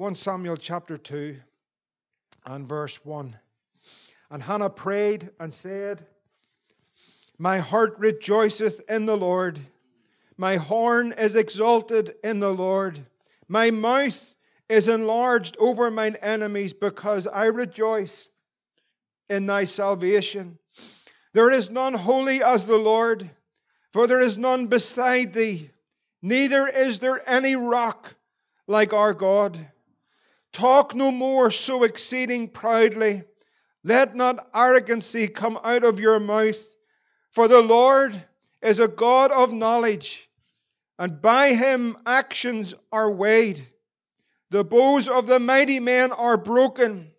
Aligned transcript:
1 0.00 0.14
Samuel 0.14 0.56
chapter 0.56 0.96
2 0.96 1.36
and 2.46 2.66
verse 2.66 3.04
1. 3.04 3.36
And 4.30 4.42
Hannah 4.42 4.70
prayed 4.70 5.28
and 5.38 5.52
said, 5.52 6.06
My 7.36 7.58
heart 7.58 7.98
rejoiceth 7.98 8.80
in 8.88 9.04
the 9.04 9.18
Lord, 9.18 9.58
my 10.38 10.56
horn 10.56 11.12
is 11.12 11.36
exalted 11.36 12.14
in 12.24 12.40
the 12.40 12.50
Lord, 12.50 12.98
my 13.46 13.72
mouth 13.72 14.34
is 14.70 14.88
enlarged 14.88 15.58
over 15.58 15.90
mine 15.90 16.16
enemies, 16.22 16.72
because 16.72 17.26
I 17.26 17.44
rejoice 17.48 18.26
in 19.28 19.44
thy 19.44 19.66
salvation. 19.66 20.58
There 21.34 21.50
is 21.50 21.68
none 21.68 21.92
holy 21.92 22.42
as 22.42 22.64
the 22.64 22.78
Lord, 22.78 23.28
for 23.92 24.06
there 24.06 24.20
is 24.20 24.38
none 24.38 24.68
beside 24.68 25.34
thee, 25.34 25.68
neither 26.22 26.66
is 26.66 27.00
there 27.00 27.22
any 27.28 27.54
rock 27.54 28.14
like 28.66 28.94
our 28.94 29.12
God. 29.12 29.58
Talk 30.52 30.94
no 30.94 31.12
more 31.12 31.50
so 31.50 31.84
exceeding 31.84 32.48
proudly. 32.48 33.24
Let 33.84 34.14
not 34.14 34.50
arrogancy 34.52 35.28
come 35.28 35.58
out 35.62 35.84
of 35.84 36.00
your 36.00 36.20
mouth. 36.20 36.62
For 37.32 37.48
the 37.48 37.62
Lord 37.62 38.20
is 38.60 38.78
a 38.78 38.88
God 38.88 39.30
of 39.30 39.52
knowledge, 39.52 40.28
and 40.98 41.22
by 41.22 41.54
him 41.54 41.96
actions 42.04 42.74
are 42.92 43.10
weighed. 43.10 43.64
The 44.50 44.64
bows 44.64 45.08
of 45.08 45.26
the 45.26 45.38
mighty 45.38 45.78
men 45.78 46.10
are 46.12 46.36
broken, 46.36 47.12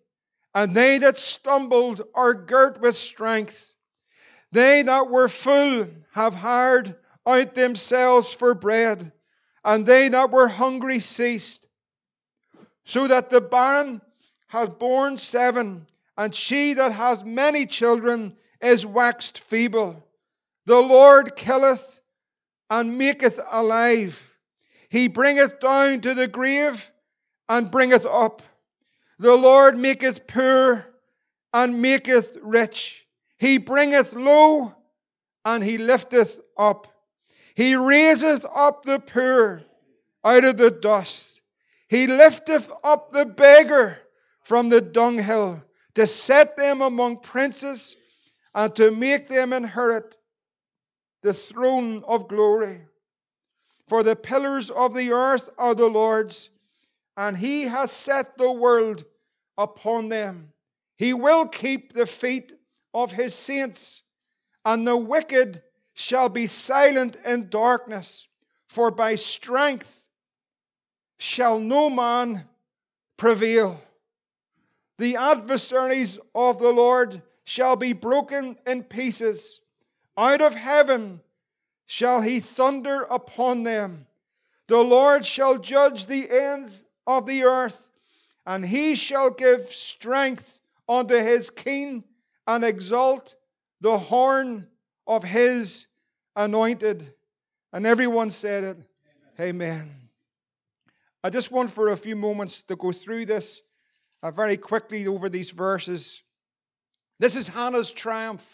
and 0.54 0.74
they 0.74 0.98
that 0.98 1.16
stumbled 1.16 2.02
are 2.14 2.34
girt 2.34 2.80
with 2.80 2.94
strength. 2.94 3.74
They 4.52 4.82
that 4.82 5.08
were 5.08 5.28
full 5.28 5.88
have 6.12 6.34
hired 6.34 6.94
out 7.26 7.54
themselves 7.54 8.32
for 8.32 8.54
bread, 8.54 9.12
and 9.64 9.86
they 9.86 10.10
that 10.10 10.30
were 10.30 10.48
hungry 10.48 11.00
ceased 11.00 11.66
so 12.84 13.06
that 13.06 13.30
the 13.30 13.40
barren 13.40 14.00
has 14.48 14.68
borne 14.68 15.16
seven, 15.16 15.86
and 16.16 16.34
she 16.34 16.74
that 16.74 16.92
has 16.92 17.24
many 17.24 17.66
children 17.66 18.36
is 18.60 18.84
waxed 18.84 19.38
feeble. 19.40 20.04
The 20.66 20.80
Lord 20.80 21.34
killeth 21.36 22.00
and 22.68 22.98
maketh 22.98 23.40
alive. 23.50 24.36
He 24.88 25.08
bringeth 25.08 25.58
down 25.58 26.02
to 26.02 26.14
the 26.14 26.28
grave 26.28 26.90
and 27.48 27.70
bringeth 27.70 28.06
up. 28.06 28.42
The 29.18 29.36
Lord 29.36 29.78
maketh 29.78 30.26
poor 30.26 30.86
and 31.54 31.80
maketh 31.80 32.36
rich. 32.42 33.06
He 33.38 33.58
bringeth 33.58 34.14
low 34.14 34.74
and 35.44 35.64
he 35.64 35.78
lifteth 35.78 36.38
up. 36.56 36.88
He 37.54 37.74
raiseth 37.76 38.44
up 38.54 38.84
the 38.84 39.00
poor 39.00 39.62
out 40.24 40.44
of 40.44 40.56
the 40.56 40.70
dust 40.70 41.31
he 41.92 42.06
lifteth 42.06 42.72
up 42.82 43.12
the 43.12 43.26
beggar 43.26 43.98
from 44.44 44.70
the 44.70 44.80
dunghill 44.80 45.62
to 45.94 46.06
set 46.06 46.56
them 46.56 46.80
among 46.80 47.18
princes 47.18 47.96
and 48.54 48.74
to 48.74 48.90
make 48.90 49.28
them 49.28 49.52
inherit 49.52 50.16
the 51.20 51.34
throne 51.34 52.02
of 52.08 52.28
glory. 52.28 52.80
For 53.88 54.02
the 54.02 54.16
pillars 54.16 54.70
of 54.70 54.94
the 54.94 55.12
earth 55.12 55.50
are 55.58 55.74
the 55.74 55.88
Lord's, 55.88 56.48
and 57.14 57.36
he 57.36 57.64
has 57.64 57.92
set 57.92 58.38
the 58.38 58.50
world 58.50 59.04
upon 59.58 60.08
them. 60.08 60.50
He 60.96 61.12
will 61.12 61.46
keep 61.46 61.92
the 61.92 62.06
feet 62.06 62.54
of 62.94 63.12
his 63.12 63.34
saints, 63.34 64.02
and 64.64 64.88
the 64.88 64.96
wicked 64.96 65.62
shall 65.92 66.30
be 66.30 66.46
silent 66.46 67.18
in 67.26 67.50
darkness, 67.50 68.26
for 68.70 68.90
by 68.90 69.16
strength 69.16 70.01
shall 71.22 71.60
no 71.60 71.88
man 71.88 72.44
prevail. 73.16 73.80
The 74.98 75.16
adversaries 75.16 76.18
of 76.34 76.58
the 76.58 76.72
Lord 76.72 77.22
shall 77.44 77.76
be 77.76 77.92
broken 77.92 78.58
in 78.66 78.82
pieces. 78.82 79.60
Out 80.16 80.42
of 80.42 80.54
heaven 80.54 81.20
shall 81.86 82.20
he 82.20 82.40
thunder 82.40 83.02
upon 83.02 83.62
them. 83.62 84.06
The 84.66 84.82
Lord 84.82 85.24
shall 85.24 85.58
judge 85.58 86.06
the 86.06 86.28
ends 86.28 86.82
of 87.06 87.26
the 87.26 87.44
earth, 87.44 87.90
and 88.44 88.64
he 88.64 88.96
shall 88.96 89.30
give 89.30 89.70
strength 89.70 90.60
unto 90.88 91.16
his 91.16 91.50
king 91.50 92.04
and 92.46 92.64
exalt 92.64 93.36
the 93.80 93.96
horn 93.96 94.66
of 95.06 95.22
his 95.22 95.86
anointed. 96.34 97.14
And 97.72 97.86
everyone 97.86 98.30
said 98.30 98.64
it. 98.64 98.76
Amen. 99.38 99.76
Amen. 99.78 100.01
I 101.24 101.30
just 101.30 101.52
want 101.52 101.70
for 101.70 101.88
a 101.88 101.96
few 101.96 102.16
moments 102.16 102.62
to 102.64 102.74
go 102.74 102.90
through 102.90 103.26
this 103.26 103.62
uh, 104.24 104.32
very 104.32 104.56
quickly 104.56 105.06
over 105.06 105.28
these 105.28 105.52
verses. 105.52 106.20
This 107.20 107.36
is 107.36 107.46
Hannah's 107.46 107.92
triumph. 107.92 108.44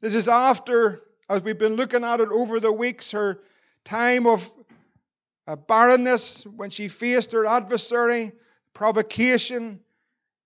This 0.00 0.14
is 0.14 0.26
after, 0.26 1.02
as 1.28 1.42
we've 1.42 1.58
been 1.58 1.76
looking 1.76 2.02
at 2.02 2.20
it 2.20 2.30
over 2.30 2.60
the 2.60 2.72
weeks, 2.72 3.12
her 3.12 3.40
time 3.84 4.26
of 4.26 4.50
uh, 5.46 5.56
barrenness 5.56 6.44
when 6.46 6.70
she 6.70 6.88
faced 6.88 7.32
her 7.32 7.44
adversary, 7.44 8.32
provocation, 8.72 9.80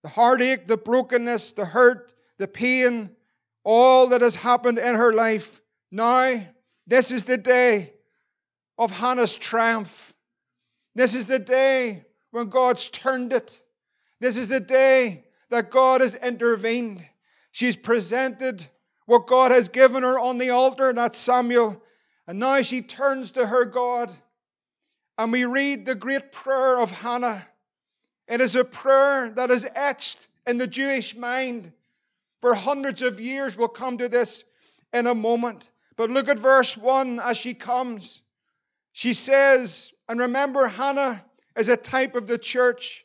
the 0.03 0.09
heartache, 0.09 0.67
the 0.67 0.77
brokenness, 0.77 1.53
the 1.53 1.65
hurt, 1.65 2.13
the 2.39 2.49
pain, 2.49 3.11
all 3.63 4.09
that 4.09 4.21
has 4.21 4.34
happened 4.34 4.78
in 4.78 4.97
her 4.97 5.13
life. 5.13 5.61
Now, 5.93 6.43
this 6.89 7.13
is 7.13 7.23
the 7.23 7.39
day 7.39 7.93
of 8.78 8.91
Hannah's 8.91 9.37
triumph. 9.37 10.13
This 10.97 11.15
is 11.15 11.27
the 11.27 11.39
day 11.39 12.07
when 12.31 12.49
God's 12.49 12.89
turned 12.89 13.34
it. 13.34 13.61
This 14.19 14.39
is 14.39 14.49
the 14.49 14.61
day 14.61 15.25
that 15.51 15.71
God 15.71 16.01
has 16.01 16.15
intervened. 16.15 17.05
She's 17.53 17.77
presented 17.77 18.67
what 19.05 19.27
God 19.27 19.51
has 19.51 19.69
given 19.69 20.05
her 20.05 20.19
on 20.19 20.39
the 20.39 20.51
altar, 20.51 20.91
that's 20.95 21.19
Samuel. 21.19 21.83
And 22.27 22.39
now 22.39 22.62
she 22.62 22.81
turns 22.81 23.33
to 23.33 23.47
her 23.47 23.67
God. 23.67 24.11
And 25.19 25.33
we 25.33 25.45
read 25.45 25.84
the 25.84 25.95
great 25.95 26.33
prayer 26.33 26.79
of 26.79 26.91
Hannah. 26.91 27.47
It 28.27 28.41
is 28.41 28.57
a 28.57 28.65
prayer 28.65 29.28
that 29.28 29.51
is 29.51 29.67
etched 29.75 30.27
in 30.47 30.57
the 30.57 30.67
Jewish 30.67 31.15
mind 31.15 31.75
for 32.41 32.55
hundreds 32.55 33.03
of 33.03 33.21
years. 33.21 33.55
We'll 33.55 33.69
come 33.69 33.99
to 33.99 34.09
this 34.09 34.45
in 34.95 35.07
a 35.07 35.15
moment. 35.15 35.69
But 35.97 36.11
look 36.11 36.31
at 36.31 36.39
verse 36.39 36.75
1 36.75 37.21
as 37.21 37.37
she 37.37 37.53
comes. 37.53 38.23
She 38.97 39.12
says, 39.12 39.93
and 40.09 40.21
remember, 40.21 40.67
Hannah 40.67 41.23
is 41.55 41.69
a 41.69 41.77
type 41.77 42.15
of 42.15 42.27
the 42.27 42.39
church. 42.39 43.05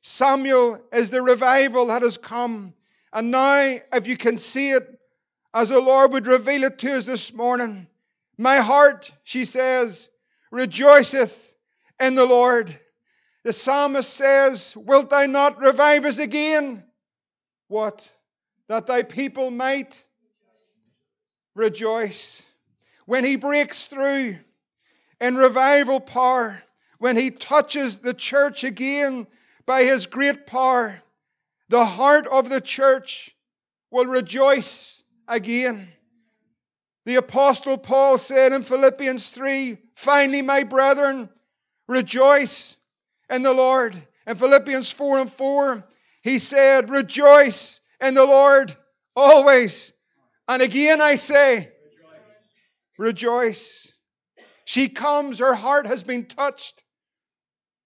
Samuel 0.00 0.80
is 0.94 1.10
the 1.10 1.20
revival 1.20 1.88
that 1.88 2.00
has 2.00 2.16
come. 2.16 2.72
And 3.12 3.32
now, 3.32 3.76
if 3.92 4.06
you 4.06 4.16
can 4.16 4.38
see 4.38 4.70
it, 4.70 4.98
as 5.52 5.68
the 5.68 5.78
Lord 5.78 6.14
would 6.14 6.26
reveal 6.26 6.64
it 6.64 6.78
to 6.78 6.96
us 6.96 7.04
this 7.04 7.34
morning, 7.34 7.86
my 8.38 8.60
heart, 8.60 9.12
she 9.24 9.44
says, 9.44 10.08
rejoiceth 10.50 11.54
in 12.00 12.14
the 12.14 12.24
Lord. 12.24 12.74
The 13.44 13.52
psalmist 13.52 14.10
says, 14.10 14.74
Wilt 14.74 15.10
thou 15.10 15.26
not 15.26 15.60
revive 15.60 16.06
us 16.06 16.18
again? 16.18 16.82
What? 17.68 18.10
That 18.68 18.86
thy 18.86 19.02
people 19.02 19.50
might 19.50 20.02
rejoice. 21.54 22.42
When 23.04 23.22
he 23.22 23.36
breaks 23.36 23.84
through, 23.84 24.38
in 25.20 25.36
revival 25.36 26.00
power 26.00 26.62
when 26.98 27.16
he 27.16 27.30
touches 27.30 27.98
the 27.98 28.14
church 28.14 28.64
again 28.64 29.26
by 29.64 29.84
his 29.84 30.06
great 30.06 30.46
power. 30.46 31.00
The 31.68 31.84
heart 31.84 32.26
of 32.26 32.48
the 32.48 32.60
church 32.60 33.34
will 33.90 34.06
rejoice 34.06 35.02
again. 35.26 35.88
The 37.04 37.16
Apostle 37.16 37.78
Paul 37.78 38.18
said 38.18 38.52
in 38.52 38.62
Philippians 38.62 39.30
3 39.30 39.78
Finally, 39.94 40.42
my 40.42 40.64
brethren, 40.64 41.30
rejoice 41.88 42.76
in 43.30 43.42
the 43.42 43.54
Lord. 43.54 43.96
In 44.26 44.36
Philippians 44.36 44.90
4 44.90 45.20
and 45.20 45.32
4, 45.32 45.84
he 46.22 46.38
said, 46.38 46.90
Rejoice 46.90 47.80
in 48.00 48.14
the 48.14 48.26
Lord 48.26 48.74
always. 49.14 49.92
And 50.48 50.62
again 50.62 51.00
I 51.00 51.14
say, 51.14 51.70
Rejoice. 52.98 52.98
rejoice. 52.98 53.95
She 54.66 54.88
comes, 54.88 55.38
her 55.38 55.54
heart 55.54 55.86
has 55.86 56.02
been 56.02 56.26
touched. 56.26 56.82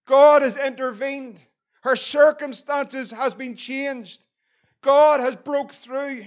God 0.07 0.41
has 0.41 0.57
intervened. 0.57 1.41
Her 1.83 1.95
circumstances 1.95 3.11
has 3.11 3.35
been 3.35 3.55
changed. 3.55 4.25
God 4.81 5.19
has 5.19 5.35
broke 5.35 5.71
through. 5.71 6.25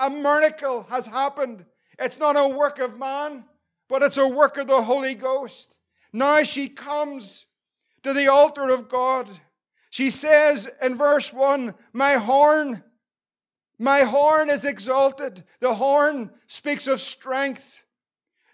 A 0.00 0.10
miracle 0.10 0.82
has 0.90 1.06
happened. 1.06 1.64
It's 2.00 2.18
not 2.18 2.36
a 2.36 2.48
work 2.48 2.80
of 2.80 2.98
man, 2.98 3.44
but 3.88 4.02
it's 4.02 4.18
a 4.18 4.26
work 4.26 4.56
of 4.56 4.66
the 4.66 4.82
Holy 4.82 5.14
Ghost. 5.14 5.78
Now 6.12 6.42
she 6.42 6.68
comes 6.68 7.46
to 8.02 8.12
the 8.12 8.26
altar 8.26 8.74
of 8.74 8.88
God. 8.88 9.28
She 9.90 10.10
says 10.10 10.68
in 10.82 10.96
verse 10.96 11.32
1 11.32 11.76
My 11.92 12.14
horn, 12.14 12.82
my 13.78 14.00
horn 14.00 14.50
is 14.50 14.64
exalted. 14.64 15.44
The 15.60 15.72
horn 15.72 16.32
speaks 16.48 16.88
of 16.88 17.00
strength. 17.00 17.84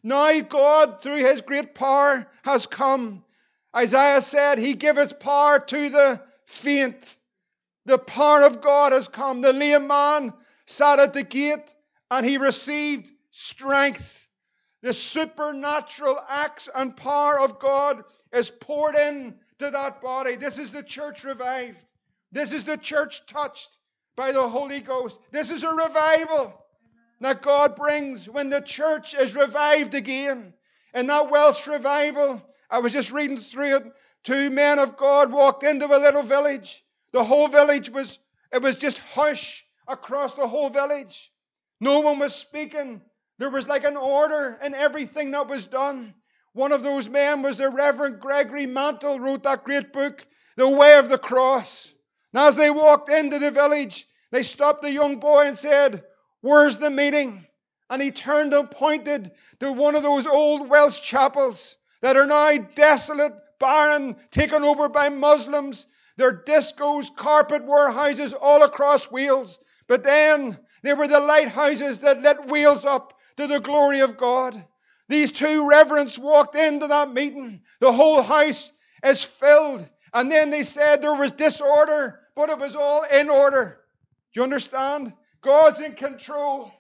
Now 0.03 0.41
God, 0.41 1.03
through 1.03 1.17
his 1.17 1.41
great 1.41 1.75
power, 1.75 2.27
has 2.45 2.67
come 2.67 3.25
Isaiah 3.77 4.21
said, 4.21 4.59
He 4.59 4.75
giveth 4.75 5.21
power 5.21 5.59
to 5.61 5.89
the 5.89 6.21
faint. 6.47 7.17
The 7.85 7.99
power 7.99 8.43
of 8.43 8.61
God 8.61 8.93
has 8.93 9.09
come. 9.09 9.41
The 9.41 9.53
lame 9.53 9.87
man 9.87 10.33
sat 10.67 10.99
at 10.99 11.13
the 11.13 11.23
gate 11.23 11.75
and 12.11 12.25
he 12.25 12.39
received 12.39 13.11
strength. 13.31 14.27
The 14.83 14.93
supernatural 14.93 16.19
acts 16.29 16.69
and 16.73 16.97
power 16.97 17.41
of 17.41 17.59
God 17.59 18.05
is 18.33 18.51
poured 18.51 18.95
in 18.95 19.39
to 19.59 19.71
that 19.71 20.01
body. 20.01 20.37
This 20.37 20.59
is 20.59 20.71
the 20.71 20.83
church 20.83 21.25
revived. 21.25 21.83
This 22.31 22.53
is 22.53 22.65
the 22.65 22.77
church 22.77 23.27
touched 23.27 23.79
by 24.17 24.33
the 24.33 24.49
Holy 24.49 24.81
Ghost. 24.81 25.21
This 25.31 25.51
is 25.51 25.65
a 25.65 25.71
revival 25.71 26.55
that 27.21 27.43
God 27.43 27.77
brings 27.77 28.29
when 28.29 28.51
the 28.51 28.61
church 28.61 29.15
is 29.15 29.37
revived 29.37 29.95
again. 29.95 30.55
In 30.95 31.07
that 31.09 31.31
Welsh 31.31 31.67
revival, 31.67 32.43
I 32.71 32.79
was 32.79 32.93
just 32.93 33.13
reading 33.13 33.37
through 33.37 33.77
it. 33.77 33.93
Two 34.25 34.51
men 34.51 34.79
of 34.79 34.97
God 34.97 35.33
walked 35.33 35.63
into 35.63 35.87
a 35.87 35.99
little 35.99 36.23
village. 36.23 36.85
The 37.13 37.25
whole 37.25 37.49
village 37.49 37.91
was, 37.91 38.19
it 38.53 38.63
was 38.63 38.77
just 38.77 38.99
hush 38.99 39.65
across 39.87 40.35
the 40.35 40.47
whole 40.47 40.71
village. 40.71 41.33
No 41.81 42.01
one 42.01 42.19
was 42.19 42.35
speaking. 42.35 43.01
There 43.39 43.51
was 43.51 43.69
like 43.69 43.85
an 43.85 43.97
order 43.97 44.59
in 44.63 44.75
everything 44.75 45.31
that 45.33 45.49
was 45.49 45.67
done. 45.67 46.15
One 46.53 46.73
of 46.73 46.83
those 46.83 47.09
men 47.09 47.43
was 47.43 47.57
the 47.57 47.69
Reverend 47.69 48.21
Gregory 48.21 48.67
Mantle, 48.67 49.21
wrote 49.21 49.45
that 49.45 49.65
great 49.65 49.93
book, 49.93 50.27
The 50.57 50.69
Way 50.69 50.99
of 50.99 51.09
the 51.09 51.19
Cross. 51.19 51.95
Now, 52.33 52.49
as 52.49 52.57
they 52.57 52.71
walked 52.71 53.09
into 53.09 53.39
the 53.39 53.51
village, 53.51 54.07
they 54.31 54.43
stopped 54.43 54.83
the 54.83 54.91
young 54.91 55.21
boy 55.21 55.47
and 55.47 55.57
said, 55.57 56.03
Where's 56.41 56.77
the 56.77 56.91
meeting? 56.91 57.47
And 57.91 58.03
he 58.03 58.11
turned 58.11 58.55
and 58.55 58.71
pointed 58.71 59.33
to 59.61 59.73
one 59.73 59.95
of 59.95 60.03
those 60.03 60.27
old 60.27 60.69
Welsh 60.69 61.01
chapels 61.01 61.77
that 62.03 62.17
are 62.17 62.27
now 62.27 62.57
desolate, 62.75 63.33
barren, 63.59 64.17
taken 64.31 64.63
over 64.63 64.89
by 64.89 65.09
Muslims. 65.09 65.87
Their 66.17 66.45
discos, 66.45 67.15
carpet 67.15 67.65
warehouses 67.65 68.35
all 68.35 68.63
across 68.63 69.11
Wales. 69.11 69.59
But 69.87 70.05
then 70.05 70.59
they 70.83 70.93
were 70.93 71.09
the 71.09 71.21
lighthouses 71.21 72.01
that 72.01 72.23
lit 72.23 72.47
Wales 72.47 72.85
up 72.85 73.15
to 73.37 73.47
the 73.47 73.61
glory 73.61 74.01
of 74.01 74.17
God. 74.17 74.65
These 75.09 75.33
two 75.33 75.69
reverends 75.69 76.19
walked 76.19 76.55
into 76.55 76.89
that 76.89 77.13
meeting. 77.13 77.63
The 77.81 77.93
whole 77.93 78.23
house 78.23 78.73
is 79.03 79.25
filled. 79.25 79.89
And 80.13 80.31
then 80.31 80.51
they 80.51 80.63
said 80.63 81.01
there 81.01 81.15
was 81.15 81.33
disorder, 81.33 82.21
but 82.35 82.51
it 82.51 82.59
was 82.59 82.77
all 82.77 83.05
in 83.05 83.31
order. 83.31 83.81
Do 84.33 84.41
you 84.41 84.45
understand? 84.45 85.15
God's 85.41 85.81
in 85.81 85.95
control. 85.95 86.73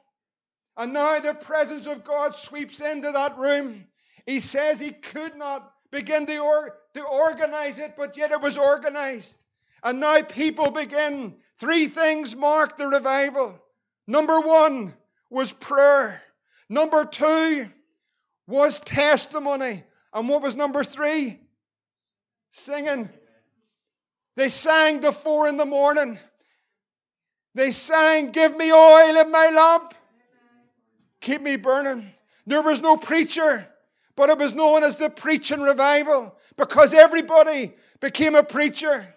And 0.76 0.92
now 0.92 1.18
the 1.20 1.34
presence 1.34 1.86
of 1.86 2.04
God 2.04 2.34
sweeps 2.34 2.80
into 2.80 3.10
that 3.12 3.38
room. 3.38 3.86
He 4.26 4.40
says 4.40 4.78
he 4.78 4.92
could 4.92 5.36
not 5.36 5.72
begin 5.90 6.26
to, 6.26 6.38
or, 6.38 6.76
to 6.94 7.02
organize 7.02 7.78
it, 7.78 7.94
but 7.96 8.16
yet 8.16 8.30
it 8.30 8.40
was 8.40 8.58
organized. 8.58 9.42
And 9.82 10.00
now 10.00 10.22
people 10.22 10.70
begin. 10.70 11.36
Three 11.58 11.86
things 11.86 12.36
mark 12.36 12.76
the 12.76 12.86
revival. 12.86 13.60
Number 14.06 14.40
one 14.40 14.94
was 15.30 15.52
prayer. 15.52 16.22
Number 16.68 17.04
two 17.04 17.68
was 18.46 18.80
testimony. 18.80 19.84
And 20.12 20.28
what 20.28 20.42
was 20.42 20.56
number 20.56 20.84
three? 20.84 21.40
Singing. 22.50 23.08
They 24.36 24.48
sang 24.48 25.02
to 25.02 25.12
four 25.12 25.48
in 25.48 25.56
the 25.56 25.66
morning. 25.66 26.18
They 27.54 27.70
sang, 27.70 28.30
Give 28.30 28.56
me 28.56 28.72
oil 28.72 29.16
in 29.16 29.30
my 29.30 29.50
lamp. 29.50 29.94
Keep 31.20 31.42
me 31.42 31.56
burning. 31.56 32.10
There 32.46 32.62
was 32.62 32.80
no 32.80 32.96
preacher, 32.96 33.68
but 34.16 34.30
it 34.30 34.38
was 34.38 34.54
known 34.54 34.84
as 34.84 34.96
the 34.96 35.10
preaching 35.10 35.60
revival 35.60 36.36
because 36.56 36.94
everybody 36.94 37.74
became 38.00 38.34
a 38.34 38.42
preacher. 38.42 39.14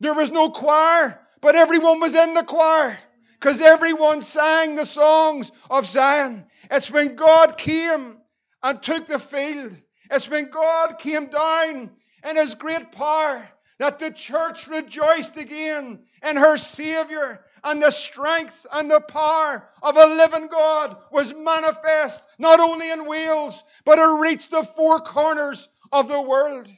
There 0.00 0.14
was 0.14 0.30
no 0.30 0.50
choir, 0.50 1.20
but 1.40 1.54
everyone 1.54 2.00
was 2.00 2.14
in 2.14 2.34
the 2.34 2.42
choir 2.42 2.98
because 3.38 3.60
everyone 3.60 4.22
sang 4.22 4.74
the 4.74 4.86
songs 4.86 5.52
of 5.70 5.86
Zion. 5.86 6.46
It's 6.70 6.90
when 6.90 7.14
God 7.14 7.56
came 7.58 8.16
and 8.62 8.82
took 8.82 9.06
the 9.06 9.18
field. 9.18 9.76
It's 10.10 10.28
when 10.28 10.50
God 10.50 10.98
came 10.98 11.26
down 11.26 11.90
in 12.28 12.36
his 12.36 12.54
great 12.54 12.92
power 12.92 13.46
that 13.78 13.98
the 13.98 14.10
church 14.10 14.68
rejoiced 14.68 15.36
again 15.36 16.00
in 16.22 16.36
her 16.36 16.56
Savior 16.56 17.44
and 17.64 17.82
the 17.82 17.90
strength 17.90 18.66
and 18.72 18.90
the 18.90 19.00
power 19.00 19.66
of 19.82 19.96
a 19.96 20.06
living 20.06 20.48
God 20.48 20.96
was 21.10 21.34
manifest 21.34 22.22
not 22.38 22.60
only 22.60 22.90
in 22.90 23.06
Wales, 23.06 23.64
but 23.84 23.98
it 23.98 24.20
reached 24.20 24.50
the 24.50 24.62
four 24.62 25.00
corners 25.00 25.68
of 25.90 26.08
the 26.08 26.20
world. 26.20 26.70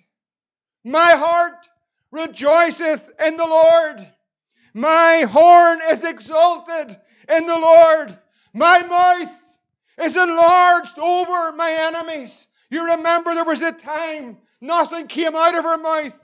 My 0.84 1.12
heart 1.12 1.68
rejoiceth 2.12 3.10
in 3.26 3.36
the 3.36 3.46
Lord. 3.46 4.06
My 4.72 5.26
horn 5.28 5.80
is 5.90 6.04
exalted 6.04 6.96
in 7.28 7.46
the 7.46 7.58
Lord. 7.58 8.16
My 8.54 8.82
mouth 8.82 9.58
is 9.98 10.16
enlarged 10.16 10.98
over 10.98 11.52
my 11.52 11.92
enemies. 11.92 12.46
You 12.70 12.96
remember 12.96 13.34
there 13.34 13.44
was 13.44 13.62
a 13.62 13.72
time 13.72 14.38
nothing 14.60 15.08
came 15.08 15.34
out 15.34 15.56
of 15.56 15.64
her 15.64 15.78
mouth. 15.78 16.22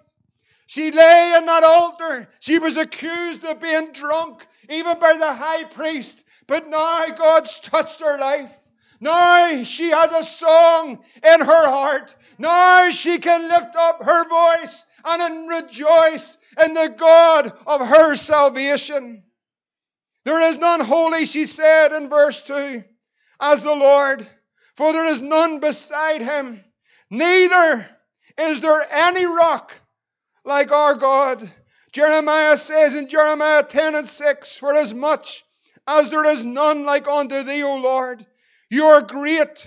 She 0.67 0.91
lay 0.91 1.35
in 1.37 1.47
that 1.47 1.64
altar. 1.64 2.29
She 2.41 2.59
was 2.59 2.76
accused 2.76 3.44
of 3.44 3.61
being 3.61 3.93
drunk, 3.93 4.47
even 4.73 4.99
by 4.99 5.17
the 5.17 5.33
high 5.33 5.65
priest. 5.65 6.25
But 6.47 6.69
now 6.69 7.07
God's 7.17 7.61
touched 7.61 8.01
her 8.01 8.19
life. 8.19 8.57
Now 9.01 9.65
she 9.65 9.91
has 9.91 10.13
a 10.13 10.23
song 10.23 11.03
in 11.25 11.41
her 11.41 11.69
heart. 11.69 12.15
Now 12.39 12.91
she 12.91 13.19
can 13.19 13.49
lift 13.49 13.75
up 13.75 14.05
her 14.05 14.29
voice 14.29 14.85
and 15.05 15.49
rejoice 15.49 16.39
in 16.65 16.75
the 16.75 16.95
God 16.97 17.53
of 17.67 17.87
her 17.87 18.15
salvation. 18.17 19.25
There 20.25 20.41
is 20.41 20.59
none 20.59 20.81
holy, 20.81 21.27
she 21.27 21.47
said 21.47 21.93
in 21.93 22.09
verse 22.09 22.43
2, 22.43 22.85
as 23.41 23.63
the 23.63 23.75
Lord, 23.75 24.25
for 24.77 24.93
there 24.93 25.07
is 25.07 25.21
none 25.21 25.59
beside 25.59 26.23
him. 26.23 26.63
Neither 27.11 27.91
is 28.39 28.61
there 28.61 28.87
any 28.89 29.27
rock 29.27 29.73
like 30.45 30.71
our 30.71 30.95
God. 30.95 31.51
Jeremiah 31.93 32.56
says 32.56 32.94
in 32.94 33.06
Jeremiah 33.06 33.62
10 33.62 33.94
and 33.94 34.09
6, 34.09 34.56
For 34.56 34.75
as 34.75 34.94
much 34.94 35.44
as 35.87 36.09
there 36.09 36.25
is 36.25 36.43
none 36.43 36.87
like 36.87 37.06
unto 37.06 37.43
thee, 37.43 37.62
O 37.62 37.77
Lord, 37.77 38.25
you 38.71 38.87
are 38.87 39.03
great, 39.03 39.67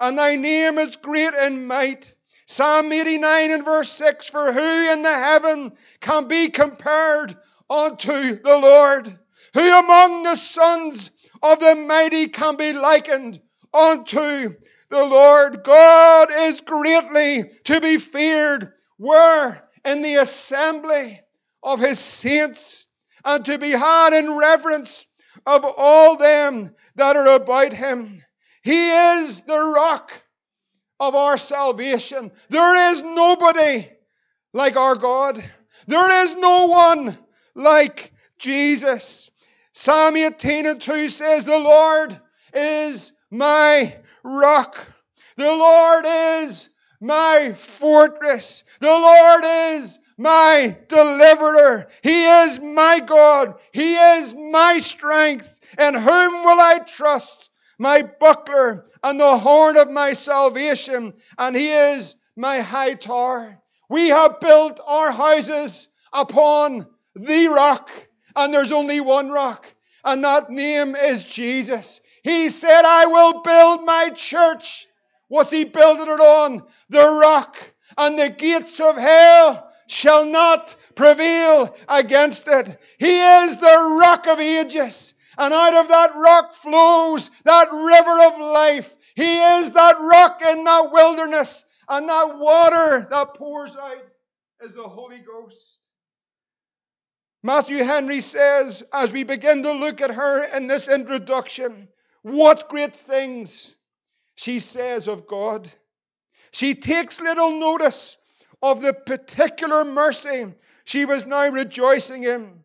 and 0.00 0.18
thy 0.18 0.36
name 0.36 0.78
is 0.78 0.96
great 0.96 1.34
in 1.34 1.66
might. 1.66 2.14
Psalm 2.46 2.90
89 2.90 3.50
and 3.50 3.64
verse 3.64 3.90
6 3.90 4.28
For 4.28 4.52
who 4.52 4.92
in 4.92 5.02
the 5.02 5.12
heaven 5.12 5.76
can 6.00 6.28
be 6.28 6.48
compared 6.48 7.36
unto 7.68 8.40
the 8.40 8.56
Lord? 8.56 9.18
Who 9.52 9.78
among 9.78 10.22
the 10.22 10.36
sons 10.36 11.10
of 11.42 11.60
the 11.60 11.74
mighty 11.74 12.28
can 12.28 12.56
be 12.56 12.72
likened 12.72 13.38
unto 13.74 14.54
the 14.88 15.04
Lord? 15.04 15.62
God 15.62 16.28
is 16.32 16.62
greatly 16.62 17.50
to 17.64 17.80
be 17.82 17.98
feared. 17.98 18.72
Where 18.96 19.68
in 19.84 20.00
the 20.00 20.14
assembly 20.16 21.20
of 21.66 21.80
his 21.80 21.98
saints, 21.98 22.86
and 23.24 23.44
to 23.44 23.58
be 23.58 23.72
had 23.72 24.12
in 24.12 24.38
reverence 24.38 25.08
of 25.44 25.64
all 25.64 26.16
them 26.16 26.70
that 26.94 27.16
are 27.16 27.26
about 27.26 27.72
him. 27.72 28.22
He 28.62 28.90
is 28.90 29.40
the 29.40 29.72
rock 29.74 30.12
of 31.00 31.16
our 31.16 31.36
salvation. 31.36 32.30
There 32.50 32.92
is 32.92 33.02
nobody 33.02 33.84
like 34.52 34.76
our 34.76 34.94
God. 34.94 35.42
There 35.88 36.22
is 36.22 36.36
no 36.36 36.66
one 36.66 37.18
like 37.56 38.12
Jesus. 38.38 39.28
Psalm 39.72 40.16
18 40.16 40.66
and 40.66 40.80
2 40.80 41.08
says, 41.08 41.44
The 41.44 41.58
Lord 41.58 42.18
is 42.54 43.12
my 43.28 43.96
rock. 44.22 44.78
The 45.36 45.44
Lord 45.44 46.04
is 46.06 46.70
my 47.00 47.54
fortress. 47.56 48.62
The 48.78 48.86
Lord 48.86 49.42
is 49.44 49.98
my 50.18 50.76
deliverer. 50.88 51.86
He 52.02 52.24
is 52.24 52.60
my 52.60 53.00
God. 53.00 53.54
He 53.72 53.96
is 53.96 54.34
my 54.34 54.78
strength. 54.78 55.60
In 55.78 55.94
whom 55.94 56.44
will 56.44 56.60
I 56.60 56.80
trust? 56.86 57.50
My 57.78 58.02
buckler 58.02 58.86
and 59.02 59.20
the 59.20 59.38
horn 59.38 59.76
of 59.76 59.90
my 59.90 60.14
salvation. 60.14 61.14
And 61.36 61.54
he 61.54 61.70
is 61.70 62.16
my 62.34 62.60
high 62.60 62.94
tower. 62.94 63.60
We 63.90 64.08
have 64.08 64.40
built 64.40 64.80
our 64.86 65.10
houses 65.10 65.88
upon 66.12 66.86
the 67.14 67.48
rock. 67.48 67.90
And 68.34 68.52
there's 68.52 68.72
only 68.72 69.00
one 69.00 69.30
rock. 69.30 69.66
And 70.04 70.24
that 70.24 70.50
name 70.50 70.94
is 70.94 71.24
Jesus. 71.24 72.00
He 72.22 72.48
said, 72.48 72.82
I 72.84 73.06
will 73.06 73.42
build 73.42 73.84
my 73.84 74.10
church. 74.10 74.86
What's 75.28 75.50
he 75.50 75.64
building 75.64 76.08
it 76.08 76.20
on? 76.20 76.62
The 76.88 77.04
rock. 77.20 77.56
And 77.98 78.18
the 78.18 78.30
gates 78.30 78.80
of 78.80 78.96
hell 78.96 79.70
shall 79.86 80.26
not 80.26 80.74
prevail 80.94 81.74
against 81.88 82.48
it. 82.48 82.78
He 82.98 83.20
is 83.20 83.56
the 83.56 83.98
rock 84.00 84.26
of 84.26 84.40
ages. 84.40 85.14
And 85.38 85.52
out 85.52 85.74
of 85.74 85.88
that 85.88 86.14
rock 86.16 86.54
flows 86.54 87.30
that 87.44 87.70
river 87.70 88.26
of 88.26 88.52
life. 88.52 88.96
He 89.14 89.38
is 89.38 89.72
that 89.72 89.96
rock 90.00 90.42
in 90.46 90.64
that 90.64 90.90
wilderness. 90.92 91.64
And 91.88 92.08
that 92.08 92.38
water 92.38 93.06
that 93.10 93.34
pours 93.34 93.76
out 93.76 94.04
is 94.62 94.74
the 94.74 94.82
Holy 94.82 95.18
Ghost. 95.18 95.78
Matthew 97.42 97.84
Henry 97.84 98.20
says, 98.20 98.82
as 98.92 99.12
we 99.12 99.22
begin 99.22 99.62
to 99.62 99.72
look 99.72 100.00
at 100.00 100.10
her 100.10 100.44
in 100.44 100.66
this 100.66 100.88
introduction, 100.88 101.88
what 102.22 102.68
great 102.68 102.96
things 102.96 103.76
she 104.36 104.60
says 104.60 105.06
of 105.08 105.26
God. 105.26 105.70
She 106.50 106.74
takes 106.74 107.20
little 107.20 107.52
notice 107.52 108.16
of 108.62 108.80
the 108.80 108.92
particular 108.92 109.84
mercy 109.84 110.52
she 110.84 111.04
was 111.04 111.26
now 111.26 111.48
rejoicing 111.48 112.24
in. 112.24 112.64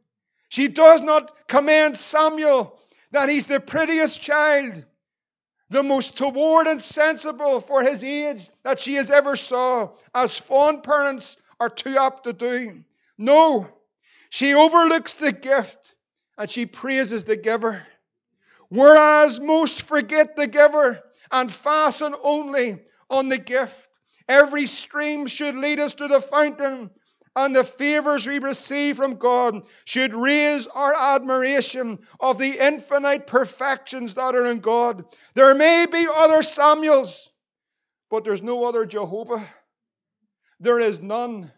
She 0.49 0.67
does 0.67 1.01
not 1.01 1.47
commend 1.47 1.97
Samuel 1.97 2.79
that 3.11 3.29
he's 3.29 3.47
the 3.47 3.59
prettiest 3.59 4.21
child, 4.21 4.85
the 5.69 5.83
most 5.83 6.17
toward 6.17 6.67
and 6.67 6.81
sensible 6.81 7.61
for 7.61 7.81
his 7.81 8.03
age 8.03 8.49
that 8.63 8.79
she 8.79 8.95
has 8.95 9.09
ever 9.09 9.35
saw, 9.35 9.89
as 10.13 10.37
fond 10.37 10.83
parents 10.83 11.37
are 11.59 11.69
too 11.69 11.97
apt 11.97 12.25
to 12.25 12.33
do. 12.33 12.83
No, 13.17 13.67
she 14.29 14.53
overlooks 14.53 15.15
the 15.15 15.31
gift 15.31 15.95
and 16.37 16.49
she 16.49 16.65
praises 16.65 17.23
the 17.23 17.35
giver. 17.35 17.85
Whereas 18.69 19.39
most 19.39 19.83
forget 19.83 20.35
the 20.35 20.47
giver 20.47 21.01
and 21.31 21.51
fasten 21.51 22.15
only 22.23 22.79
on 23.09 23.29
the 23.29 23.37
gift. 23.37 23.90
Every 24.27 24.65
stream 24.65 25.27
should 25.27 25.55
lead 25.55 25.79
us 25.79 25.95
to 25.95 26.07
the 26.07 26.21
fountain, 26.21 26.89
and 27.35 27.55
the 27.55 27.63
favors 27.63 28.27
we 28.27 28.39
receive 28.39 28.97
from 28.97 29.15
God 29.15 29.63
should 29.85 30.13
raise 30.13 30.67
our 30.67 30.93
admiration 30.93 31.99
of 32.19 32.37
the 32.37 32.59
infinite 32.59 33.25
perfections 33.27 34.15
that 34.15 34.35
are 34.35 34.45
in 34.45 34.59
God. 34.59 35.05
There 35.33 35.55
may 35.55 35.85
be 35.85 36.07
other 36.13 36.43
Samuels, 36.43 37.29
but 38.09 38.25
there's 38.25 38.43
no 38.43 38.65
other 38.65 38.85
Jehovah. 38.85 39.41
There 40.59 40.79
is 40.79 41.01
none 41.01 41.51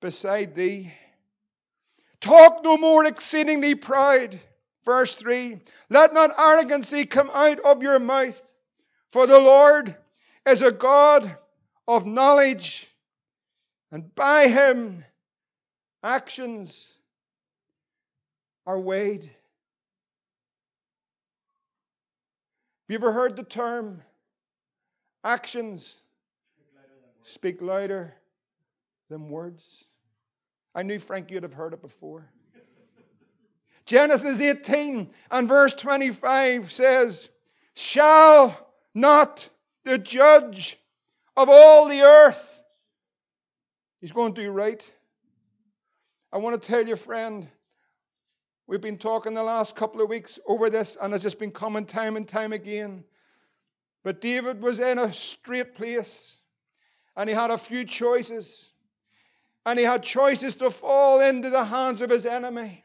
beside 0.00 0.54
thee. 0.54 0.92
Talk 2.20 2.62
no 2.62 2.76
more 2.76 3.04
exceedingly 3.04 3.74
proud. 3.74 4.38
Verse 4.84 5.14
3 5.14 5.58
Let 5.90 6.14
not 6.14 6.38
arrogancy 6.38 7.06
come 7.06 7.30
out 7.32 7.60
of 7.60 7.82
your 7.82 7.98
mouth, 7.98 8.40
for 9.08 9.26
the 9.26 9.40
Lord 9.40 9.96
is 10.46 10.62
a 10.62 10.70
God 10.70 11.36
of 11.88 12.06
knowledge, 12.06 12.88
and 13.92 14.14
by 14.14 14.48
him 14.48 15.04
actions 16.02 16.94
are 18.66 18.78
weighed. 18.80 19.22
Have 19.22 19.30
you 22.88 22.96
ever 22.96 23.12
heard 23.12 23.36
the 23.36 23.42
term 23.42 24.02
actions 25.24 26.00
speak 27.22 27.60
louder 27.60 28.14
than 29.08 29.28
words? 29.28 29.84
I 30.74 30.82
knew 30.82 30.98
Frank 30.98 31.30
you'd 31.30 31.42
have 31.42 31.54
heard 31.54 31.72
it 31.72 31.82
before. 31.82 32.28
Genesis 33.86 34.40
18 34.40 35.10
and 35.30 35.48
verse 35.48 35.72
25 35.74 36.72
says, 36.72 37.28
Shall 37.74 38.72
not 38.94 39.48
the 39.84 39.96
judge 39.96 40.76
of 41.36 41.48
all 41.48 41.88
the 41.88 42.02
earth. 42.02 42.62
He's 44.00 44.12
going 44.12 44.34
to 44.34 44.42
do 44.42 44.50
right. 44.50 44.88
I 46.32 46.38
want 46.38 46.60
to 46.60 46.68
tell 46.68 46.86
you, 46.86 46.96
friend, 46.96 47.48
we've 48.66 48.80
been 48.80 48.98
talking 48.98 49.34
the 49.34 49.42
last 49.42 49.76
couple 49.76 50.02
of 50.02 50.08
weeks 50.08 50.38
over 50.46 50.70
this, 50.70 50.96
and 51.00 51.14
it's 51.14 51.22
just 51.22 51.38
been 51.38 51.52
coming 51.52 51.86
time 51.86 52.16
and 52.16 52.26
time 52.26 52.52
again. 52.52 53.04
But 54.02 54.20
David 54.20 54.62
was 54.62 54.80
in 54.80 54.98
a 54.98 55.12
straight 55.12 55.74
place, 55.74 56.38
and 57.16 57.28
he 57.28 57.34
had 57.34 57.50
a 57.50 57.58
few 57.58 57.84
choices. 57.84 58.70
And 59.64 59.78
he 59.78 59.84
had 59.84 60.04
choices 60.04 60.54
to 60.56 60.70
fall 60.70 61.20
into 61.20 61.50
the 61.50 61.64
hands 61.64 62.00
of 62.00 62.08
his 62.08 62.24
enemy, 62.24 62.84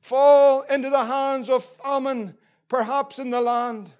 fall 0.00 0.62
into 0.62 0.88
the 0.88 1.04
hands 1.04 1.50
of 1.50 1.62
famine, 1.62 2.38
perhaps 2.68 3.18
in 3.18 3.30
the 3.30 3.40
land, 3.40 3.92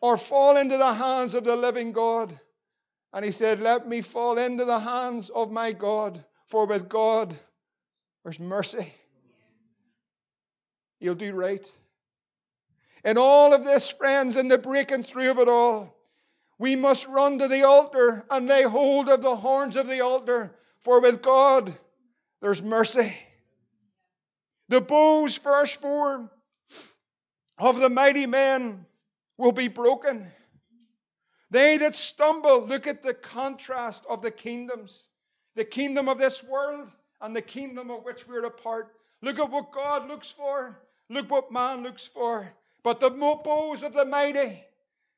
or 0.00 0.16
fall 0.16 0.56
into 0.56 0.78
the 0.78 0.94
hands 0.94 1.34
of 1.34 1.44
the 1.44 1.54
living 1.54 1.92
God. 1.92 2.38
And 3.14 3.24
he 3.24 3.30
said, 3.30 3.60
Let 3.60 3.86
me 3.86 4.00
fall 4.00 4.38
into 4.38 4.64
the 4.64 4.80
hands 4.80 5.30
of 5.30 5.52
my 5.52 5.72
God, 5.72 6.22
for 6.46 6.66
with 6.66 6.88
God 6.88 7.34
there's 8.24 8.40
mercy. 8.40 8.92
He'll 10.98 11.14
do 11.14 11.32
right. 11.32 11.70
In 13.04 13.16
all 13.16 13.54
of 13.54 13.64
this, 13.64 13.88
friends, 13.88 14.36
in 14.36 14.48
the 14.48 14.58
breaking 14.58 15.04
through 15.04 15.30
of 15.30 15.38
it 15.38 15.48
all, 15.48 15.94
we 16.58 16.74
must 16.74 17.06
run 17.06 17.38
to 17.38 17.46
the 17.46 17.62
altar 17.62 18.24
and 18.30 18.48
lay 18.48 18.62
hold 18.62 19.08
of 19.08 19.22
the 19.22 19.36
horns 19.36 19.76
of 19.76 19.86
the 19.86 20.00
altar, 20.00 20.56
for 20.80 21.00
with 21.00 21.22
God 21.22 21.72
there's 22.42 22.62
mercy. 22.62 23.14
The 24.70 24.80
bows, 24.80 25.36
verse 25.36 25.72
4, 25.76 26.28
of 27.58 27.78
the 27.78 27.90
mighty 27.90 28.26
men 28.26 28.86
will 29.36 29.52
be 29.52 29.68
broken. 29.68 30.32
They 31.54 31.76
that 31.76 31.94
stumble, 31.94 32.66
look 32.66 32.88
at 32.88 33.04
the 33.04 33.14
contrast 33.14 34.04
of 34.08 34.22
the 34.22 34.32
kingdoms 34.32 35.08
the 35.54 35.64
kingdom 35.64 36.08
of 36.08 36.18
this 36.18 36.42
world 36.42 36.90
and 37.20 37.36
the 37.36 37.42
kingdom 37.42 37.92
of 37.92 38.02
which 38.02 38.26
we're 38.26 38.44
a 38.44 38.50
part. 38.50 38.92
Look 39.22 39.38
at 39.38 39.52
what 39.52 39.70
God 39.70 40.08
looks 40.08 40.28
for, 40.28 40.76
look 41.08 41.30
what 41.30 41.52
man 41.52 41.84
looks 41.84 42.04
for. 42.04 42.52
But 42.82 42.98
the 42.98 43.10
bows 43.10 43.84
of 43.84 43.92
the 43.92 44.04
mighty, 44.04 44.64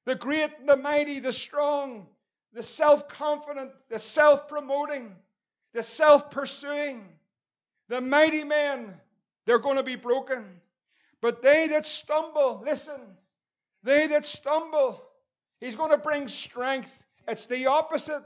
the 0.05 0.14
great, 0.14 0.66
the 0.66 0.76
mighty, 0.76 1.21
the 1.21 1.33
strong, 1.33 2.07
the 2.52 2.62
self 2.62 3.09
confident, 3.09 3.71
the 3.88 3.99
self 3.99 4.47
promoting, 4.47 5.16
the 5.73 5.83
self 5.83 6.31
pursuing, 6.31 7.09
the 7.88 8.02
mighty 8.02 8.45
men, 8.45 8.95
they're 9.47 9.59
going 9.59 9.78
to 9.78 9.83
be 9.83 9.97
broken. 9.97 10.45
But 11.23 11.40
they 11.40 11.69
that 11.69 11.87
stumble, 11.87 12.61
listen, 12.62 13.00
they 13.85 14.09
that 14.09 14.26
stumble, 14.26 15.00
He's 15.61 15.77
going 15.77 15.91
to 15.91 15.99
bring 15.99 16.29
strength. 16.29 17.05
It's 17.29 17.47
the 17.47 17.67
opposite. 17.67 18.23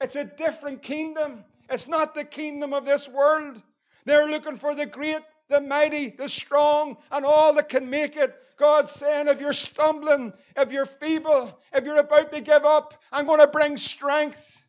It's 0.00 0.16
a 0.16 0.24
different 0.24 0.82
kingdom. 0.82 1.44
It's 1.68 1.88
not 1.88 2.14
the 2.14 2.24
kingdom 2.24 2.72
of 2.72 2.84
this 2.84 3.08
world. 3.08 3.62
They're 4.04 4.26
looking 4.26 4.56
for 4.56 4.74
the 4.74 4.86
great, 4.86 5.20
the 5.48 5.60
mighty, 5.60 6.10
the 6.10 6.28
strong, 6.28 6.96
and 7.10 7.24
all 7.24 7.54
that 7.54 7.68
can 7.68 7.90
make 7.90 8.16
it. 8.16 8.34
God's 8.56 8.92
saying, 8.92 9.28
if 9.28 9.40
you're 9.40 9.52
stumbling, 9.52 10.34
if 10.56 10.70
you're 10.70 10.86
feeble, 10.86 11.58
if 11.72 11.84
you're 11.84 11.96
about 11.96 12.32
to 12.32 12.40
give 12.40 12.64
up, 12.64 12.94
I'm 13.10 13.26
going 13.26 13.40
to 13.40 13.46
bring 13.46 13.76
strength. 13.76 14.62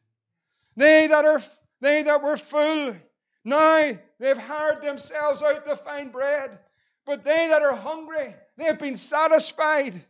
They 0.78 1.08
that 1.08 1.26
are 1.26 1.42
they 1.82 2.04
that 2.04 2.24
were 2.24 2.38
full, 2.38 2.96
now 3.44 3.92
they've 4.20 4.38
hired 4.38 4.82
themselves 4.82 5.42
out 5.44 5.66
to 5.66 5.76
find 5.76 6.12
bread. 6.12 6.58
But 7.06 7.26
they 7.26 7.48
that 7.50 7.64
are 7.64 7.76
hungry, 7.76 8.36
they've 8.58 8.78
been 8.78 8.98
satisfied. 8.98 10.02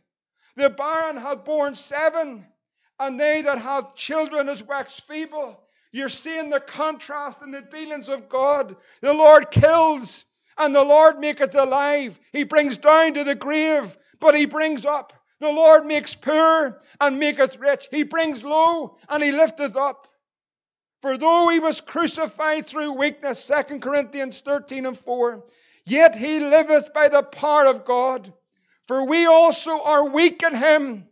The 0.56 0.70
barren 0.70 1.16
hath 1.16 1.44
borne 1.44 1.74
seven, 1.74 2.46
and 2.98 3.18
they 3.18 3.42
that 3.42 3.58
have 3.58 3.94
children 3.94 4.48
is 4.48 4.62
waxed 4.62 5.06
feeble. 5.06 5.62
You're 5.92 6.08
seeing 6.08 6.50
the 6.50 6.60
contrast 6.60 7.42
in 7.42 7.50
the 7.50 7.62
dealings 7.62 8.08
of 8.08 8.28
God. 8.28 8.76
The 9.00 9.12
Lord 9.12 9.50
kills, 9.50 10.24
and 10.56 10.74
the 10.74 10.84
Lord 10.84 11.18
maketh 11.18 11.54
alive. 11.54 12.18
He 12.32 12.44
brings 12.44 12.78
down 12.78 13.14
to 13.14 13.24
the 13.24 13.34
grave, 13.34 13.96
but 14.20 14.34
he 14.34 14.46
brings 14.46 14.86
up. 14.86 15.12
The 15.40 15.50
Lord 15.50 15.86
makes 15.86 16.14
poor 16.14 16.80
and 17.00 17.18
maketh 17.18 17.58
rich. 17.58 17.88
He 17.90 18.04
brings 18.04 18.44
low 18.44 18.96
and 19.08 19.22
he 19.22 19.32
lifteth 19.32 19.74
up. 19.74 20.06
For 21.00 21.16
though 21.16 21.48
he 21.48 21.58
was 21.58 21.80
crucified 21.80 22.66
through 22.66 22.92
weakness, 22.92 23.50
2 23.68 23.80
Corinthians 23.80 24.40
13 24.40 24.86
and 24.86 24.96
4, 24.96 25.44
yet 25.84 26.14
he 26.14 26.38
liveth 26.38 26.94
by 26.94 27.08
the 27.08 27.24
power 27.24 27.66
of 27.66 27.84
God. 27.84 28.32
For 28.86 29.04
we 29.04 29.26
also 29.26 29.82
are 29.82 30.08
weak 30.08 30.42
in 30.42 30.54
him, 30.54 31.08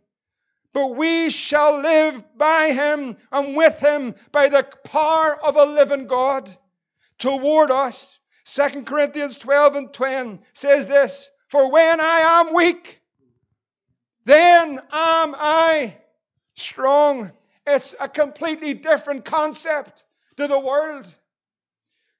but 0.73 0.95
we 0.95 1.29
shall 1.29 1.81
live 1.81 2.23
by 2.37 2.71
him 2.71 3.17
and 3.31 3.55
with 3.55 3.79
him 3.79 4.15
by 4.31 4.49
the 4.49 4.63
power 4.83 5.39
of 5.43 5.55
a 5.55 5.65
living 5.65 6.07
God 6.07 6.49
toward 7.17 7.71
us. 7.71 8.19
2 8.45 8.83
Corinthians 8.83 9.37
12 9.37 9.75
and 9.75 9.93
10 9.93 10.41
says 10.53 10.87
this 10.87 11.29
For 11.47 11.71
when 11.71 12.01
I 12.01 12.41
am 12.41 12.53
weak, 12.53 13.01
then 14.25 14.77
am 14.77 15.35
I 15.37 15.97
strong. 16.55 17.31
It's 17.65 17.95
a 17.99 18.09
completely 18.09 18.73
different 18.73 19.23
concept 19.23 20.03
to 20.37 20.47
the 20.47 20.59
world. 20.59 21.07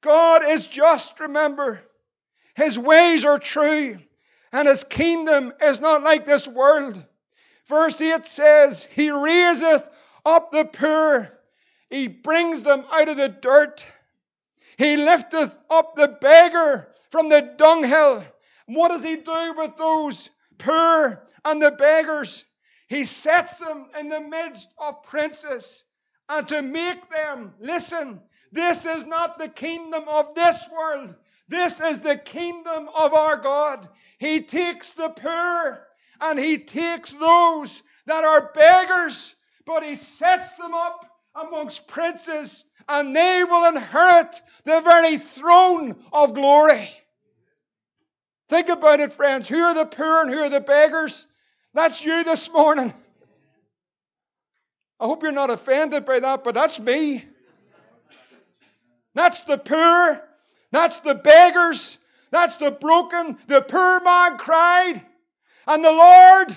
God 0.02 0.44
is 0.48 0.66
just, 0.66 1.20
remember. 1.20 1.82
His 2.56 2.78
ways 2.78 3.26
are 3.26 3.40
true 3.40 3.98
and 4.52 4.68
his 4.68 4.84
kingdom 4.84 5.54
is 5.62 5.80
not 5.80 6.04
like 6.04 6.26
this 6.26 6.48
world. 6.48 7.04
Verse 7.68 8.02
8 8.02 8.26
says, 8.26 8.84
He 8.84 9.12
raiseth 9.12 9.90
up 10.26 10.52
the 10.52 10.66
poor, 10.66 11.32
He 11.90 12.08
brings 12.08 12.64
them 12.64 12.84
out 12.92 13.10
of 13.10 13.18
the 13.18 13.30
dirt, 13.30 13.86
He 14.78 14.98
lifteth 14.98 15.58
up 15.70 15.96
the 15.96 16.08
beggar 16.08 16.90
from 17.10 17.30
the 17.30 17.42
dunghill. 17.58 18.24
What 18.66 18.90
does 18.90 19.04
He 19.04 19.18
do 19.18 19.54
with 19.58 19.78
those 19.78 20.30
poor 20.58 21.26
and 21.46 21.62
the 21.62 21.72
beggars? 21.72 22.44
He 22.88 23.06
sets 23.06 23.58
them 23.58 23.88
in 23.98 24.10
the 24.10 24.20
midst 24.20 24.70
of 24.78 25.04
princes 25.04 25.86
and 26.28 26.48
to 26.50 26.62
make 26.62 27.10
them, 27.10 27.54
listen, 27.60 28.22
this 28.52 28.86
is 28.86 29.06
not 29.06 29.38
the 29.38 29.48
kingdom 29.48 30.04
of 30.08 30.36
this 30.36 30.68
world. 30.70 31.16
This 31.52 31.82
is 31.82 32.00
the 32.00 32.16
kingdom 32.16 32.88
of 32.96 33.14
our 33.14 33.36
God. 33.36 33.86
He 34.20 34.40
takes 34.40 34.94
the 34.94 35.10
poor 35.10 35.86
and 36.22 36.40
he 36.40 36.58
takes 36.58 37.12
those 37.12 37.84
that 38.06 38.24
are 38.24 38.54
beggars, 38.54 39.36
but 39.66 39.84
he 39.84 39.98
sets 39.98 40.56
them 40.56 40.74
up 40.74 41.06
amongst 41.36 41.90
princes 41.90 42.64
and 42.88 43.14
they 43.14 43.44
will 43.44 43.68
inherit 43.68 44.42
the 44.64 44.80
very 44.80 45.18
throne 45.18 46.02
of 46.14 46.34
glory. 46.34 46.90
Think 48.48 48.70
about 48.70 49.02
it, 49.02 49.12
friends. 49.12 49.50
Who 49.50 49.62
are 49.62 49.74
the 49.74 49.86
poor 49.86 50.22
and 50.22 50.32
who 50.32 50.40
are 50.40 50.50
the 50.50 50.62
beggars? 50.62 51.28
That's 51.74 52.02
you 52.04 52.24
this 52.24 52.50
morning. 52.50 52.94
I 55.02 55.06
hope 55.06 55.22
you're 55.22 55.34
not 55.34 55.50
offended 55.50 56.06
by 56.06 56.22
that, 56.22 56.46
but 56.46 56.56
that's 56.56 56.80
me. 56.80 57.26
That's 59.16 59.42
the 59.42 59.58
poor. 59.58 60.30
That's 60.72 61.02
the 61.02 61.16
beggars. 61.16 61.98
That's 62.32 62.58
the 62.58 62.72
broken. 62.72 63.38
The 63.48 63.62
poor 63.62 64.00
man 64.02 64.38
cried. 64.38 65.02
And 65.68 65.84
the 65.84 65.92
Lord, 65.92 66.56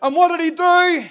and 0.00 0.16
what 0.16 0.36
did 0.36 0.40
he 0.40 0.50
do? 0.50 1.08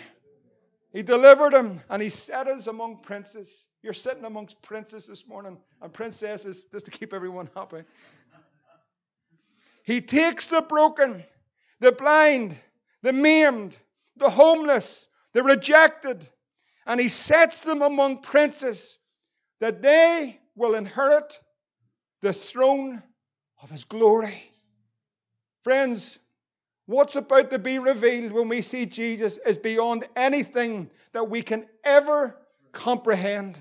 He 0.94 1.02
delivered 1.02 1.54
him 1.54 1.82
and 1.90 2.02
he 2.02 2.10
set 2.10 2.48
us 2.48 2.68
among 2.68 2.98
princes. 2.98 3.66
You're 3.82 3.94
sitting 3.94 4.24
amongst 4.24 4.62
princes 4.62 5.08
this 5.08 5.28
morning 5.28 5.58
and 5.82 5.92
princesses 5.92 6.66
just 6.72 6.86
to 6.86 6.92
keep 6.92 7.14
everyone 7.14 7.50
happy. 7.56 7.84
He 9.84 10.00
takes 10.02 10.48
the 10.48 10.62
broken, 10.62 11.24
the 11.80 11.92
blind, 11.92 12.56
the 13.02 13.12
maimed, 13.12 13.76
the 14.16 14.30
homeless, 14.30 15.08
the 15.34 15.44
rejected, 15.44 16.26
and 16.86 17.00
he 17.00 17.10
sets 17.10 17.64
them 17.64 17.82
among 17.82 18.22
princes 18.22 19.00
that 19.60 19.82
they 19.82 20.40
will 20.56 20.76
inherit 20.76 21.40
the 22.24 22.34
throne 22.34 23.04
of 23.62 23.70
his 23.70 23.84
glory. 23.84 24.42
Friends, 25.66 26.18
what's 26.86 27.18
about 27.18 27.52
to 27.52 27.60
be 27.60 27.80
revealed 27.80 28.32
when 28.32 28.48
we 28.48 28.62
see 28.62 28.86
Jesus 28.86 29.38
is 29.38 29.58
beyond 29.58 30.08
anything 30.16 30.90
that 31.12 31.30
we 31.30 31.42
can 31.42 31.66
ever 31.84 32.36
comprehend. 32.72 33.58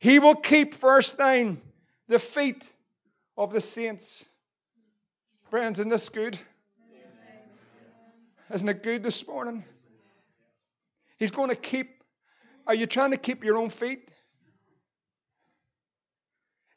He 0.00 0.18
will 0.18 0.34
keep, 0.34 0.74
verse 0.74 1.16
9, 1.18 1.62
the 2.08 2.18
feet 2.18 2.70
of 3.38 3.50
the 3.50 3.62
saints. 3.62 4.28
Friends, 5.50 5.78
isn't 5.78 5.88
this 5.88 6.10
good? 6.10 6.38
Isn't 8.52 8.68
it 8.68 8.82
good 8.82 9.02
this 9.02 9.26
morning? 9.26 9.64
He's 11.18 11.30
going 11.30 11.48
to 11.48 11.56
keep. 11.56 12.02
Are 12.66 12.74
you 12.74 12.86
trying 12.86 13.12
to 13.12 13.16
keep 13.16 13.44
your 13.44 13.56
own 13.56 13.70
feet? 13.70 14.10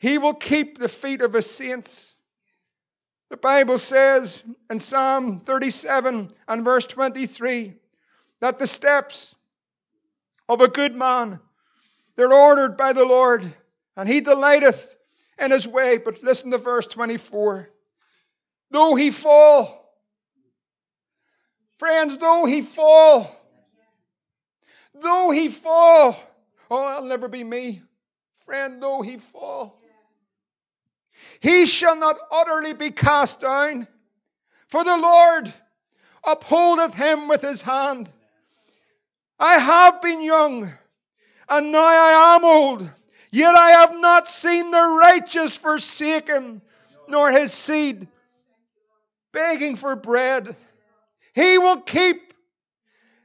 He 0.02 0.18
will 0.18 0.34
keep 0.34 0.78
the 0.78 0.90
feet 0.90 1.22
of 1.22 1.32
his 1.32 1.50
saints. 1.50 2.14
The 3.30 3.38
Bible 3.38 3.78
says 3.78 4.44
in 4.70 4.80
Psalm 4.80 5.40
37 5.40 6.34
and 6.50 6.66
verse 6.66 6.86
23 6.86 7.74
that 8.42 8.60
the 8.60 8.68
steps 8.68 9.36
of 10.50 10.60
a 10.60 10.68
good 10.68 10.94
man 10.96 11.40
they're 12.18 12.34
ordered 12.34 12.76
by 12.76 12.92
the 12.92 13.06
Lord 13.06 13.46
and 13.96 14.10
he 14.10 14.20
delighteth 14.20 14.96
in 15.40 15.52
his 15.52 15.66
way 15.66 15.98
but 15.98 16.22
listen 16.22 16.52
to 16.52 16.58
verse 16.58 16.88
24 16.88 17.70
though 18.72 18.96
he 18.96 19.12
fall 19.12 19.96
friends 21.78 22.18
though 22.18 22.44
he 22.44 22.62
fall 22.62 23.34
Though 24.94 25.32
he 25.32 25.48
fall, 25.48 26.16
oh, 26.70 26.88
that'll 26.88 27.08
never 27.08 27.28
be 27.28 27.44
me. 27.44 27.82
Friend, 28.46 28.82
though 28.82 29.02
he 29.02 29.18
fall, 29.18 29.81
he 31.42 31.66
shall 31.66 31.96
not 31.96 32.18
utterly 32.32 32.74
be 32.74 32.92
cast 32.92 33.42
down, 33.42 33.88
for 34.68 34.84
the 34.84 34.96
Lord 34.96 35.52
upholdeth 36.24 36.94
him 36.94 37.28
with 37.28 37.42
his 37.42 37.64
hand. 37.64 38.10
I 39.40 39.58
have 39.58 40.04
been 40.04 40.22
young, 40.22 40.72
and 41.50 41.72
now 41.72 41.84
I 41.84 42.36
am 42.36 42.46
old, 42.46 42.90
yet 43.32 43.56
I 43.56 43.72
have 43.72 44.00
not 44.00 44.30
seen 44.30 44.70
the 44.70 45.00
righteous 45.02 45.58
forsaken, 45.58 46.62
nor 47.08 47.32
his 47.32 47.52
seed 47.52 48.08
begging 49.32 49.78
for 49.78 49.96
bread. 49.96 50.56
He 51.34 51.58
will 51.58 51.82
keep 51.82 52.36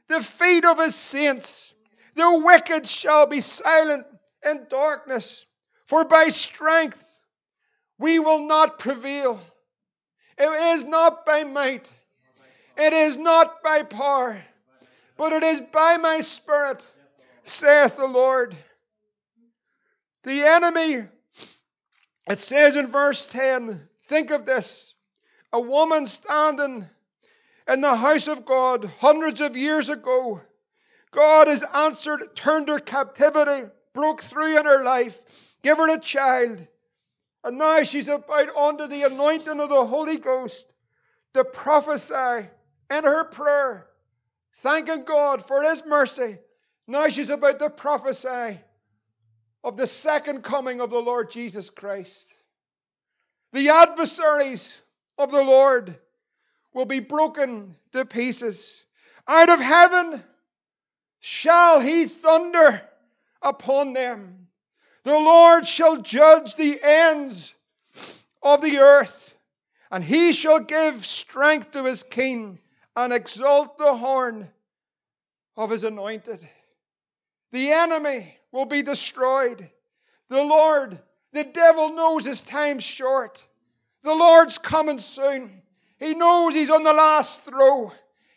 the 0.07 0.21
feet 0.21 0.65
of 0.65 0.79
his 0.79 0.95
saints. 0.95 1.71
The 2.15 2.39
wicked 2.39 2.87
shall 2.87 3.27
be 3.27 3.41
silent 3.41 4.07
in 4.43 4.65
darkness, 4.69 5.45
for 5.85 6.03
by 6.03 6.29
strength 6.29 7.06
we 7.99 8.19
will 8.19 8.45
not 8.45 8.79
prevail. 8.79 9.39
It 10.37 10.75
is 10.75 10.83
not 10.83 11.25
by 11.25 11.43
might, 11.43 11.91
it 12.77 12.93
is 12.93 13.17
not 13.17 13.63
by 13.63 13.83
power, 13.83 14.41
but 15.17 15.33
it 15.33 15.43
is 15.43 15.61
by 15.61 15.97
my 15.97 16.21
spirit, 16.21 16.87
saith 17.43 17.97
the 17.97 18.07
Lord. 18.07 18.55
The 20.23 20.43
enemy, 20.43 21.07
it 22.29 22.39
says 22.39 22.75
in 22.75 22.87
verse 22.87 23.25
10, 23.27 23.79
think 24.07 24.31
of 24.31 24.45
this 24.45 24.93
a 25.53 25.59
woman 25.59 26.05
standing 26.05 26.85
in 27.67 27.81
the 27.81 27.95
house 27.95 28.27
of 28.27 28.45
God 28.45 28.85
hundreds 28.99 29.41
of 29.41 29.57
years 29.57 29.89
ago. 29.89 30.41
God 31.11 31.47
has 31.47 31.63
answered, 31.63 32.35
turned 32.35 32.69
her 32.69 32.79
captivity, 32.79 33.69
broke 33.93 34.23
through 34.23 34.59
in 34.59 34.65
her 34.65 34.83
life, 34.83 35.23
give 35.63 35.77
her 35.77 35.89
a 35.89 35.99
child. 35.99 36.67
And 37.47 37.59
now 37.59 37.81
she's 37.83 38.09
about 38.09 38.53
under 38.57 38.87
the 38.87 39.03
anointing 39.03 39.61
of 39.61 39.69
the 39.69 39.85
Holy 39.85 40.17
Ghost 40.17 40.65
to 41.33 41.45
prophesy 41.45 42.45
in 42.91 43.03
her 43.05 43.23
prayer, 43.23 43.87
thanking 44.55 45.05
God 45.05 45.47
for 45.47 45.63
His 45.63 45.85
mercy. 45.85 46.39
Now 46.87 47.07
she's 47.07 47.29
about 47.29 47.59
to 47.59 47.69
prophesy 47.69 48.59
of 49.63 49.77
the 49.77 49.87
second 49.87 50.43
coming 50.43 50.81
of 50.81 50.89
the 50.89 50.99
Lord 50.99 51.31
Jesus 51.31 51.69
Christ. 51.69 52.35
The 53.53 53.69
adversaries 53.69 54.81
of 55.17 55.31
the 55.31 55.43
Lord 55.43 55.97
will 56.73 56.83
be 56.83 56.99
broken 56.99 57.77
to 57.93 58.03
pieces. 58.03 58.85
Out 59.25 59.49
of 59.49 59.61
heaven 59.61 60.21
shall 61.21 61.79
he 61.79 62.07
thunder 62.07 62.81
upon 63.41 63.93
them. 63.93 64.46
The 65.07 65.17
Lord 65.17 65.65
shall 65.65 66.01
judge 66.01 66.55
the 66.55 66.81
ends 66.83 67.55
of 68.43 68.59
the 68.59 68.79
earth, 68.79 69.33
and 69.89 70.03
he 70.03 70.33
shall 70.33 70.59
give 70.59 71.05
strength 71.05 71.71
to 71.71 71.85
his 71.85 72.03
king 72.03 72.59
and 72.93 73.13
exalt 73.13 73.77
the 73.77 73.95
horn 73.95 74.49
of 75.55 75.69
his 75.69 75.85
anointed. 75.85 76.45
The 77.53 77.71
enemy 77.71 78.37
will 78.51 78.65
be 78.65 78.81
destroyed. 78.81 79.71
The 80.27 80.43
Lord, 80.43 80.99
the 81.31 81.45
devil 81.45 81.93
knows 81.93 82.25
his 82.25 82.41
time's 82.41 82.83
short. 82.83 83.47
The 84.01 84.13
Lord's 84.13 84.57
coming 84.57 84.99
soon. 84.99 85.61
He 85.99 86.15
knows 86.15 86.53
he's 86.53 86.69
on 86.69 86.83
the 86.83 86.91
last 86.91 87.43
throw. 87.43 87.93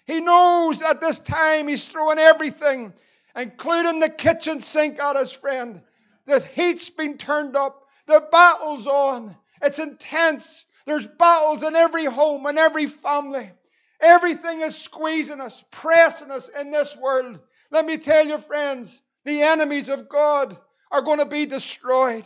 He 0.07 0.21
knows 0.21 0.83
at 0.83 1.01
this 1.01 1.19
time 1.19 1.67
he's 1.67 1.89
throwing 1.89 2.21
everything, 2.21 2.93
including 3.35 3.99
the 3.99 4.09
kitchen 4.09 4.61
sink 4.61 5.01
at 5.01 5.17
his 5.17 5.33
friend. 5.33 5.83
The 6.31 6.39
heat's 6.39 6.91
been 6.91 7.19
turned 7.19 7.57
up. 7.57 7.89
The 8.07 8.25
battle's 8.31 8.87
on. 8.87 9.37
It's 9.61 9.81
intense. 9.81 10.65
There's 10.87 11.07
battles 11.07 11.65
in 11.65 11.75
every 11.75 12.05
home 12.05 12.47
and 12.47 12.57
every 12.57 12.87
family. 12.87 13.51
Everything 14.01 14.61
is 14.61 14.77
squeezing 14.77 15.41
us, 15.41 15.65
pressing 15.73 16.31
us 16.31 16.49
in 16.49 16.71
this 16.71 16.97
world. 16.97 17.41
Let 17.71 17.85
me 17.85 17.99
tell 17.99 18.27
you, 18.27 18.39
friends, 18.39 19.03
the 19.25 19.43
enemies 19.43 19.89
of 19.89 20.09
God 20.09 20.57
are 20.91 21.03
going 21.03 21.19
to 21.19 21.27
be 21.27 21.47
destroyed. 21.47 22.25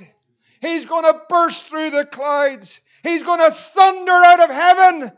He's 0.60 0.86
going 0.86 1.04
to 1.04 1.22
burst 1.28 1.66
through 1.66 1.90
the 1.90 2.04
clouds. 2.04 2.80
He's 3.02 3.22
going 3.22 3.40
to 3.40 3.50
thunder 3.50 4.12
out 4.12 4.40
of 4.40 4.50
heaven 4.50 5.12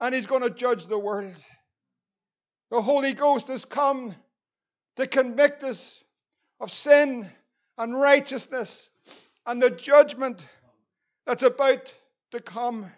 and 0.00 0.14
he's 0.14 0.26
going 0.26 0.42
to 0.42 0.50
judge 0.50 0.86
the 0.86 0.98
world. 0.98 1.34
The 2.70 2.82
Holy 2.82 3.12
Ghost 3.12 3.48
has 3.48 3.64
come 3.64 4.14
to 4.96 5.06
convict 5.06 5.62
us 5.64 6.02
of 6.60 6.70
sin 6.70 7.28
and 7.80 7.98
righteousness 7.98 8.90
and 9.46 9.62
the 9.62 9.70
judgment 9.70 10.46
that's 11.24 11.42
about 11.42 11.94
to 12.30 12.38
come. 12.38 12.92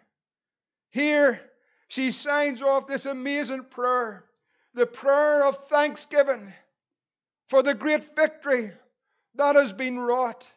Here, 0.91 1.41
she 1.87 2.11
signs 2.11 2.63
off 2.63 2.89
this 2.89 3.07
amazing 3.07 3.67
prayer, 3.71 4.25
the 4.75 4.87
prayer 4.87 5.45
of 5.45 5.57
thanksgiving 5.69 6.53
for 7.47 7.63
the 7.63 7.75
great 7.75 8.03
victory 8.17 8.73
that 9.37 9.55
has 9.55 9.73
been 9.73 10.01
wrought. 10.01 10.51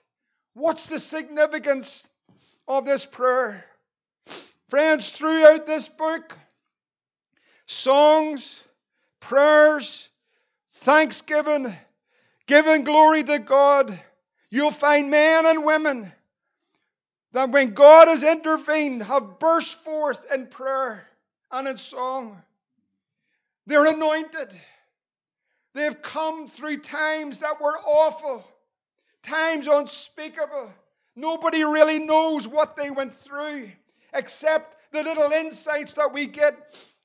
What's 0.55 0.89
the 0.89 0.97
significance 0.97 2.07
of 2.67 2.83
this 2.83 3.05
prayer? 3.05 3.63
Friends, 4.69 5.11
throughout 5.11 5.67
this 5.67 5.87
book, 5.87 6.35
songs, 7.67 8.63
prayers, 9.19 10.09
thanksgiving, 10.71 11.71
giving 12.47 12.85
glory 12.85 13.23
to 13.23 13.37
God, 13.37 13.99
you'll 14.55 14.71
find 14.71 15.09
men 15.09 15.45
and 15.45 15.65
women 15.65 16.11
that 17.33 17.49
when 17.49 17.73
God 17.73 18.07
has 18.07 18.23
intervened 18.23 19.03
have 19.03 19.39
burst 19.39 19.83
forth 19.83 20.25
in 20.31 20.47
prayer 20.47 21.05
and 21.51 21.67
in 21.67 21.75
song. 21.75 22.41
They're 23.67 23.85
anointed. 23.85 24.49
They've 25.73 26.01
come 26.01 26.47
through 26.47 26.77
times 26.77 27.39
that 27.39 27.59
were 27.59 27.77
awful, 27.85 28.45
times 29.23 29.67
unspeakable. 29.67 30.71
Nobody 31.17 31.65
really 31.65 31.99
knows 31.99 32.47
what 32.47 32.77
they 32.77 32.89
went 32.89 33.13
through 33.13 33.69
except 34.13 34.77
the 34.93 35.03
little 35.03 35.31
insights 35.31 35.95
that 35.95 36.13
we 36.13 36.27
get 36.27 36.55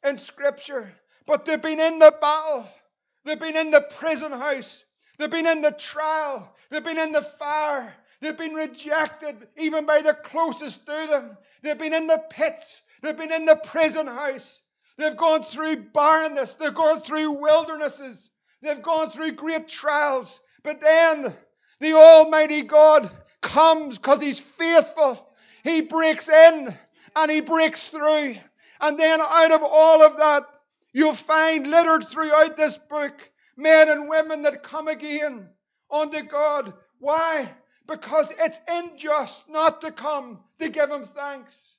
in 0.04 0.16
Scripture. 0.16 0.92
But 1.26 1.44
they've 1.44 1.60
been 1.60 1.80
in 1.80 1.98
the 1.98 2.14
battle, 2.20 2.68
they've 3.24 3.38
been 3.38 3.56
in 3.56 3.72
the 3.72 3.80
prison 3.80 4.30
house, 4.30 4.84
they've 5.20 5.30
been 5.30 5.46
in 5.46 5.60
the 5.60 5.70
trial, 5.70 6.50
they've 6.70 6.82
been 6.82 6.98
in 6.98 7.12
the 7.12 7.20
fire, 7.20 7.94
they've 8.20 8.38
been 8.38 8.54
rejected 8.54 9.36
even 9.58 9.84
by 9.84 10.00
the 10.00 10.14
closest 10.14 10.86
to 10.86 11.06
them, 11.10 11.36
they've 11.62 11.78
been 11.78 11.92
in 11.92 12.06
the 12.06 12.22
pits, 12.30 12.82
they've 13.02 13.16
been 13.16 13.30
in 13.30 13.44
the 13.44 13.56
prison 13.56 14.06
house, 14.06 14.62
they've 14.96 15.16
gone 15.16 15.42
through 15.42 15.76
barrenness, 15.92 16.54
they've 16.54 16.74
gone 16.74 17.00
through 17.00 17.32
wildernesses, 17.32 18.30
they've 18.62 18.80
gone 18.80 19.10
through 19.10 19.32
great 19.32 19.68
trials. 19.68 20.40
But 20.62 20.80
then 20.80 21.34
the 21.80 21.92
Almighty 21.92 22.62
God 22.62 23.10
comes 23.42 23.98
because 23.98 24.22
He's 24.22 24.40
faithful. 24.40 25.26
He 25.64 25.82
breaks 25.82 26.28
in 26.30 26.74
and 27.14 27.30
He 27.30 27.42
breaks 27.42 27.88
through. 27.88 28.36
And 28.80 28.98
then 28.98 29.20
out 29.20 29.52
of 29.52 29.62
all 29.62 30.02
of 30.02 30.16
that, 30.16 30.46
you'll 30.94 31.12
find 31.12 31.66
littered 31.66 32.06
throughout 32.06 32.56
this 32.56 32.78
book 32.78 33.29
men 33.60 33.88
and 33.88 34.08
women 34.08 34.42
that 34.42 34.62
come 34.62 34.88
again 34.88 35.48
unto 35.90 36.22
God. 36.22 36.72
Why? 36.98 37.48
Because 37.86 38.32
it's 38.38 38.60
unjust 38.68 39.48
not 39.50 39.82
to 39.82 39.92
come 39.92 40.40
to 40.58 40.68
give 40.68 40.90
Him 40.90 41.02
thanks. 41.02 41.76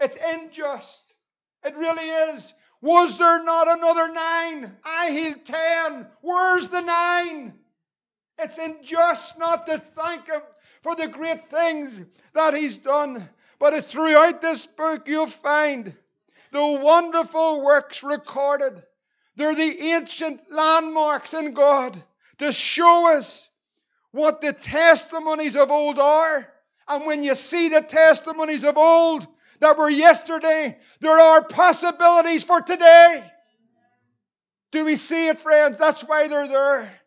It's 0.00 0.16
unjust. 0.22 1.14
It 1.64 1.76
really 1.76 2.08
is. 2.32 2.54
Was 2.80 3.18
there 3.18 3.44
not 3.44 3.68
another 3.70 4.12
nine? 4.12 4.76
I 4.84 5.10
healed 5.10 5.44
ten. 5.44 6.06
Where's 6.22 6.68
the 6.68 6.80
nine? 6.80 7.54
It's 8.38 8.56
unjust 8.56 9.38
not 9.38 9.66
to 9.66 9.78
thank 9.78 10.26
Him 10.26 10.40
for 10.82 10.96
the 10.96 11.08
great 11.08 11.50
things 11.50 12.00
that 12.32 12.54
He's 12.54 12.78
done. 12.78 13.28
But 13.58 13.84
throughout 13.84 14.40
this 14.40 14.64
book 14.64 15.06
you'll 15.06 15.26
find 15.26 15.94
the 16.52 16.80
wonderful 16.82 17.62
works 17.62 18.02
recorded. 18.02 18.82
They're 19.40 19.54
the 19.54 19.94
ancient 19.94 20.52
landmarks 20.52 21.32
in 21.32 21.54
God 21.54 21.96
to 22.40 22.52
show 22.52 23.16
us 23.16 23.48
what 24.10 24.42
the 24.42 24.52
testimonies 24.52 25.56
of 25.56 25.70
old 25.70 25.98
are. 25.98 26.52
And 26.86 27.06
when 27.06 27.22
you 27.22 27.34
see 27.34 27.70
the 27.70 27.80
testimonies 27.80 28.64
of 28.64 28.76
old 28.76 29.26
that 29.60 29.78
were 29.78 29.88
yesterday, 29.88 30.78
there 31.00 31.18
are 31.18 31.42
possibilities 31.42 32.44
for 32.44 32.60
today. 32.60 33.24
Do 34.72 34.84
we 34.84 34.96
see 34.96 35.28
it, 35.28 35.38
friends? 35.38 35.78
That's 35.78 36.02
why 36.02 36.28
they're 36.28 36.46
there. 36.46 37.00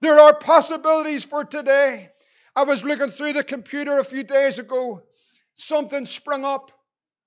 There 0.00 0.18
are 0.18 0.34
possibilities 0.34 1.26
for 1.26 1.44
today. 1.44 2.08
I 2.54 2.64
was 2.64 2.84
looking 2.84 3.08
through 3.08 3.34
the 3.34 3.44
computer 3.44 3.98
a 3.98 4.04
few 4.04 4.22
days 4.22 4.58
ago. 4.58 5.02
Something 5.56 6.06
sprung 6.06 6.46
up 6.46 6.72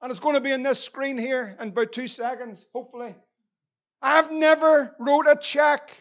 and 0.01 0.09
it's 0.09 0.19
going 0.19 0.33
to 0.33 0.41
be 0.41 0.51
in 0.51 0.63
this 0.63 0.83
screen 0.83 1.19
here 1.19 1.55
in 1.61 1.67
about 1.69 1.91
two 1.91 2.07
seconds, 2.07 2.65
hopefully. 2.73 3.13
I've 4.01 4.31
never 4.31 4.95
wrote 4.99 5.27
a 5.27 5.35
check 5.35 5.91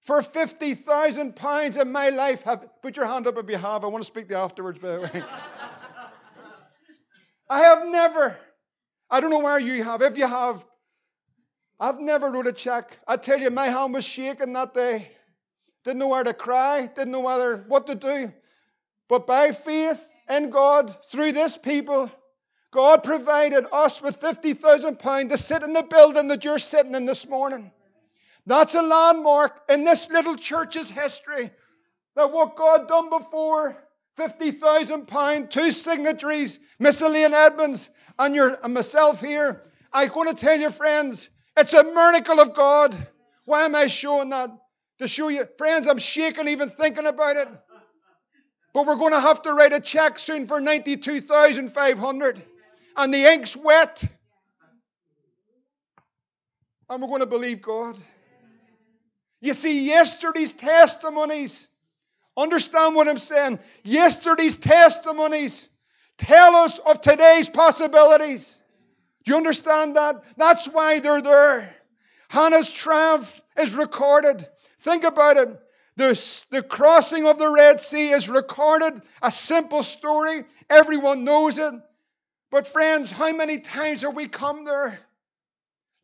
for 0.00 0.22
fifty 0.22 0.74
thousand 0.74 1.36
pounds 1.36 1.76
in 1.76 1.92
my 1.92 2.10
life. 2.10 2.42
Have 2.42 2.66
put 2.82 2.96
your 2.96 3.06
hand 3.06 3.26
up 3.26 3.38
if 3.38 3.48
you 3.48 3.56
have. 3.56 3.84
I 3.84 3.88
want 3.88 4.02
to 4.02 4.06
speak 4.06 4.28
to 4.28 4.34
you 4.34 4.40
afterwards, 4.40 4.78
by 4.78 4.92
the 4.92 5.00
way. 5.00 5.22
I 7.48 7.60
have 7.60 7.86
never. 7.86 8.36
I 9.10 9.20
don't 9.20 9.30
know 9.30 9.40
where 9.40 9.58
you 9.58 9.84
have. 9.84 10.00
If 10.02 10.16
you 10.16 10.26
have, 10.26 10.64
I've 11.78 12.00
never 12.00 12.30
wrote 12.30 12.46
a 12.46 12.52
check. 12.52 12.98
I 13.06 13.16
tell 13.16 13.40
you, 13.40 13.50
my 13.50 13.66
hand 13.68 13.92
was 13.92 14.04
shaking 14.04 14.52
that 14.54 14.72
day. 14.72 15.10
Didn't 15.84 15.98
know 15.98 16.08
where 16.08 16.24
to 16.24 16.32
cry. 16.32 16.86
Didn't 16.86 17.12
know 17.12 17.20
whether 17.20 17.58
what 17.68 17.86
to 17.88 17.94
do. 17.94 18.32
But 19.08 19.26
by 19.26 19.52
faith 19.52 20.08
in 20.30 20.50
God, 20.50 20.94
through 21.10 21.32
this 21.32 21.58
people, 21.58 22.10
God 22.72 23.04
provided 23.04 23.66
us 23.70 24.00
with 24.00 24.18
£50,000 24.18 25.28
to 25.28 25.38
sit 25.38 25.62
in 25.62 25.74
the 25.74 25.82
building 25.82 26.28
that 26.28 26.44
you're 26.44 26.58
sitting 26.58 26.94
in 26.94 27.04
this 27.04 27.28
morning. 27.28 27.70
That's 28.46 28.74
a 28.74 28.80
landmark 28.80 29.60
in 29.68 29.84
this 29.84 30.08
little 30.08 30.36
church's 30.36 30.90
history 30.90 31.50
that 32.16 32.32
what 32.32 32.56
God 32.56 32.88
done 32.88 33.10
before 33.10 33.76
£50,000, 34.18 35.50
two 35.50 35.70
signatories, 35.70 36.58
Miss 36.78 37.02
Elaine 37.02 37.34
Edmonds 37.34 37.90
and, 38.18 38.34
your, 38.34 38.58
and 38.62 38.72
myself 38.72 39.20
here. 39.20 39.62
I'm 39.92 40.08
going 40.08 40.34
to 40.34 40.34
tell 40.34 40.58
you, 40.58 40.70
friends, 40.70 41.28
it's 41.58 41.74
a 41.74 41.84
miracle 41.84 42.40
of 42.40 42.54
God. 42.54 42.96
Why 43.44 43.66
am 43.66 43.74
I 43.74 43.86
showing 43.86 44.30
that? 44.30 44.50
To 45.00 45.08
show 45.08 45.28
you, 45.28 45.46
friends, 45.58 45.88
I'm 45.88 45.98
shaking 45.98 46.48
even 46.48 46.70
thinking 46.70 47.06
about 47.06 47.36
it. 47.36 47.48
But 48.72 48.86
we're 48.86 48.96
going 48.96 49.12
to 49.12 49.20
have 49.20 49.42
to 49.42 49.52
write 49.52 49.74
a 49.74 49.80
check 49.80 50.18
soon 50.18 50.46
for 50.46 50.58
92,500 50.58 52.42
and 52.96 53.12
the 53.12 53.24
ink's 53.32 53.56
wet. 53.56 54.02
And 56.88 57.00
we're 57.00 57.08
going 57.08 57.20
to 57.20 57.26
believe 57.26 57.62
God. 57.62 57.96
You 59.40 59.54
see, 59.54 59.86
yesterday's 59.86 60.52
testimonies, 60.52 61.68
understand 62.36 62.94
what 62.94 63.08
I'm 63.08 63.18
saying? 63.18 63.58
Yesterday's 63.82 64.56
testimonies 64.56 65.68
tell 66.18 66.54
us 66.56 66.78
of 66.78 67.00
today's 67.00 67.48
possibilities. 67.48 68.56
Do 69.24 69.32
you 69.32 69.36
understand 69.36 69.96
that? 69.96 70.22
That's 70.36 70.66
why 70.66 71.00
they're 71.00 71.22
there. 71.22 71.74
Hannah's 72.28 72.70
triumph 72.70 73.40
is 73.58 73.74
recorded. 73.74 74.46
Think 74.80 75.04
about 75.04 75.36
it. 75.36 75.48
The, 75.96 76.44
the 76.50 76.62
crossing 76.62 77.26
of 77.26 77.38
the 77.38 77.50
Red 77.50 77.80
Sea 77.80 78.10
is 78.10 78.28
recorded, 78.28 79.02
a 79.20 79.30
simple 79.30 79.82
story. 79.82 80.44
Everyone 80.70 81.24
knows 81.24 81.58
it. 81.58 81.74
But, 82.52 82.66
friends, 82.66 83.10
how 83.10 83.32
many 83.32 83.60
times 83.60 84.02
have 84.02 84.14
we 84.14 84.28
come 84.28 84.66
there? 84.66 85.00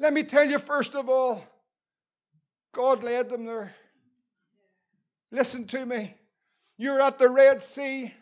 Let 0.00 0.14
me 0.14 0.22
tell 0.22 0.48
you, 0.48 0.58
first 0.58 0.94
of 0.94 1.10
all, 1.10 1.44
God 2.72 3.04
led 3.04 3.28
them 3.28 3.44
there. 3.44 3.74
Listen 5.30 5.66
to 5.66 5.84
me. 5.84 6.14
You're 6.78 7.02
at 7.02 7.18
the 7.18 7.28
Red 7.28 7.60
Sea. 7.60 8.14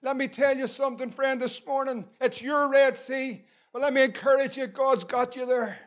Let 0.00 0.16
me 0.16 0.26
tell 0.26 0.56
you 0.56 0.68
something, 0.68 1.10
friend, 1.10 1.38
this 1.38 1.66
morning. 1.66 2.06
It's 2.18 2.40
your 2.40 2.70
Red 2.70 2.96
Sea. 2.96 3.44
But 3.74 3.82
let 3.82 3.92
me 3.92 4.04
encourage 4.04 4.56
you 4.56 4.68
God's 4.68 5.04
got 5.04 5.36
you 5.36 5.44
there, 5.44 5.78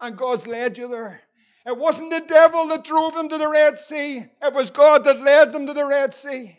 and 0.00 0.18
God's 0.18 0.48
led 0.48 0.76
you 0.76 0.88
there. 0.88 1.22
It 1.64 1.78
wasn't 1.78 2.10
the 2.10 2.24
devil 2.26 2.66
that 2.68 2.82
drove 2.82 3.14
them 3.14 3.28
to 3.28 3.38
the 3.38 3.48
Red 3.48 3.78
Sea, 3.78 4.24
it 4.42 4.52
was 4.52 4.70
God 4.70 5.04
that 5.04 5.20
led 5.20 5.52
them 5.52 5.68
to 5.68 5.74
the 5.74 5.86
Red 5.86 6.12
Sea. 6.12 6.58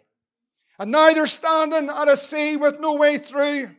And 0.80 0.94
now 0.94 1.12
they're 1.12 1.28
standing 1.28 1.90
at 1.90 2.08
a 2.08 2.16
sea 2.16 2.56
with 2.56 2.80
no 2.80 2.96
way 2.96 3.18
through. 3.18 3.72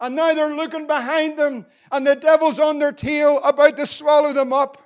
And 0.00 0.14
now 0.14 0.32
they're 0.34 0.54
looking 0.54 0.86
behind 0.86 1.38
them, 1.38 1.66
and 1.90 2.06
the 2.06 2.14
devil's 2.14 2.60
on 2.60 2.78
their 2.78 2.92
tail, 2.92 3.40
about 3.42 3.76
to 3.76 3.86
swallow 3.86 4.32
them 4.32 4.52
up. 4.52 4.78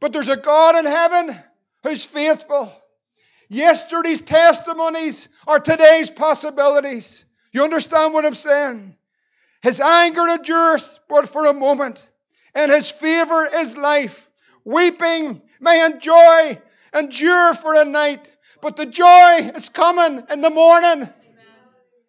But 0.00 0.12
there's 0.12 0.28
a 0.28 0.36
God 0.36 0.76
in 0.76 0.84
heaven 0.84 1.36
who's 1.84 2.04
faithful. 2.04 2.72
Yesterday's 3.48 4.22
testimonies 4.22 5.28
are 5.46 5.60
today's 5.60 6.10
possibilities. 6.10 7.24
You 7.52 7.64
understand 7.64 8.14
what 8.14 8.24
I'm 8.24 8.34
saying? 8.34 8.96
His 9.62 9.80
anger 9.80 10.26
endures 10.26 10.98
but 11.08 11.28
for 11.28 11.46
a 11.46 11.52
moment, 11.52 12.04
and 12.54 12.72
his 12.72 12.90
favor 12.90 13.46
is 13.46 13.76
life. 13.76 14.28
Weeping 14.64 15.40
may 15.60 15.84
enjoy, 15.84 16.58
endure 16.92 17.54
for 17.54 17.80
a 17.80 17.84
night, 17.84 18.28
but 18.60 18.76
the 18.76 18.86
joy 18.86 19.50
is 19.54 19.68
coming 19.68 20.24
in 20.30 20.40
the 20.40 20.50
morning. 20.50 21.08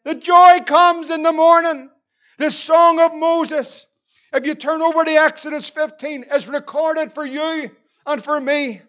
The 0.03 0.15
joy 0.15 0.61
comes 0.65 1.11
in 1.11 1.21
the 1.21 1.31
morning. 1.31 1.89
The 2.37 2.49
song 2.49 2.99
of 2.99 3.13
Moses, 3.13 3.85
if 4.33 4.45
you 4.45 4.55
turn 4.55 4.81
over 4.81 5.03
to 5.03 5.11
Exodus 5.11 5.69
15, 5.69 6.25
is 6.33 6.47
recorded 6.47 7.13
for 7.13 7.25
you 7.25 7.71
and 8.05 8.23
for 8.23 8.39
me. 8.39 8.81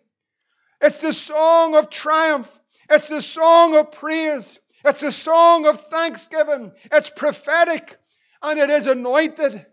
It's 0.80 1.00
the 1.00 1.12
song 1.12 1.76
of 1.76 1.90
triumph. 1.90 2.60
It's 2.90 3.08
the 3.08 3.22
song 3.22 3.74
of 3.76 3.92
praise. 3.92 4.60
It's 4.84 5.02
a 5.02 5.12
song 5.12 5.66
of 5.66 5.80
thanksgiving. 5.88 6.72
It's 6.92 7.10
prophetic 7.10 7.96
and 8.42 8.58
it 8.58 8.70
is 8.70 8.86
anointed. 8.86 9.64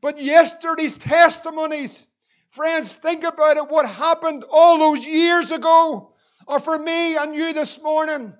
But 0.00 0.20
yesterday's 0.20 0.98
testimonies, 0.98 2.06
friends, 2.48 2.94
think 2.94 3.24
about 3.24 3.56
it. 3.56 3.68
What 3.68 3.88
happened 3.88 4.44
all 4.50 4.78
those 4.78 5.06
years 5.06 5.50
ago, 5.50 6.12
or 6.46 6.60
for 6.60 6.78
me 6.78 7.16
and 7.16 7.34
you 7.34 7.52
this 7.52 7.80
morning. 7.82 8.34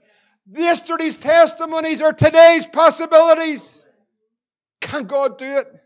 Yesterday's 0.51 1.19
testimonies 1.19 2.01
are 2.01 2.13
today's 2.13 2.67
possibilities. 2.67 3.85
Can 4.89 5.05
God 5.05 5.39
do 5.39 5.59
it? 5.59 5.81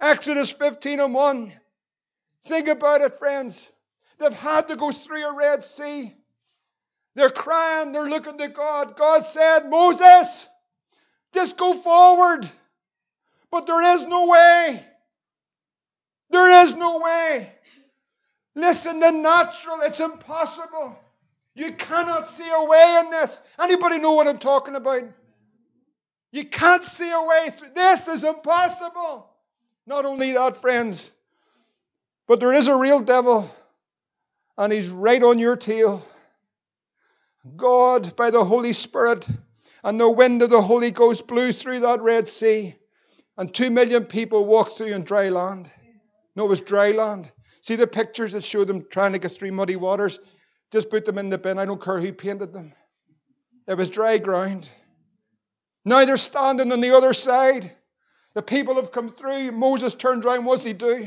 Exodus 0.00 0.50
15 0.50 0.98
and 0.98 1.14
1. 1.14 1.52
Think 2.44 2.68
about 2.68 3.02
it, 3.02 3.14
friends. 3.18 3.70
They've 4.18 4.32
had 4.32 4.68
to 4.68 4.76
go 4.76 4.92
through 4.92 5.26
a 5.26 5.36
Red 5.36 5.62
Sea. 5.62 6.14
They're 7.14 7.30
crying, 7.30 7.92
they're 7.92 8.08
looking 8.08 8.38
to 8.38 8.48
God. 8.48 8.96
God 8.96 9.24
said, 9.26 9.68
Moses, 9.68 10.48
just 11.32 11.58
go 11.58 11.74
forward. 11.74 12.48
But 13.50 13.66
there 13.66 13.96
is 13.96 14.06
no 14.06 14.26
way. 14.26 14.84
There 16.30 16.62
is 16.62 16.74
no 16.74 16.98
way. 16.98 17.52
Listen, 18.54 19.00
the 19.00 19.10
natural, 19.10 19.80
it's 19.82 20.00
impossible. 20.00 20.98
You 21.54 21.72
cannot 21.72 22.28
see 22.28 22.50
a 22.50 22.64
way 22.64 23.00
in 23.04 23.10
this. 23.10 23.42
Anybody 23.60 23.98
know 23.98 24.12
what 24.12 24.26
I'm 24.26 24.38
talking 24.38 24.74
about? 24.74 25.04
You 26.34 26.44
can't 26.44 26.84
see 26.84 27.12
a 27.12 27.22
way 27.22 27.50
through. 27.50 27.68
This 27.76 28.08
is 28.08 28.24
impossible. 28.24 29.30
Not 29.86 30.04
only 30.04 30.32
that, 30.32 30.56
friends, 30.56 31.08
but 32.26 32.40
there 32.40 32.52
is 32.52 32.66
a 32.66 32.74
real 32.74 32.98
devil, 32.98 33.48
and 34.58 34.72
he's 34.72 34.88
right 34.88 35.22
on 35.22 35.38
your 35.38 35.54
tail. 35.54 36.04
God, 37.54 38.16
by 38.16 38.32
the 38.32 38.44
Holy 38.44 38.72
Spirit 38.72 39.28
and 39.84 40.00
the 40.00 40.10
wind 40.10 40.42
of 40.42 40.50
the 40.50 40.60
Holy 40.60 40.90
Ghost, 40.90 41.28
blew 41.28 41.52
through 41.52 41.80
that 41.80 42.02
Red 42.02 42.26
Sea, 42.26 42.74
and 43.38 43.54
two 43.54 43.70
million 43.70 44.04
people 44.04 44.44
walked 44.44 44.72
through 44.72 44.92
on 44.92 45.04
dry 45.04 45.28
land. 45.28 45.70
No, 46.34 46.46
it 46.46 46.48
was 46.48 46.60
dry 46.60 46.90
land. 46.90 47.30
See 47.60 47.76
the 47.76 47.86
pictures 47.86 48.32
that 48.32 48.42
show 48.42 48.64
them 48.64 48.86
trying 48.90 49.12
to 49.12 49.20
get 49.20 49.30
through 49.30 49.52
muddy 49.52 49.76
waters? 49.76 50.18
Just 50.72 50.90
put 50.90 51.04
them 51.04 51.18
in 51.18 51.28
the 51.28 51.38
bin. 51.38 51.60
I 51.60 51.64
don't 51.64 51.80
care 51.80 52.00
who 52.00 52.12
painted 52.12 52.52
them. 52.52 52.72
It 53.68 53.76
was 53.76 53.88
dry 53.88 54.18
ground. 54.18 54.68
Now 55.84 56.04
they're 56.04 56.16
standing 56.16 56.72
on 56.72 56.80
the 56.80 56.96
other 56.96 57.12
side. 57.12 57.70
The 58.34 58.42
people 58.42 58.76
have 58.76 58.92
come 58.92 59.10
through. 59.10 59.52
Moses 59.52 59.94
turned 59.94 60.24
around. 60.24 60.44
What's 60.44 60.64
he 60.64 60.72
do? 60.72 61.06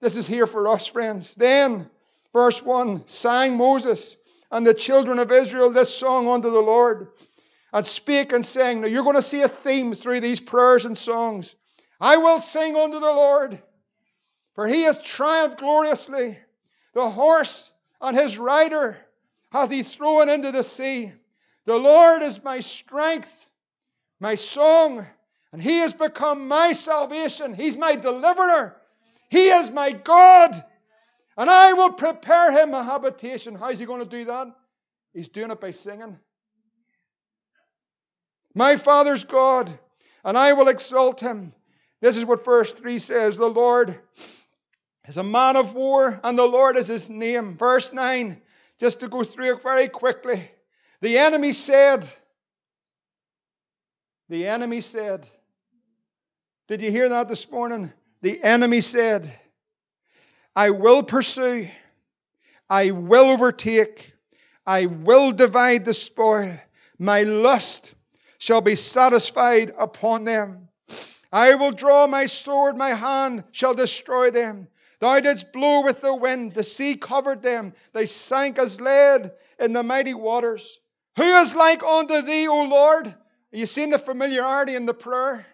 This 0.00 0.16
is 0.16 0.26
here 0.26 0.46
for 0.46 0.68
us, 0.68 0.86
friends. 0.86 1.34
Then, 1.34 1.88
verse 2.32 2.62
1 2.62 3.08
sang 3.08 3.56
Moses 3.56 4.16
and 4.50 4.66
the 4.66 4.74
children 4.74 5.18
of 5.18 5.32
Israel 5.32 5.70
this 5.70 5.94
song 5.94 6.28
unto 6.28 6.50
the 6.50 6.60
Lord 6.60 7.08
and 7.72 7.86
spake 7.86 8.32
and 8.32 8.46
sang. 8.46 8.80
Now 8.80 8.86
you're 8.86 9.02
going 9.02 9.16
to 9.16 9.22
see 9.22 9.42
a 9.42 9.48
theme 9.48 9.94
through 9.94 10.20
these 10.20 10.40
prayers 10.40 10.86
and 10.86 10.96
songs. 10.96 11.54
I 12.00 12.18
will 12.18 12.40
sing 12.40 12.76
unto 12.76 13.00
the 13.00 13.12
Lord, 13.12 13.60
for 14.54 14.66
he 14.66 14.82
hath 14.82 15.02
triumphed 15.02 15.58
gloriously. 15.58 16.38
The 16.92 17.10
horse 17.10 17.72
and 18.00 18.16
his 18.16 18.38
rider 18.38 19.04
hath 19.50 19.70
he 19.70 19.82
thrown 19.82 20.28
into 20.28 20.52
the 20.52 20.62
sea. 20.62 21.12
The 21.64 21.78
Lord 21.78 22.22
is 22.22 22.44
my 22.44 22.60
strength, 22.60 23.46
my 24.24 24.36
song, 24.36 25.06
and 25.52 25.62
he 25.62 25.80
has 25.80 25.92
become 25.92 26.48
my 26.48 26.72
salvation. 26.72 27.52
He's 27.52 27.76
my 27.76 27.94
deliverer. 27.94 28.74
He 29.28 29.50
is 29.50 29.70
my 29.70 29.92
God. 29.92 30.50
And 31.36 31.50
I 31.50 31.74
will 31.74 31.92
prepare 31.92 32.50
him 32.50 32.72
a 32.72 32.82
habitation. 32.82 33.54
How's 33.54 33.78
he 33.78 33.84
going 33.84 34.00
to 34.00 34.08
do 34.08 34.24
that? 34.24 34.46
He's 35.12 35.28
doing 35.28 35.50
it 35.50 35.60
by 35.60 35.72
singing. 35.72 36.18
My 38.54 38.76
Father's 38.76 39.26
God, 39.26 39.70
and 40.24 40.38
I 40.38 40.54
will 40.54 40.68
exalt 40.68 41.20
him. 41.20 41.52
This 42.00 42.16
is 42.16 42.24
what 42.24 42.46
verse 42.46 42.72
3 42.72 42.98
says 43.00 43.36
The 43.36 43.46
Lord 43.46 43.94
is 45.06 45.18
a 45.18 45.22
man 45.22 45.56
of 45.56 45.74
war, 45.74 46.18
and 46.24 46.38
the 46.38 46.46
Lord 46.46 46.78
is 46.78 46.88
his 46.88 47.10
name. 47.10 47.58
Verse 47.58 47.92
9, 47.92 48.40
just 48.80 49.00
to 49.00 49.08
go 49.08 49.22
through 49.22 49.56
it 49.56 49.62
very 49.62 49.88
quickly. 49.88 50.50
The 51.02 51.18
enemy 51.18 51.52
said, 51.52 52.08
The 54.30 54.46
enemy 54.46 54.80
said, 54.80 55.26
Did 56.68 56.80
you 56.80 56.90
hear 56.90 57.10
that 57.10 57.28
this 57.28 57.50
morning? 57.50 57.92
The 58.22 58.42
enemy 58.42 58.80
said, 58.80 59.30
I 60.56 60.70
will 60.70 61.02
pursue, 61.02 61.68
I 62.70 62.90
will 62.92 63.30
overtake, 63.30 64.14
I 64.66 64.86
will 64.86 65.32
divide 65.32 65.84
the 65.84 65.92
spoil. 65.92 66.54
My 66.98 67.24
lust 67.24 67.94
shall 68.38 68.62
be 68.62 68.76
satisfied 68.76 69.74
upon 69.78 70.24
them. 70.24 70.68
I 71.30 71.56
will 71.56 71.72
draw 71.72 72.06
my 72.06 72.26
sword, 72.26 72.78
my 72.78 72.90
hand 72.94 73.44
shall 73.52 73.74
destroy 73.74 74.30
them. 74.30 74.68
Thou 75.00 75.20
didst 75.20 75.52
blow 75.52 75.82
with 75.82 76.00
the 76.00 76.14
wind, 76.14 76.54
the 76.54 76.62
sea 76.62 76.96
covered 76.96 77.42
them, 77.42 77.74
they 77.92 78.06
sank 78.06 78.58
as 78.58 78.80
lead 78.80 79.32
in 79.58 79.74
the 79.74 79.82
mighty 79.82 80.14
waters. 80.14 80.80
Who 81.16 81.24
is 81.24 81.54
like 81.54 81.82
unto 81.82 82.22
thee, 82.22 82.48
O 82.48 82.62
Lord? 82.62 83.14
Are 83.54 83.56
you 83.56 83.66
seeing 83.66 83.90
the 83.90 84.00
familiarity 84.00 84.74
in 84.74 84.84
the 84.84 84.94
prayer? 84.94 85.46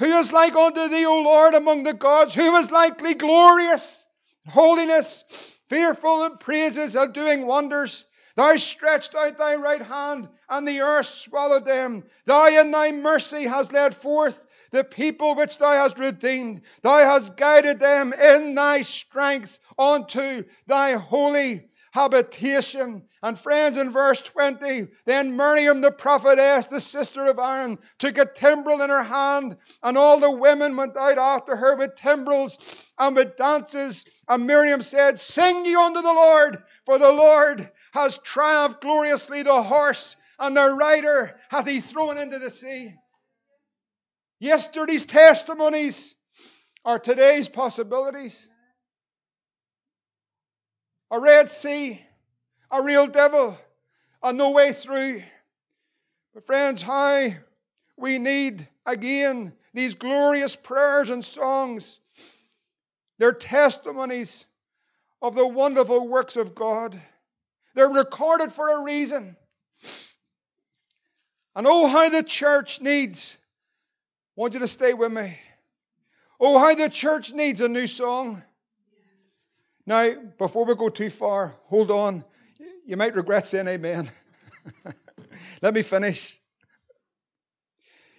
Who 0.00 0.06
is 0.18 0.32
like 0.32 0.56
unto 0.56 0.88
thee, 0.88 1.06
O 1.06 1.20
Lord, 1.22 1.54
among 1.54 1.84
the 1.84 1.94
gods? 1.94 2.34
Who 2.34 2.56
is 2.56 2.72
likely 2.72 3.14
glorious, 3.14 4.04
holiness, 4.48 5.56
fearful 5.68 6.24
in 6.24 6.38
praises, 6.38 6.96
and 6.96 7.14
doing 7.14 7.46
wonders? 7.46 8.06
Thou 8.34 8.56
stretched 8.56 9.14
out 9.14 9.38
thy 9.38 9.54
right 9.54 9.80
hand, 9.80 10.28
and 10.48 10.66
the 10.66 10.80
earth 10.80 11.06
swallowed 11.06 11.64
them. 11.64 12.02
Thou 12.24 12.48
in 12.48 12.72
thy 12.72 12.90
mercy 12.90 13.44
hast 13.44 13.72
led 13.72 13.94
forth 13.94 14.44
the 14.72 14.82
people 14.82 15.36
which 15.36 15.58
thou 15.58 15.74
hast 15.74 16.00
redeemed. 16.00 16.62
Thou 16.82 16.98
hast 16.98 17.36
guided 17.36 17.78
them 17.78 18.12
in 18.14 18.56
thy 18.56 18.82
strength 18.82 19.60
unto 19.78 20.42
thy 20.66 20.94
holy 20.94 21.68
habitation. 21.96 23.02
And 23.22 23.38
friends, 23.38 23.78
in 23.78 23.90
verse 23.90 24.20
20, 24.20 24.88
then 25.06 25.34
Miriam 25.34 25.80
the 25.80 25.90
prophetess, 25.90 26.66
the 26.66 26.78
sister 26.78 27.24
of 27.24 27.38
Aaron, 27.38 27.78
took 27.98 28.18
a 28.18 28.26
timbrel 28.26 28.82
in 28.82 28.90
her 28.90 29.02
hand, 29.02 29.56
and 29.82 29.96
all 29.96 30.20
the 30.20 30.30
women 30.30 30.76
went 30.76 30.94
out 30.94 31.16
after 31.16 31.56
her 31.56 31.74
with 31.74 31.96
timbrels 31.96 32.58
and 32.98 33.16
with 33.16 33.36
dances. 33.36 34.04
And 34.28 34.46
Miriam 34.46 34.82
said, 34.82 35.18
Sing 35.18 35.64
ye 35.64 35.74
unto 35.74 36.02
the 36.02 36.12
Lord, 36.12 36.62
for 36.84 36.98
the 36.98 37.12
Lord 37.12 37.70
has 37.92 38.18
triumphed 38.18 38.82
gloriously. 38.82 39.42
The 39.42 39.62
horse 39.62 40.16
and 40.38 40.54
the 40.54 40.68
rider 40.70 41.40
hath 41.48 41.66
he 41.66 41.80
thrown 41.80 42.18
into 42.18 42.38
the 42.38 42.50
sea. 42.50 42.92
Yesterday's 44.38 45.06
testimonies 45.06 46.14
are 46.84 46.98
today's 46.98 47.48
possibilities. 47.48 48.50
A 51.10 51.20
Red 51.20 51.48
Sea, 51.48 52.00
a 52.70 52.82
real 52.82 53.06
devil, 53.06 53.58
a 54.22 54.32
no 54.32 54.50
way 54.50 54.72
through. 54.72 55.22
But, 56.34 56.44
friends, 56.44 56.82
how 56.82 57.28
we 57.96 58.18
need 58.18 58.66
again 58.84 59.52
these 59.72 59.94
glorious 59.94 60.56
prayers 60.56 61.10
and 61.10 61.24
songs. 61.24 62.00
They're 63.18 63.32
testimonies 63.32 64.44
of 65.22 65.34
the 65.34 65.46
wonderful 65.46 66.06
works 66.06 66.36
of 66.36 66.54
God. 66.54 67.00
They're 67.74 67.88
recorded 67.88 68.52
for 68.52 68.70
a 68.70 68.82
reason. 68.82 69.36
And 71.54 71.66
oh, 71.66 71.86
how 71.86 72.08
the 72.08 72.22
church 72.22 72.80
needs 72.80 73.38
I 74.36 74.40
want 74.42 74.52
you 74.52 74.60
to 74.60 74.66
stay 74.66 74.92
with 74.92 75.10
me. 75.10 75.34
Oh, 76.38 76.58
how 76.58 76.74
the 76.74 76.90
church 76.90 77.32
needs 77.32 77.62
a 77.62 77.68
new 77.68 77.86
song. 77.86 78.42
Now, 79.86 80.14
before 80.36 80.64
we 80.64 80.74
go 80.74 80.88
too 80.88 81.10
far, 81.10 81.54
hold 81.66 81.90
on. 81.90 82.24
You 82.84 82.96
might 82.96 83.14
regret 83.14 83.46
saying 83.46 83.68
amen. 83.68 84.10
Let 85.62 85.74
me 85.74 85.82
finish. 85.82 86.38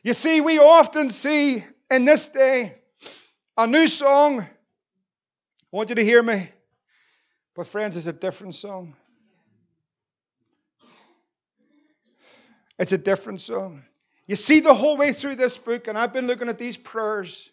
You 0.02 0.14
see, 0.14 0.40
we 0.40 0.60
often 0.60 1.10
see 1.10 1.64
in 1.92 2.06
this 2.06 2.28
day 2.28 2.78
a 3.58 3.68
new 3.68 3.88
song. 3.88 4.42
I 4.42 4.48
want 5.72 5.90
you 5.90 5.96
to 5.96 6.04
hear 6.04 6.24
me. 6.24 6.48
But, 7.56 7.68
friends, 7.68 7.98
it's 7.98 8.08
a 8.08 8.14
different 8.14 8.56
song. 8.56 8.96
It's 12.80 12.92
a 12.92 12.98
different 12.98 13.42
song. 13.42 13.84
You 14.28 14.36
see 14.36 14.60
the 14.60 14.74
whole 14.74 14.98
way 14.98 15.12
through 15.12 15.36
this 15.36 15.58
book, 15.58 15.88
and 15.88 15.98
I've 15.98 16.14
been 16.14 16.28
looking 16.28 16.50
at 16.50 16.58
these 16.58 16.78
prayers. 16.78 17.50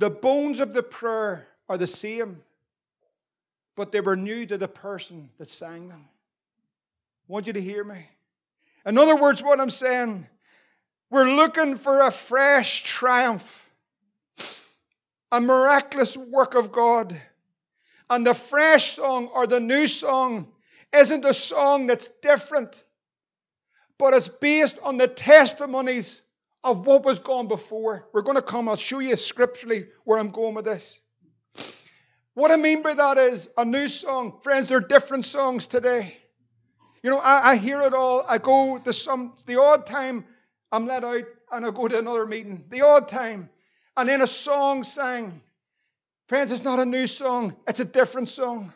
The 0.00 0.10
bones 0.10 0.58
of 0.58 0.72
the 0.72 0.82
prayer 0.82 1.46
are 1.68 1.78
the 1.78 1.86
same, 1.86 2.42
but 3.76 3.92
they 3.92 4.00
were 4.00 4.16
new 4.16 4.44
to 4.46 4.58
the 4.58 4.66
person 4.66 5.30
that 5.38 5.48
sang 5.48 5.88
them. 5.88 6.04
I 7.28 7.32
want 7.32 7.46
you 7.46 7.52
to 7.52 7.60
hear 7.60 7.84
me. 7.84 8.06
In 8.84 8.98
other 8.98 9.14
words, 9.14 9.42
what 9.42 9.60
I'm 9.60 9.70
saying, 9.70 10.26
we're 11.10 11.30
looking 11.30 11.76
for 11.76 12.00
a 12.00 12.10
fresh 12.10 12.82
triumph, 12.82 13.70
a 15.30 15.40
miraculous 15.40 16.16
work 16.16 16.54
of 16.54 16.72
God. 16.72 17.16
And 18.08 18.26
the 18.26 18.34
fresh 18.34 18.92
song 18.92 19.28
or 19.28 19.46
the 19.46 19.60
new 19.60 19.86
song 19.86 20.50
isn't 20.92 21.24
a 21.24 21.34
song 21.34 21.86
that's 21.86 22.08
different 22.08 22.82
but 24.00 24.14
it's 24.14 24.28
based 24.28 24.78
on 24.82 24.96
the 24.96 25.06
testimonies 25.06 26.22
of 26.62 26.86
what 26.86 27.04
was 27.04 27.18
gone 27.18 27.48
before. 27.48 28.08
We're 28.12 28.22
going 28.22 28.36
to 28.36 28.42
come, 28.42 28.68
I'll 28.68 28.76
show 28.76 28.98
you 28.98 29.16
scripturally 29.16 29.86
where 30.04 30.18
I'm 30.18 30.30
going 30.30 30.54
with 30.54 30.64
this. 30.64 31.00
What 32.34 32.50
I 32.50 32.56
mean 32.56 32.82
by 32.82 32.94
that 32.94 33.18
is 33.18 33.48
a 33.56 33.64
new 33.64 33.88
song. 33.88 34.40
Friends, 34.42 34.68
there 34.68 34.78
are 34.78 34.82
different 34.82 35.24
songs 35.24 35.66
today. 35.66 36.16
You 37.02 37.10
know, 37.10 37.18
I, 37.18 37.50
I 37.50 37.56
hear 37.56 37.80
it 37.82 37.94
all. 37.94 38.24
I 38.28 38.38
go 38.38 38.78
to 38.78 38.92
some, 38.92 39.34
the 39.46 39.60
odd 39.60 39.86
time 39.86 40.24
I'm 40.70 40.86
let 40.86 41.04
out 41.04 41.24
and 41.50 41.66
I 41.66 41.70
go 41.70 41.88
to 41.88 41.98
another 41.98 42.26
meeting. 42.26 42.64
The 42.68 42.82
odd 42.82 43.08
time. 43.08 43.48
And 43.96 44.08
then 44.08 44.22
a 44.22 44.26
song 44.26 44.84
sang 44.84 45.42
Friends, 46.30 46.52
it's 46.52 46.62
not 46.62 46.78
a 46.78 46.86
new 46.86 47.08
song, 47.08 47.56
it's 47.66 47.80
a 47.80 47.84
different 47.84 48.28
song. 48.28 48.72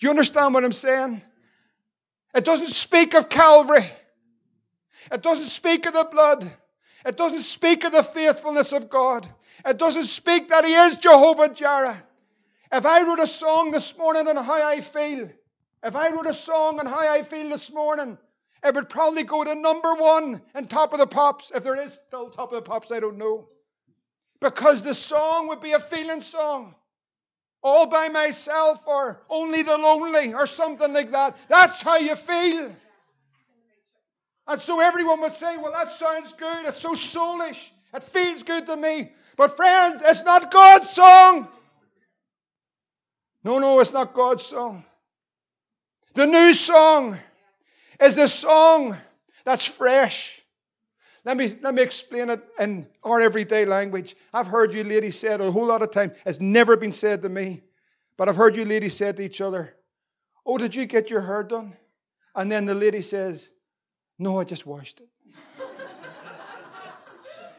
Do 0.00 0.06
you 0.06 0.08
understand 0.08 0.54
what 0.54 0.64
I'm 0.64 0.72
saying? 0.72 1.20
It 2.34 2.46
doesn't 2.46 2.68
speak 2.68 3.12
of 3.12 3.28
Calvary. 3.28 3.84
It 5.12 5.22
doesn't 5.22 5.44
speak 5.44 5.84
of 5.84 5.92
the 5.92 6.08
blood. 6.10 6.50
It 7.06 7.16
doesn't 7.16 7.38
speak 7.38 7.84
of 7.84 7.92
the 7.92 8.02
faithfulness 8.02 8.72
of 8.72 8.90
God. 8.90 9.28
It 9.64 9.78
doesn't 9.78 10.04
speak 10.04 10.48
that 10.48 10.64
He 10.64 10.74
is 10.74 10.96
Jehovah 10.96 11.48
Jireh. 11.48 12.02
If 12.72 12.84
I 12.84 13.02
wrote 13.02 13.20
a 13.20 13.28
song 13.28 13.70
this 13.70 13.96
morning 13.96 14.26
on 14.26 14.36
how 14.36 14.66
I 14.66 14.80
feel, 14.80 15.30
if 15.84 15.94
I 15.94 16.10
wrote 16.10 16.26
a 16.26 16.34
song 16.34 16.80
on 16.80 16.86
how 16.86 17.08
I 17.08 17.22
feel 17.22 17.48
this 17.48 17.72
morning, 17.72 18.18
it 18.64 18.74
would 18.74 18.88
probably 18.88 19.22
go 19.22 19.44
to 19.44 19.54
number 19.54 19.94
one 19.94 20.42
and 20.52 20.68
top 20.68 20.92
of 20.92 20.98
the 20.98 21.06
pops. 21.06 21.52
If 21.54 21.62
there 21.62 21.80
is 21.80 21.94
still 21.94 22.28
top 22.30 22.52
of 22.52 22.56
the 22.56 22.68
pops, 22.68 22.90
I 22.90 22.98
don't 22.98 23.18
know. 23.18 23.48
Because 24.40 24.82
the 24.82 24.94
song 24.94 25.46
would 25.48 25.60
be 25.60 25.72
a 25.72 25.78
feeling 25.78 26.22
song. 26.22 26.74
All 27.62 27.86
by 27.86 28.08
myself 28.08 28.84
or 28.86 29.22
only 29.30 29.62
the 29.62 29.78
lonely 29.78 30.34
or 30.34 30.46
something 30.46 30.92
like 30.92 31.12
that. 31.12 31.36
That's 31.48 31.82
how 31.82 31.98
you 31.98 32.16
feel. 32.16 32.70
And 34.46 34.60
so 34.60 34.80
everyone 34.80 35.20
would 35.20 35.34
say, 35.34 35.56
Well, 35.56 35.72
that 35.72 35.90
sounds 35.90 36.32
good. 36.34 36.66
It's 36.66 36.80
so 36.80 36.92
soulish. 36.92 37.70
It 37.94 38.02
feels 38.02 38.42
good 38.42 38.66
to 38.66 38.76
me. 38.76 39.10
But 39.36 39.56
friends, 39.56 40.02
it's 40.04 40.24
not 40.24 40.50
God's 40.50 40.90
song. 40.90 41.48
No, 43.44 43.58
no, 43.58 43.80
it's 43.80 43.92
not 43.92 44.14
God's 44.14 44.44
song. 44.44 44.84
The 46.14 46.26
new 46.26 46.52
song 46.54 47.18
is 48.00 48.16
the 48.16 48.26
song 48.26 48.96
that's 49.44 49.66
fresh. 49.66 50.40
Let 51.24 51.36
me, 51.36 51.56
let 51.60 51.74
me 51.74 51.82
explain 51.82 52.30
it 52.30 52.40
in 52.58 52.86
our 53.02 53.20
everyday 53.20 53.64
language. 53.64 54.14
I've 54.32 54.46
heard 54.46 54.74
you 54.74 54.84
ladies 54.84 55.18
say 55.18 55.34
it 55.34 55.40
a 55.40 55.50
whole 55.50 55.66
lot 55.66 55.82
of 55.82 55.90
times. 55.90 56.12
It's 56.24 56.40
never 56.40 56.76
been 56.76 56.92
said 56.92 57.22
to 57.22 57.28
me. 57.28 57.62
But 58.16 58.28
I've 58.28 58.36
heard 58.36 58.56
you 58.56 58.64
ladies 58.64 58.96
say 58.96 59.12
to 59.12 59.22
each 59.22 59.40
other, 59.40 59.74
Oh, 60.44 60.56
did 60.56 60.74
you 60.74 60.86
get 60.86 61.10
your 61.10 61.20
hair 61.20 61.42
done? 61.42 61.76
And 62.34 62.50
then 62.50 62.64
the 62.64 62.74
lady 62.74 63.02
says, 63.02 63.50
No, 64.18 64.40
I 64.40 64.44
just 64.44 64.66
washed 64.66 65.00
it. 65.00 65.08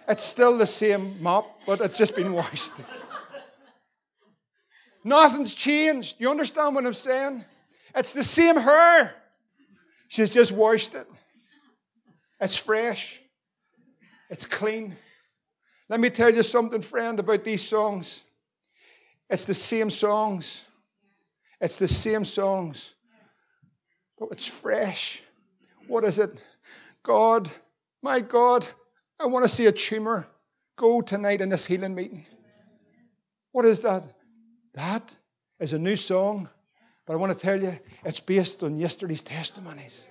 it's 0.08 0.24
still 0.24 0.58
the 0.58 0.65
same 0.65 1.22
mop, 1.22 1.46
but 1.65 1.82
it's 1.82 1.98
just 1.98 2.15
been 2.15 2.34
washed. 2.34 2.74
Nothing's 5.04 5.54
changed. 5.54 6.17
You 6.20 6.30
understand 6.30 6.76
what 6.76 6.86
I'm 6.86 6.93
saying? 6.93 7.46
It's 7.96 8.13
the 8.13 8.24
same 8.24 8.58
hair. 8.58 9.13
She's 10.08 10.30
just 10.30 10.52
washed 10.52 10.96
it. 10.96 11.08
It's 12.39 12.58
fresh. 12.58 13.22
It's 14.30 14.46
clean. 14.46 14.96
Let 15.89 16.00
me 16.00 16.10
tell 16.10 16.34
you 16.34 16.43
something, 16.43 16.82
friend, 16.82 17.20
about 17.20 17.43
these 17.43 17.65
songs. 17.67 18.24
It's 19.30 19.46
the 19.46 19.54
same 19.54 19.89
songs. 19.89 20.63
It's 21.62 21.80
the 21.80 21.88
same 21.88 22.26
songs. 22.26 22.93
But 24.20 24.30
it's 24.32 24.48
fresh. 24.48 25.22
What 25.88 26.04
is 26.04 26.19
it? 26.19 26.32
God, 27.04 27.50
my 28.02 28.19
God, 28.19 28.67
I 29.19 29.26
want 29.28 29.43
to 29.43 29.50
see 29.50 29.65
a 29.65 29.71
tumor 29.71 30.28
go 30.76 31.02
tonight 31.02 31.41
in 31.41 31.50
this 31.50 31.65
healing 31.65 31.95
meeting. 31.95 32.26
What 33.52 33.65
is 33.65 33.82
that? 33.82 34.04
That 34.73 35.15
is 35.60 35.73
a 35.73 35.80
new 35.80 35.95
song 35.95 36.50
but 37.08 37.13
I 37.13 37.15
want 37.15 37.32
to 37.32 37.39
tell 37.39 37.60
you, 37.60 37.71
it's 38.04 38.19
based 38.19 38.63
on 38.63 38.76
yesterday's 38.76 39.23
testimonies. 39.23 40.06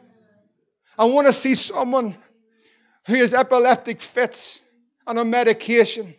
I 0.99 1.05
want 1.05 1.27
to 1.27 1.33
see 1.33 1.55
someone 1.55 2.17
who 3.07 3.17
has 3.17 3.35
epileptic 3.35 4.01
fits 4.01 4.63
and 5.07 5.19
on 5.19 5.29
medication, 5.29 6.15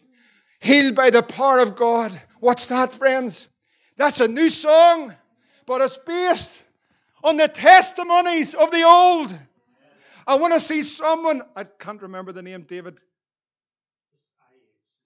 healed 0.62 0.94
by 0.94 1.10
the 1.10 1.24
power 1.24 1.60
of 1.60 1.76
God. 1.76 2.12
What's 2.40 2.68
that, 2.68 2.94
friends? 2.94 3.50
That's 3.98 4.22
a 4.22 4.28
new 4.28 4.52
song, 4.52 5.16
but 5.66 5.82
it's 5.82 5.98
based 5.98 6.64
on 7.24 7.38
the 7.38 7.48
testimonies 7.48 8.54
of 8.54 8.72
the 8.72 8.84
old. 8.84 9.38
I 10.26 10.36
want 10.36 10.54
to 10.54 10.60
see 10.60 10.84
someone, 10.84 11.42
I 11.56 11.64
can't 11.64 12.02
remember 12.02 12.32
the 12.32 12.42
name, 12.42 12.64
David. 12.64 13.00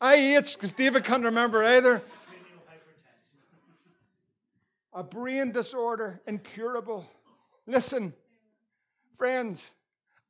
IH, 0.04 0.54
because 0.54 0.74
David 0.74 1.04
can't 1.04 1.26
remember 1.26 1.64
either 1.64 2.02
a 4.94 5.04
brain 5.04 5.52
disorder, 5.52 6.20
incurable. 6.28 7.06
Listen, 7.66 8.14
friends, 9.18 9.70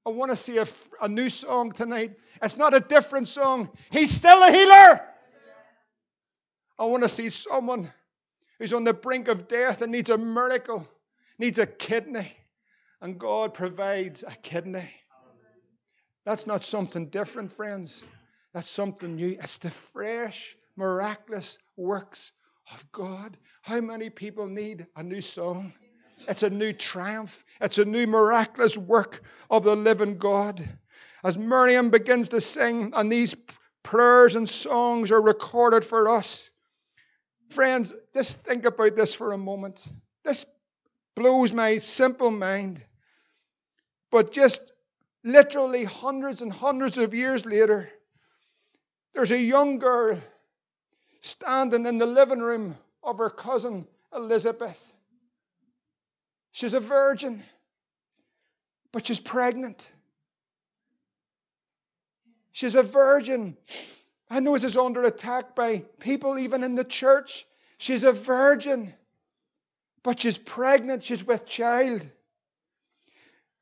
I 0.05 0.09
want 0.09 0.31
to 0.31 0.35
see 0.35 0.57
a, 0.57 0.67
a 1.01 1.07
new 1.07 1.29
song 1.29 1.71
tonight. 1.71 2.13
It's 2.41 2.57
not 2.57 2.73
a 2.73 2.79
different 2.79 3.27
song. 3.27 3.69
He's 3.91 4.11
still 4.11 4.41
a 4.43 4.51
healer. 4.51 5.01
I 6.77 6.85
want 6.85 7.03
to 7.03 7.09
see 7.09 7.29
someone 7.29 7.91
who's 8.59 8.73
on 8.73 8.83
the 8.83 8.93
brink 8.93 9.27
of 9.27 9.47
death 9.47 9.81
and 9.81 9.91
needs 9.91 10.09
a 10.09 10.17
miracle, 10.17 10.87
needs 11.41 11.59
a 11.59 11.65
kidney, 11.65 12.31
and 13.01 13.19
God 13.19 13.55
provides 13.55 14.23
a 14.23 14.31
kidney. 14.31 14.87
That's 16.23 16.45
not 16.45 16.61
something 16.61 17.07
different, 17.07 17.51
friends. 17.51 18.05
That's 18.53 18.69
something 18.69 19.15
new. 19.15 19.35
It's 19.41 19.57
the 19.57 19.71
fresh, 19.71 20.55
miraculous 20.77 21.57
works 21.75 22.31
of 22.71 22.91
God. 22.91 23.35
How 23.63 23.81
many 23.81 24.11
people 24.11 24.47
need 24.47 24.85
a 24.95 25.01
new 25.01 25.21
song? 25.21 25.73
It's 26.27 26.43
a 26.43 26.49
new 26.51 26.73
triumph. 26.73 27.43
It's 27.59 27.79
a 27.79 27.85
new 27.85 28.05
miraculous 28.05 28.77
work 28.77 29.21
of 29.49 29.63
the 29.63 29.75
living 29.75 30.19
God. 30.19 30.63
As 31.23 31.39
Miriam 31.39 31.89
begins 31.89 32.29
to 32.29 32.41
sing, 32.41 32.93
and 32.95 33.11
these 33.11 33.35
prayers 33.81 34.35
and 34.35 34.47
songs 34.47 35.11
are 35.11 35.21
recorded 35.21 35.83
for 35.83 36.07
us. 36.07 36.51
Friends, 37.49 37.91
just 38.13 38.45
think 38.45 38.65
about 38.65 38.95
this 38.95 39.15
for 39.15 39.31
a 39.31 39.39
moment. 39.39 39.83
This 40.23 40.45
blows 41.15 41.53
my 41.53 41.77
simple 41.77 42.31
mind. 42.31 42.83
But 44.11 44.31
just 44.31 44.71
literally 45.23 45.83
hundreds 45.83 46.41
and 46.41 46.51
hundreds 46.51 46.97
of 46.97 47.13
years 47.13 47.45
later, 47.45 47.89
there's 49.13 49.31
a 49.31 49.39
young 49.39 49.79
girl 49.79 50.19
standing 51.21 51.85
in 51.85 51.97
the 51.97 52.05
living 52.05 52.39
room 52.39 52.77
of 53.03 53.17
her 53.19 53.29
cousin 53.29 53.87
Elizabeth. 54.13 54.91
She's 56.51 56.73
a 56.73 56.79
virgin, 56.79 57.43
but 58.91 59.05
she's 59.05 59.19
pregnant. 59.19 59.89
She's 62.51 62.75
a 62.75 62.83
virgin. 62.83 63.57
I 64.29 64.39
know 64.39 64.53
this 64.53 64.65
is 64.65 64.77
under 64.77 65.03
attack 65.03 65.55
by 65.55 65.83
people 65.99 66.37
even 66.37 66.63
in 66.63 66.75
the 66.75 66.83
church. 66.83 67.45
She's 67.77 68.03
a 68.03 68.11
virgin, 68.11 68.93
but 70.03 70.19
she's 70.19 70.37
pregnant. 70.37 71.03
She's 71.03 71.25
with 71.25 71.45
child. 71.45 72.05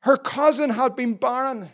Her 0.00 0.16
cousin 0.16 0.70
had 0.70 0.96
been 0.96 1.14
barren. 1.14 1.70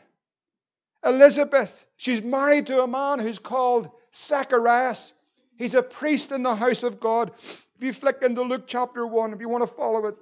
Elizabeth, 1.05 1.85
she's 1.97 2.23
married 2.23 2.67
to 2.67 2.83
a 2.83 2.89
man 2.89 3.21
who's 3.21 3.39
called 3.39 3.89
Zacharias. 4.15 5.13
He's 5.57 5.75
a 5.75 5.83
priest 5.83 6.33
in 6.33 6.43
the 6.43 6.55
house 6.55 6.83
of 6.83 6.99
God. 6.99 7.33
If 7.37 7.65
you 7.79 7.93
flick 7.93 8.23
into 8.23 8.43
Luke 8.43 8.65
chapter 8.67 9.07
1, 9.07 9.33
if 9.33 9.41
you 9.41 9.49
want 9.49 9.63
to 9.63 9.75
follow 9.75 10.07
it, 10.07 10.17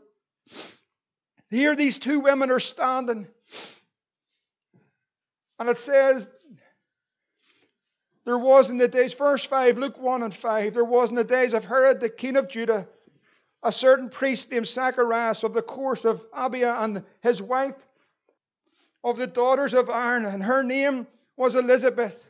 here 1.50 1.74
these 1.74 1.98
two 1.98 2.20
women 2.20 2.50
are 2.50 2.60
standing. 2.60 3.26
And 5.58 5.68
it 5.68 5.78
says, 5.78 6.30
there 8.26 8.38
was 8.38 8.70
in 8.70 8.78
the 8.78 8.88
days, 8.88 9.14
verse 9.14 9.44
5, 9.44 9.78
Luke 9.78 9.98
1 9.98 10.22
and 10.22 10.34
5, 10.34 10.74
there 10.74 10.84
was 10.84 11.10
in 11.10 11.16
the 11.16 11.24
days 11.24 11.54
of 11.54 11.64
Herod 11.64 12.00
the 12.00 12.08
king 12.08 12.36
of 12.36 12.48
Judah 12.48 12.88
a 13.64 13.72
certain 13.72 14.10
priest 14.10 14.52
named 14.52 14.68
Zacharias 14.68 15.42
of 15.42 15.54
the 15.54 15.62
course 15.62 16.04
of 16.04 16.30
Abia 16.30 16.84
and 16.84 17.02
his 17.22 17.40
wife 17.40 17.74
of 19.02 19.16
the 19.16 19.26
daughters 19.26 19.74
of 19.74 19.88
Aaron, 19.88 20.26
and 20.26 20.42
her 20.42 20.62
name 20.62 21.06
was 21.36 21.54
Elizabeth. 21.54 22.26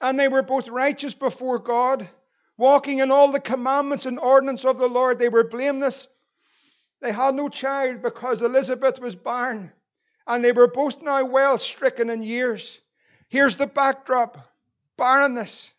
And 0.00 0.18
they 0.18 0.28
were 0.28 0.42
both 0.42 0.68
righteous 0.68 1.14
before 1.14 1.58
God 1.58 2.08
walking 2.56 2.98
in 2.98 3.10
all 3.10 3.32
the 3.32 3.40
commandments 3.40 4.06
and 4.06 4.18
ordinance 4.18 4.64
of 4.64 4.78
the 4.78 4.88
Lord. 4.88 5.18
They 5.18 5.28
were 5.28 5.44
blameless. 5.44 6.08
They 7.00 7.12
had 7.12 7.34
no 7.34 7.48
child 7.48 8.02
because 8.02 8.42
Elizabeth 8.42 9.00
was 9.00 9.14
barren, 9.14 9.72
and 10.26 10.44
they 10.44 10.52
were 10.52 10.68
both 10.68 11.00
now 11.02 11.24
well 11.24 11.58
stricken 11.58 12.10
in 12.10 12.22
years. 12.22 12.80
Here's 13.28 13.56
the 13.56 13.66
backdrop 13.66 14.38
barrenness. 14.96 15.72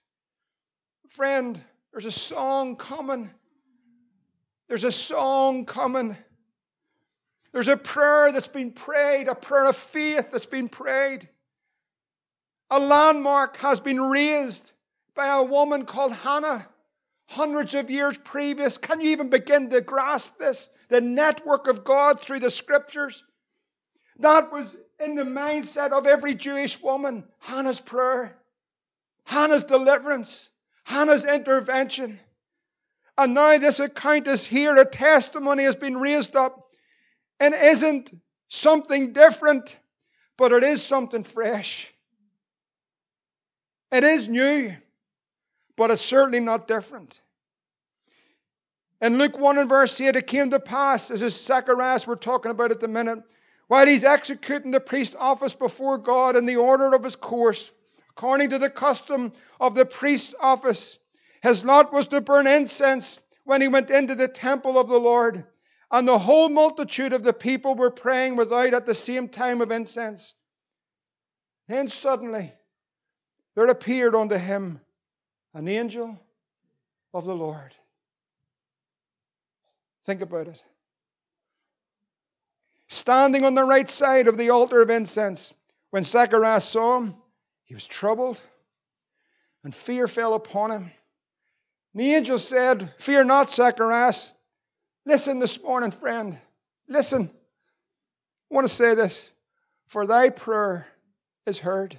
Friend, 1.10 1.62
there's 1.91 2.06
a 2.06 2.12
song 2.12 2.78
coming. 2.78 3.30
There's 4.70 4.86
a 4.86 4.91
song 4.91 5.65
coming. 5.65 6.15
There's 7.51 7.67
a 7.67 7.76
prayer 7.76 8.32
that's 8.32 8.47
been 8.47 8.72
prayed, 8.72 9.28
a 9.28 9.36
prayer 9.36 9.65
of 9.65 9.76
faith 9.76 10.30
that's 10.32 10.45
been 10.45 10.70
prayed. 10.70 11.28
A 12.70 12.80
landmark 12.80 13.57
has 13.57 13.80
been 13.80 13.99
raised 13.99 14.72
by 15.15 15.28
a 15.28 15.43
woman 15.43 15.86
called 15.86 16.13
Hannah 16.13 16.67
hundreds 17.26 17.74
of 17.74 17.89
years 17.89 18.17
previous. 18.17 18.78
Can 18.78 19.01
you 19.01 19.09
even 19.09 19.32
begin 19.32 19.72
to 19.72 19.82
grasp 19.82 20.38
this? 20.38 20.70
The 20.89 21.01
network 21.01 21.67
of 21.67 21.84
God 21.84 22.22
through 22.22 22.39
the 22.39 22.51
scriptures. 22.51 23.24
That 24.20 24.51
was 24.51 24.78
in 24.99 25.15
the 25.15 25.24
mindset 25.24 25.91
of 25.91 26.05
every 26.05 26.36
Jewish 26.36 26.82
woman. 26.82 27.24
Hannah's 27.39 27.82
prayer, 27.82 28.38
Hannah's 29.26 29.63
deliverance, 29.63 30.49
Hannah's 30.84 31.26
intervention. 31.26 32.20
And 33.20 33.34
now 33.34 33.57
this 33.57 33.82
account 33.82 34.28
is 34.30 34.47
here, 34.47 34.78
a 34.78 34.86
testimony 34.86 35.65
has 35.65 35.76
been 35.76 35.97
raised 35.97 36.38
up, 36.38 36.72
and 37.38 37.53
isn't 37.53 38.13
something 38.47 39.11
different, 39.11 39.78
but 40.38 40.53
it 40.53 40.63
is 40.63 40.82
something 40.82 41.24
fresh. 41.24 41.93
It 43.91 44.05
is 44.05 44.30
new, 44.30 44.72
but 45.76 45.91
it's 45.91 46.01
certainly 46.01 46.39
not 46.39 46.65
different. 46.65 47.20
In 49.01 49.17
Luke 49.17 49.38
1 49.38 49.57
and 49.57 49.67
verse 49.67 49.99
8, 49.99 50.15
it 50.15 50.26
came 50.26 50.51
to 50.51 50.61
pass, 50.61 51.11
as 51.11 51.22
is 51.22 51.45
Zacharias 51.45 52.07
we're 52.07 52.15
talking 52.15 52.51
about 52.51 52.72
at 52.72 52.80
the 52.80 52.88
minute, 52.88 53.20
while 53.67 53.86
he's 53.86 54.05
executing 54.05 54.72
the 54.72 54.80
priest 54.80 55.17
office 55.20 55.53
before 55.53 55.97
God 55.97 56.38
in 56.38 56.45
the 56.45 56.55
order 56.55 56.95
of 56.95 57.03
his 57.03 57.17
course, 57.17 57.70
according 58.11 58.51
to 58.51 58.59
the 58.59 58.70
custom 58.70 59.34
of 59.59 59.76
the 59.76 59.86
priest's 59.86 60.36
office, 60.39 60.97
his 61.42 61.64
lot 61.64 61.94
was 61.94 62.08
to 62.08 62.22
burn 62.22 62.48
incense 62.48 63.20
when 63.44 63.62
he 63.62 63.68
went 63.68 63.90
into 63.90 64.16
the 64.16 64.28
temple 64.28 64.78
of 64.78 64.88
the 64.88 65.00
Lord. 65.00 65.46
And 65.92 66.08
the 66.08 66.20
whole 66.20 66.50
multitude 66.50 67.14
of 67.14 67.24
the 67.24 67.34
people 67.34 67.76
were 67.76 67.90
praying 67.90 68.36
without 68.36 68.74
at 68.74 68.86
the 68.86 68.94
same 68.94 69.28
time 69.28 69.62
of 69.62 69.72
incense. 69.72 70.36
Then 71.68 71.88
suddenly 71.88 72.54
there 73.56 73.68
appeared 73.68 74.16
unto 74.16 74.36
him 74.36 74.82
an 75.54 75.68
angel 75.68 76.20
of 77.14 77.26
the 77.26 77.36
Lord. 77.36 77.74
Think 80.06 80.22
about 80.22 80.48
it. 80.48 80.64
Standing 82.88 83.46
on 83.46 83.56
the 83.56 83.64
right 83.64 83.90
side 83.90 84.28
of 84.28 84.38
the 84.38 84.50
altar 84.50 84.82
of 84.82 84.90
incense, 84.90 85.54
when 85.92 86.04
Zacharias 86.04 86.66
saw 86.66 86.98
him, 86.98 87.16
he 87.66 87.76
was 87.76 87.88
troubled, 87.88 88.42
and 89.64 89.74
fear 89.74 90.08
fell 90.08 90.34
upon 90.34 90.72
him. 90.72 90.92
The 91.96 92.14
angel 92.16 92.38
said, 92.38 92.94
Fear 93.00 93.26
not, 93.26 93.52
Zacharias. 93.52 94.32
Listen 95.06 95.40
this 95.40 95.62
morning, 95.62 95.92
friend. 95.92 96.38
Listen. 96.88 97.30
I 98.52 98.56
want 98.56 98.68
to 98.68 98.74
say 98.74 98.96
this. 98.96 99.32
For 99.88 100.06
thy 100.06 100.30
prayer 100.30 100.88
is 101.46 101.58
heard. 101.58 101.98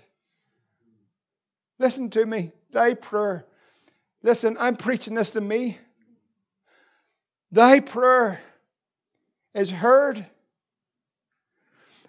Listen 1.78 2.10
to 2.10 2.24
me. 2.24 2.52
Thy 2.70 2.94
prayer. 2.94 3.44
Listen, 4.22 4.56
I'm 4.60 4.76
preaching 4.76 5.14
this 5.14 5.30
to 5.30 5.40
me. 5.40 5.78
Thy 7.50 7.80
prayer 7.80 8.40
is 9.54 9.70
heard. 9.70 10.24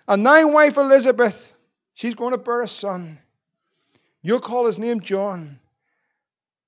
And 0.07 0.25
thy 0.25 0.43
wife 0.43 0.77
Elizabeth, 0.77 1.51
she's 1.93 2.15
going 2.15 2.33
to 2.33 2.37
bear 2.37 2.61
a 2.61 2.67
son. 2.67 3.17
You'll 4.21 4.39
call 4.39 4.65
his 4.67 4.77
name 4.77 4.99
John. 4.99 5.59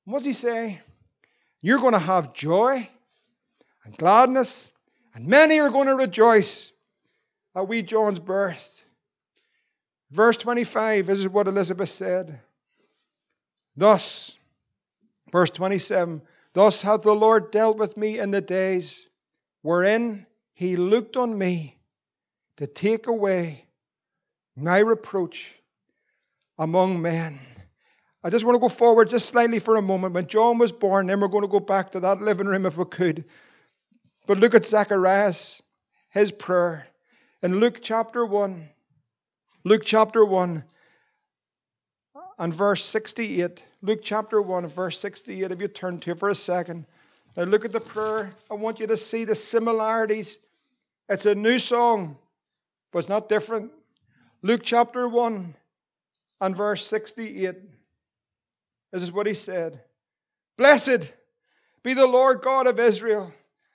What's 0.06 0.26
he 0.26 0.34
say? 0.34 0.82
You're 1.64 1.80
going 1.80 1.94
to 1.94 2.00
have 2.00 2.34
joy 2.34 2.88
and 3.86 3.98
gladness, 3.98 4.74
and 5.16 5.28
many 5.28 5.62
are 5.62 5.70
going 5.70 5.88
to 5.88 5.96
rejoice 5.96 6.74
at 7.56 7.70
wee 7.70 7.82
John's 7.82 8.20
birth. 8.20 8.84
Verse 10.12 10.38
25, 10.38 11.08
this 11.08 11.20
is 11.20 11.30
what 11.30 11.48
Elizabeth 11.48 11.90
said. 11.90 12.38
Thus, 13.78 14.38
verse 15.32 15.52
27, 15.52 16.22
thus 16.52 16.82
hath 16.82 17.04
the 17.04 17.16
Lord 17.16 17.50
dealt 17.50 17.78
with 17.78 17.96
me 17.96 18.20
in 18.20 18.32
the 18.32 18.42
days 18.42 19.08
wherein 19.62 20.28
he 20.54 20.76
looked 20.76 21.16
on 21.16 21.36
me 21.36 21.80
to 22.58 22.68
take 22.68 23.08
away 23.08 23.66
my 24.58 24.80
reproach 24.80 25.58
among 26.60 27.02
men. 27.02 27.40
I 28.24 28.30
just 28.30 28.46
want 28.46 28.56
to 28.56 28.60
go 28.60 28.70
forward 28.70 29.10
just 29.10 29.28
slightly 29.28 29.60
for 29.60 29.76
a 29.76 29.82
moment. 29.82 30.14
When 30.14 30.28
John 30.28 30.58
was 30.58 30.72
born, 30.72 31.08
then 31.08 31.20
we're 31.20 31.28
going 31.28 31.44
to 31.44 31.50
go 31.50 31.60
back 31.60 31.92
to 31.92 32.00
that 32.02 32.22
living 32.22 32.48
room 32.48 32.66
if 32.66 32.78
we 32.78 32.86
could. 32.86 33.26
But 34.26 34.40
look 34.40 34.56
at 34.56 34.64
Zacharias, 34.64 35.62
his 36.10 36.32
prayer. 36.32 36.88
In 37.42 37.60
Luke 37.60 37.80
chapter 37.82 38.26
1, 38.26 38.70
Luke 39.66 39.82
chapter 39.84 40.24
1 40.24 40.64
and 42.40 42.54
verse 42.54 42.86
68. 42.86 43.64
Luke 43.82 44.00
chapter 44.02 44.42
1, 44.42 44.68
verse 44.68 44.98
68, 45.00 45.52
if 45.52 45.62
you 45.62 45.68
turn 45.68 46.00
to 46.00 46.12
it 46.12 46.20
for 46.20 46.30
a 46.30 46.36
second. 46.36 46.86
Now 47.36 47.44
look 47.44 47.66
at 47.66 47.74
the 47.74 47.82
prayer. 47.82 48.34
I 48.50 48.54
want 48.54 48.80
you 48.80 48.88
to 48.88 48.96
see 48.96 49.26
the 49.26 49.36
similarities. 49.36 50.40
It's 51.10 51.26
a 51.26 51.36
new 51.36 51.60
song, 51.60 52.18
but 52.94 53.00
it's 53.00 53.10
not 53.10 53.28
different. 53.28 53.72
Luke 54.42 54.62
chapter 54.64 55.10
1 55.10 55.56
and 56.40 56.56
verse 56.56 56.88
68. 56.88 57.56
This 58.94 59.04
is 59.04 59.12
what 59.12 59.28
he 59.28 59.34
said. 59.34 59.84
Blessed 60.56 61.12
be 61.84 61.94
the 61.94 62.08
Lord 62.08 62.42
God 62.42 62.68
of 62.68 62.80
Israel 62.80 63.34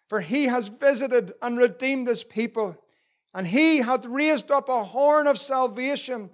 for 0.09 0.21
he 0.21 0.45
has 0.45 0.69
visited 0.69 1.35
and 1.43 1.59
redeemed 1.59 2.09
his 2.09 2.25
people, 2.25 2.77
and 3.35 3.47
he 3.47 3.79
hath 3.79 4.07
raised 4.07 4.51
up 4.51 4.69
a 4.69 4.85
horn 4.85 5.27
of 5.27 5.39
salvation 5.39 6.31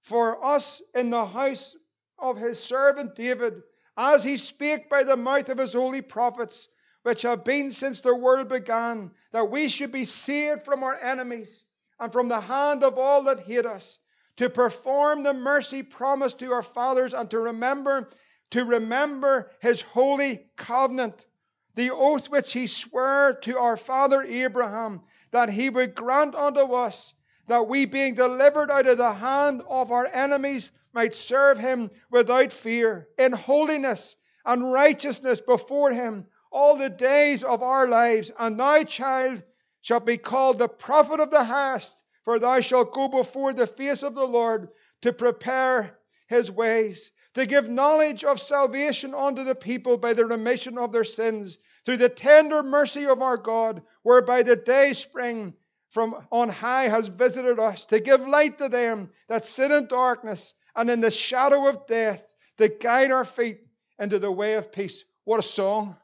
for 0.00 0.44
us 0.44 0.82
in 0.94 1.10
the 1.10 1.24
house 1.24 1.76
of 2.18 2.36
his 2.36 2.58
servant 2.62 3.14
David, 3.14 3.62
as 3.96 4.24
he 4.24 4.36
spake 4.36 4.90
by 4.90 5.04
the 5.04 5.16
mouth 5.16 5.48
of 5.48 5.58
his 5.58 5.72
holy 5.72 6.02
prophets, 6.02 6.68
which 7.02 7.22
have 7.22 7.44
been 7.44 7.70
since 7.70 8.00
the 8.00 8.14
world 8.14 8.48
began, 8.48 9.12
that 9.30 9.50
we 9.50 9.68
should 9.68 9.92
be 9.92 10.04
saved 10.04 10.64
from 10.64 10.82
our 10.82 10.96
enemies 11.00 11.64
and 12.00 12.12
from 12.12 12.28
the 12.28 12.40
hand 12.40 12.82
of 12.82 12.98
all 12.98 13.22
that 13.24 13.40
hate 13.40 13.66
us, 13.66 13.98
to 14.36 14.50
perform 14.50 15.22
the 15.22 15.34
mercy 15.34 15.82
promised 15.82 16.38
to 16.40 16.52
our 16.52 16.62
fathers, 16.62 17.14
and 17.14 17.30
to 17.30 17.38
remember, 17.38 18.08
to 18.50 18.64
remember 18.64 19.50
his 19.60 19.80
holy 19.80 20.46
covenant 20.56 21.26
the 21.74 21.90
oath 21.90 22.28
which 22.28 22.52
he 22.52 22.66
swore 22.66 23.36
to 23.42 23.58
our 23.58 23.76
father 23.76 24.22
Abraham, 24.22 25.02
that 25.32 25.50
he 25.50 25.68
would 25.70 25.94
grant 25.94 26.34
unto 26.34 26.60
us 26.72 27.14
that 27.48 27.66
we, 27.66 27.84
being 27.84 28.14
delivered 28.14 28.70
out 28.70 28.86
of 28.86 28.96
the 28.96 29.12
hand 29.12 29.62
of 29.68 29.90
our 29.90 30.06
enemies, 30.06 30.70
might 30.92 31.14
serve 31.14 31.58
him 31.58 31.90
without 32.10 32.52
fear, 32.52 33.08
in 33.18 33.32
holiness 33.32 34.14
and 34.44 34.72
righteousness 34.72 35.40
before 35.40 35.90
him 35.90 36.26
all 36.52 36.76
the 36.76 36.88
days 36.88 37.42
of 37.42 37.62
our 37.62 37.88
lives. 37.88 38.30
And 38.38 38.58
thy 38.58 38.84
child 38.84 39.42
shall 39.80 40.00
be 40.00 40.16
called 40.16 40.58
the 40.58 40.68
prophet 40.68 41.18
of 41.18 41.30
the 41.30 41.42
highest, 41.42 42.03
for 42.24 42.38
thou 42.38 42.60
shalt 42.60 42.92
go 42.92 43.08
before 43.08 43.52
the 43.52 43.66
face 43.66 44.02
of 44.02 44.14
the 44.14 44.26
Lord 44.26 44.68
to 45.02 45.12
prepare 45.12 45.98
his 46.26 46.50
ways 46.50 47.10
to 47.34 47.46
give 47.46 47.68
knowledge 47.68 48.24
of 48.24 48.40
salvation 48.40 49.12
unto 49.12 49.44
the 49.44 49.54
people 49.54 49.98
by 49.98 50.14
the 50.14 50.24
remission 50.24 50.78
of 50.78 50.92
their 50.92 51.04
sins, 51.04 51.58
through 51.84 51.96
the 51.96 52.08
tender 52.08 52.62
mercy 52.62 53.06
of 53.06 53.20
our 53.20 53.36
God, 53.36 53.82
whereby 54.02 54.42
the 54.42 54.56
day 54.56 54.92
spring 54.92 55.54
from 55.90 56.26
on 56.32 56.48
high 56.48 56.88
has 56.88 57.08
visited 57.08 57.58
us, 57.58 57.86
to 57.86 58.00
give 58.00 58.26
light 58.26 58.58
to 58.58 58.68
them 58.68 59.10
that 59.28 59.44
sit 59.44 59.70
in 59.70 59.86
darkness 59.86 60.54
and 60.74 60.88
in 60.90 61.00
the 61.00 61.10
shadow 61.10 61.68
of 61.68 61.86
death, 61.86 62.34
to 62.56 62.68
guide 62.68 63.10
our 63.10 63.24
feet 63.24 63.60
into 63.98 64.18
the 64.18 64.30
way 64.30 64.54
of 64.54 64.72
peace. 64.72 65.04
What 65.24 65.40
a 65.40 65.44
song! 65.44 65.96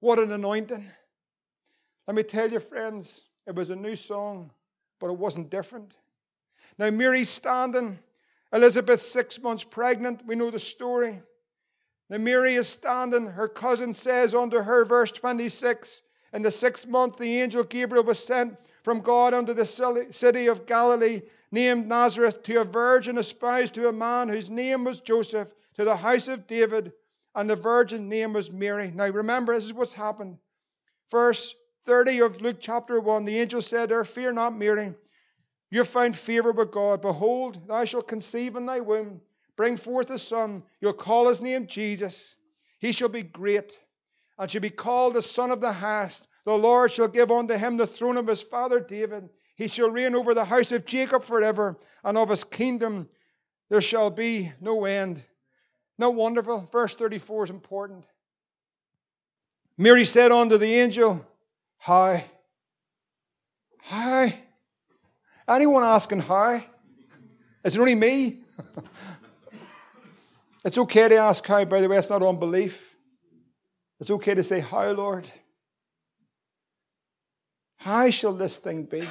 What 0.00 0.18
an 0.18 0.32
anointing! 0.32 0.90
Let 2.06 2.14
me 2.14 2.22
tell 2.22 2.50
you, 2.50 2.60
friends, 2.60 3.22
it 3.46 3.54
was 3.54 3.70
a 3.70 3.76
new 3.76 3.96
song, 3.96 4.50
but 5.04 5.10
it 5.10 5.18
wasn't 5.18 5.50
different. 5.50 5.94
Now, 6.78 6.88
Mary's 6.88 7.28
standing 7.28 7.98
Elizabeth, 8.54 9.02
six 9.02 9.42
months 9.42 9.64
pregnant, 9.64 10.24
we 10.26 10.34
know 10.34 10.50
the 10.50 10.58
story. 10.58 11.20
Now 12.08 12.16
Mary 12.16 12.54
is 12.54 12.68
standing. 12.68 13.26
Her 13.26 13.48
cousin 13.48 13.92
says 13.92 14.34
unto 14.34 14.58
her, 14.58 14.86
verse 14.86 15.12
26, 15.12 16.00
In 16.32 16.40
the 16.40 16.50
sixth 16.50 16.88
month 16.88 17.18
the 17.18 17.42
angel 17.42 17.64
Gabriel 17.64 18.04
was 18.04 18.24
sent 18.24 18.56
from 18.82 19.00
God 19.00 19.34
unto 19.34 19.52
the 19.52 19.66
city 20.10 20.46
of 20.46 20.64
Galilee, 20.64 21.20
named 21.50 21.86
Nazareth, 21.86 22.42
to 22.44 22.62
a 22.62 22.64
virgin 22.64 23.18
espoused 23.18 23.74
to 23.74 23.88
a 23.88 23.92
man 23.92 24.30
whose 24.30 24.48
name 24.48 24.84
was 24.84 25.02
Joseph, 25.02 25.52
to 25.74 25.84
the 25.84 25.96
house 25.96 26.28
of 26.28 26.46
David, 26.46 26.94
and 27.34 27.50
the 27.50 27.56
virgin's 27.56 28.08
name 28.08 28.32
was 28.32 28.50
Mary. 28.50 28.90
Now 28.90 29.08
remember, 29.08 29.52
this 29.52 29.66
is 29.66 29.74
what's 29.74 29.92
happened. 29.92 30.38
Verse 31.10 31.54
30 31.84 32.20
of 32.20 32.40
Luke 32.40 32.56
chapter 32.60 32.98
1 32.98 33.24
the 33.24 33.38
angel 33.38 33.60
said 33.60 33.90
to 33.90 33.96
her, 33.96 34.04
Fear 34.04 34.32
not, 34.32 34.56
Mary. 34.56 34.94
You 35.70 35.78
have 35.80 35.88
found 35.88 36.16
favor 36.16 36.52
with 36.52 36.70
God. 36.70 37.02
Behold, 37.02 37.68
thou 37.68 37.84
shalt 37.84 38.08
conceive 38.08 38.56
in 38.56 38.66
thy 38.66 38.80
womb, 38.80 39.20
bring 39.56 39.76
forth 39.76 40.10
a 40.10 40.18
son. 40.18 40.62
You'll 40.80 40.92
call 40.92 41.28
his 41.28 41.40
name 41.40 41.66
Jesus. 41.66 42.36
He 42.78 42.92
shall 42.92 43.08
be 43.08 43.22
great, 43.22 43.78
and 44.38 44.50
shall 44.50 44.60
be 44.60 44.70
called 44.70 45.14
the 45.14 45.22
Son 45.22 45.50
of 45.50 45.60
the 45.60 45.72
Highest. 45.72 46.28
The 46.44 46.56
Lord 46.56 46.92
shall 46.92 47.08
give 47.08 47.30
unto 47.30 47.54
him 47.54 47.76
the 47.76 47.86
throne 47.86 48.16
of 48.18 48.26
his 48.26 48.42
father 48.42 48.78
David. 48.78 49.28
He 49.56 49.68
shall 49.68 49.90
reign 49.90 50.14
over 50.14 50.34
the 50.34 50.44
house 50.44 50.72
of 50.72 50.84
Jacob 50.84 51.24
forever, 51.24 51.78
and 52.02 52.18
of 52.18 52.28
his 52.28 52.44
kingdom 52.44 53.08
there 53.68 53.80
shall 53.80 54.10
be 54.10 54.52
no 54.60 54.84
end. 54.84 55.24
No 55.98 56.10
wonderful? 56.10 56.68
Verse 56.72 56.94
34 56.94 57.44
is 57.44 57.50
important. 57.50 58.04
Mary 59.76 60.04
said 60.04 60.30
unto 60.30 60.58
the 60.58 60.74
angel, 60.74 61.26
How? 61.84 62.18
Hi. 63.82 64.34
Anyone 65.46 65.84
asking 65.84 66.20
hi? 66.20 66.66
Is 67.62 67.76
it 67.76 67.78
only 67.78 67.94
me? 67.94 68.38
it's 70.64 70.78
okay 70.78 71.08
to 71.10 71.16
ask 71.16 71.46
hi, 71.46 71.66
by 71.66 71.82
the 71.82 71.90
way, 71.90 71.98
it's 71.98 72.08
not 72.08 72.22
unbelief. 72.22 72.96
It's 74.00 74.10
okay 74.10 74.34
to 74.34 74.42
say, 74.42 74.60
Hi, 74.60 74.92
Lord? 74.92 75.30
How 77.76 78.08
shall 78.08 78.32
this 78.32 78.56
thing 78.56 78.84
be? 78.84 79.06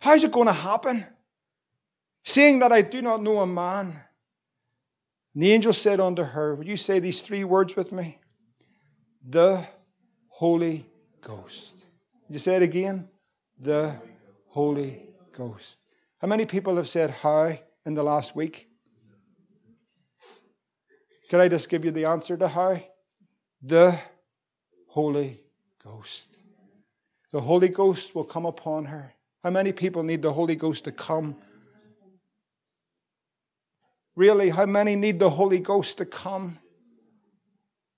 How's 0.00 0.24
it 0.24 0.32
going 0.32 0.46
to 0.46 0.54
happen? 0.54 1.04
Seeing 2.24 2.60
that 2.60 2.72
I 2.72 2.80
do 2.80 3.02
not 3.02 3.22
know 3.22 3.38
a 3.40 3.46
man. 3.46 4.00
And 5.34 5.42
the 5.42 5.52
angel 5.52 5.74
said 5.74 6.00
unto 6.00 6.22
her, 6.22 6.54
Would 6.54 6.68
you 6.68 6.78
say 6.78 7.00
these 7.00 7.20
three 7.20 7.44
words 7.44 7.76
with 7.76 7.92
me? 7.92 8.18
The 9.28 9.66
Holy 10.28 10.86
Ghost. 11.20 11.76
Would 12.28 12.34
you 12.34 12.38
say 12.38 12.56
it 12.56 12.62
again? 12.62 13.08
The 13.58 13.94
Holy 14.48 15.02
Ghost. 15.36 15.78
How 16.18 16.28
many 16.28 16.46
people 16.46 16.76
have 16.76 16.88
said 16.88 17.10
how 17.10 17.52
in 17.86 17.94
the 17.94 18.02
last 18.02 18.36
week? 18.36 18.68
Can 21.28 21.40
I 21.40 21.48
just 21.48 21.68
give 21.68 21.84
you 21.84 21.90
the 21.90 22.06
answer 22.06 22.36
to 22.36 22.48
how? 22.48 22.78
The 23.62 23.98
Holy 24.88 25.40
Ghost. 25.84 26.38
The 27.32 27.40
Holy 27.40 27.68
Ghost 27.68 28.14
will 28.14 28.24
come 28.24 28.46
upon 28.46 28.86
her. 28.86 29.14
How 29.42 29.50
many 29.50 29.72
people 29.72 30.02
need 30.02 30.22
the 30.22 30.32
Holy 30.32 30.56
Ghost 30.56 30.84
to 30.84 30.92
come? 30.92 31.36
Really, 34.16 34.50
how 34.50 34.66
many 34.66 34.96
need 34.96 35.18
the 35.18 35.30
Holy 35.30 35.60
Ghost 35.60 35.98
to 35.98 36.04
come? 36.04 36.58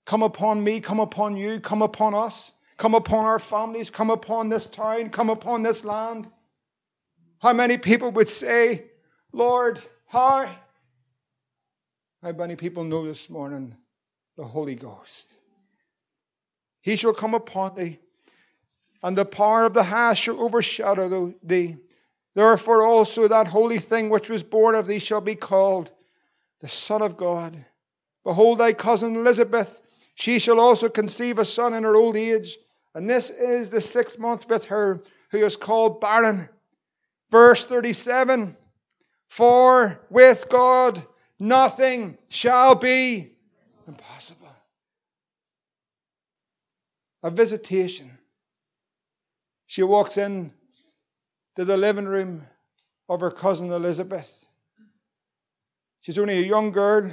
Come 0.04 0.22
upon 0.22 0.62
me, 0.62 0.80
come 0.80 1.00
upon 1.00 1.36
you, 1.36 1.60
come 1.60 1.80
upon 1.80 2.14
us, 2.14 2.52
come 2.82 2.96
upon 2.96 3.24
our 3.26 3.38
families, 3.38 3.90
come 3.90 4.10
upon 4.10 4.48
this 4.48 4.66
town, 4.66 5.08
come 5.08 5.30
upon 5.30 5.62
this 5.62 5.84
land. 5.84 6.28
How 7.38 7.52
many 7.52 7.78
people 7.78 8.10
would 8.10 8.28
say, 8.28 8.82
Lord, 9.32 9.80
how? 10.08 10.50
How 12.24 12.32
many 12.32 12.56
people 12.56 12.82
know 12.82 13.06
this 13.06 13.30
morning 13.30 13.76
the 14.36 14.42
Holy 14.42 14.74
Ghost? 14.74 15.32
He 16.80 16.96
shall 16.96 17.12
come 17.12 17.34
upon 17.34 17.76
thee, 17.76 18.00
and 19.00 19.16
the 19.16 19.26
power 19.26 19.64
of 19.66 19.74
the 19.74 19.84
highest 19.84 20.22
shall 20.22 20.42
overshadow 20.42 21.32
thee. 21.40 21.76
Therefore 22.34 22.82
also 22.82 23.28
that 23.28 23.46
holy 23.46 23.78
thing 23.78 24.10
which 24.10 24.28
was 24.28 24.42
born 24.42 24.74
of 24.74 24.88
thee 24.88 24.98
shall 24.98 25.20
be 25.20 25.36
called 25.36 25.92
the 26.58 26.66
Son 26.68 27.00
of 27.00 27.16
God. 27.16 27.56
Behold, 28.24 28.58
thy 28.58 28.72
cousin 28.72 29.14
Elizabeth, 29.14 29.80
she 30.16 30.40
shall 30.40 30.58
also 30.58 30.88
conceive 30.88 31.38
a 31.38 31.44
son 31.44 31.74
in 31.74 31.84
her 31.84 31.94
old 31.94 32.16
age, 32.16 32.58
and 32.94 33.08
this 33.08 33.30
is 33.30 33.70
the 33.70 33.80
sixth 33.80 34.18
month 34.18 34.48
with 34.48 34.66
her, 34.66 35.00
who 35.30 35.38
is 35.38 35.56
called 35.56 36.00
barren. 36.00 36.48
Verse 37.30 37.64
37 37.64 38.56
For 39.30 40.00
with 40.10 40.48
God 40.50 41.02
nothing 41.38 42.18
shall 42.28 42.74
be 42.74 43.32
impossible. 43.88 44.48
A 47.22 47.30
visitation. 47.30 48.10
She 49.66 49.82
walks 49.82 50.18
in 50.18 50.52
to 51.56 51.64
the 51.64 51.78
living 51.78 52.04
room 52.04 52.46
of 53.08 53.20
her 53.20 53.30
cousin 53.30 53.70
Elizabeth. 53.70 54.44
She's 56.02 56.18
only 56.18 56.38
a 56.38 56.46
young 56.46 56.72
girl. 56.72 57.10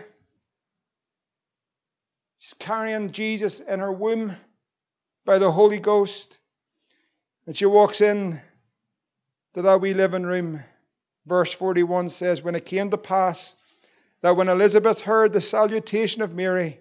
She's 2.39 2.55
carrying 2.55 3.11
Jesus 3.11 3.59
in 3.59 3.79
her 3.79 3.91
womb 3.91 4.35
by 5.29 5.37
the 5.37 5.51
Holy 5.51 5.77
Ghost. 5.77 6.39
And 7.45 7.55
she 7.55 7.67
walks 7.67 8.01
in 8.01 8.41
to 9.53 9.61
that 9.61 9.79
wee 9.79 9.93
living 9.93 10.23
room. 10.23 10.59
Verse 11.27 11.53
41 11.53 12.09
says, 12.09 12.41
When 12.41 12.55
it 12.55 12.65
came 12.65 12.89
to 12.89 12.97
pass 12.97 13.55
that 14.21 14.35
when 14.35 14.49
Elizabeth 14.49 15.01
heard 15.01 15.31
the 15.31 15.39
salutation 15.39 16.23
of 16.23 16.33
Mary, 16.33 16.79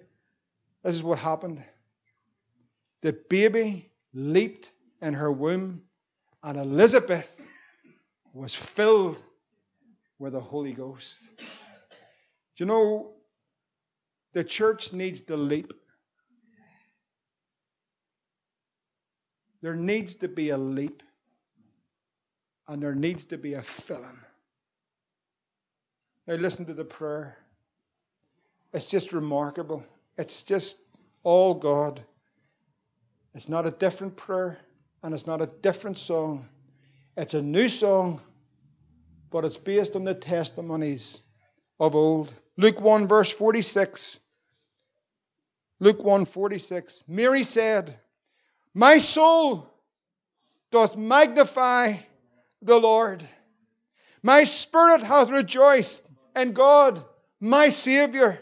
this 0.82 0.94
is 0.94 1.03
what 1.03 1.18
happened. 1.18 1.62
The 3.03 3.12
baby 3.12 3.90
leaped 4.14 4.70
in 5.03 5.12
her 5.12 5.30
womb, 5.30 5.82
and 6.42 6.57
Elizabeth 6.57 7.38
was 8.32 8.55
filled 8.55 9.22
with 10.18 10.32
the 10.32 10.40
Holy 10.40 10.72
Ghost. 10.72 11.28
Do 11.36 12.64
you 12.64 12.66
know 12.66 13.11
the 14.32 14.42
church 14.42 14.94
needs 14.94 15.20
to 15.24 15.36
leap? 15.36 15.74
There 19.61 19.75
needs 19.75 20.17
to 20.17 20.29
be 20.29 20.51
a 20.51 20.59
leap, 20.59 21.03
and 22.69 22.83
there 22.83 22.95
needs 22.95 23.27
to 23.27 23.39
be 23.39 23.55
a 23.55 23.63
filling. 23.63 24.19
Now, 26.27 26.35
listen 26.35 26.67
to 26.67 26.75
the 26.75 26.85
prayer. 26.85 27.37
It's 28.73 28.87
just 28.87 29.13
remarkable. 29.13 29.85
It's 30.17 30.43
just 30.43 30.79
all 31.23 31.55
God. 31.55 32.01
It's 33.35 33.49
not 33.49 33.67
a 33.67 33.71
different 33.71 34.17
prayer, 34.17 34.59
and 35.03 35.15
it's 35.15 35.27
not 35.27 35.41
a 35.41 35.47
different 35.47 35.99
song. 35.99 36.49
It's 37.17 37.35
a 37.35 37.43
new 37.43 37.69
song, 37.69 38.21
but 39.31 39.45
it's 39.45 39.57
based 39.57 39.97
on 39.97 40.05
the 40.05 40.15
testimonies 40.15 41.23
of 41.81 41.95
old. 41.95 42.33
Luke 42.57 42.81
1, 42.81 43.09
verse 43.09 43.33
46. 43.33 44.21
Luke 45.81 46.03
1 46.03 46.25
46. 46.25 47.05
Mary 47.09 47.43
said, 47.45 47.99
My 48.79 48.99
soul 48.99 49.68
doth 50.70 50.97
magnify 50.97 51.95
the 52.62 52.79
Lord. 52.79 53.29
My 54.22 54.45
spirit 54.45 55.03
hath 55.03 55.31
rejoiced 55.31 56.07
in 56.37 56.53
God, 56.53 57.05
my 57.41 57.70
Saviour. 57.70 58.41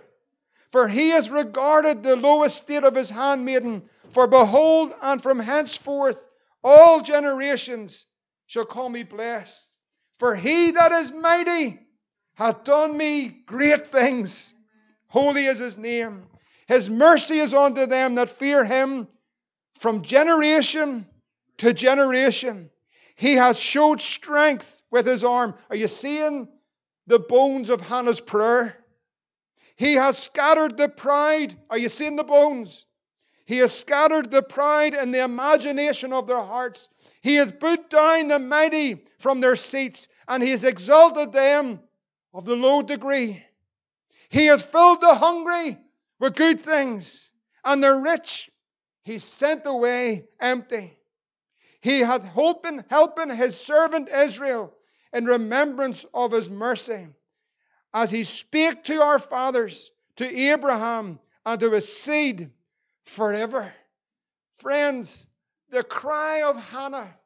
For 0.72 0.88
he 0.88 1.08
has 1.08 1.30
regarded 1.30 2.02
the 2.02 2.16
low 2.16 2.42
estate 2.42 2.84
of 2.84 2.94
his 2.94 3.08
handmaiden. 3.08 3.88
For 4.10 4.26
behold, 4.26 4.92
and 5.00 5.22
from 5.22 5.38
henceforth 5.38 6.28
all 6.62 7.00
generations 7.00 8.04
shall 8.46 8.66
call 8.66 8.90
me 8.90 9.04
blessed. 9.04 9.72
For 10.18 10.34
he 10.34 10.72
that 10.72 10.92
is 10.92 11.12
mighty 11.12 11.80
hath 12.34 12.62
done 12.64 12.94
me 12.94 13.28
great 13.46 13.86
things. 13.86 14.52
Holy 15.06 15.46
is 15.46 15.60
his 15.60 15.78
name. 15.78 16.26
His 16.68 16.90
mercy 16.90 17.38
is 17.38 17.54
unto 17.54 17.86
them 17.86 18.16
that 18.16 18.28
fear 18.28 18.66
him 18.66 19.08
from 19.78 20.02
generation 20.02 21.06
to 21.58 21.72
generation. 21.72 22.70
He 23.16 23.34
has 23.34 23.58
showed 23.58 24.00
strength 24.00 24.82
with 24.90 25.06
his 25.06 25.24
arm. 25.24 25.54
Are 25.70 25.76
you 25.76 25.88
seeing 25.88 26.48
the 27.06 27.18
bones 27.18 27.70
of 27.70 27.80
Hannah's 27.80 28.20
prayer? 28.20 28.76
He 29.76 29.94
has 29.94 30.18
scattered 30.18 30.76
the 30.76 30.88
pride. 30.88 31.54
Are 31.70 31.78
you 31.78 31.88
seeing 31.88 32.16
the 32.16 32.24
bones? 32.24 32.84
He 33.44 33.58
has 33.58 33.72
scattered 33.72 34.30
the 34.30 34.42
pride 34.42 34.94
and 34.94 35.14
the 35.14 35.22
imagination 35.22 36.12
of 36.12 36.26
their 36.26 36.42
hearts. 36.42 36.88
He 37.20 37.36
has 37.36 37.52
put 37.52 37.88
down 37.90 38.28
the 38.28 38.38
mighty 38.38 39.04
from 39.18 39.40
their 39.40 39.56
seats, 39.56 40.08
and 40.26 40.42
he 40.42 40.50
has 40.50 40.64
exalted 40.64 41.32
them 41.32 41.80
of 42.34 42.44
the 42.44 42.56
low 42.56 42.82
degree. 42.82 43.44
He 44.30 44.46
has 44.46 44.62
filled 44.62 45.00
the 45.00 45.14
hungry 45.14 45.78
with 46.18 46.34
good 46.34 46.60
things, 46.60 47.30
and 47.64 47.82
the 47.82 47.94
rich 47.94 48.50
he 49.06 49.20
sent 49.20 49.64
away 49.66 50.26
empty. 50.40 50.98
He 51.80 52.00
hath 52.00 52.24
helping, 52.24 52.84
helping 52.90 53.30
his 53.30 53.56
servant 53.56 54.08
Israel 54.08 54.74
in 55.12 55.26
remembrance 55.26 56.04
of 56.12 56.32
his 56.32 56.50
mercy, 56.50 57.06
as 57.94 58.10
he 58.10 58.24
spake 58.24 58.82
to 58.82 59.00
our 59.00 59.20
fathers, 59.20 59.92
to 60.16 60.26
Abraham, 60.26 61.20
and 61.44 61.60
to 61.60 61.70
his 61.70 61.96
seed 61.96 62.50
forever. 63.04 63.72
Friends, 64.54 65.28
the 65.70 65.84
cry 65.84 66.42
of 66.42 66.56
Hannah 66.56 67.16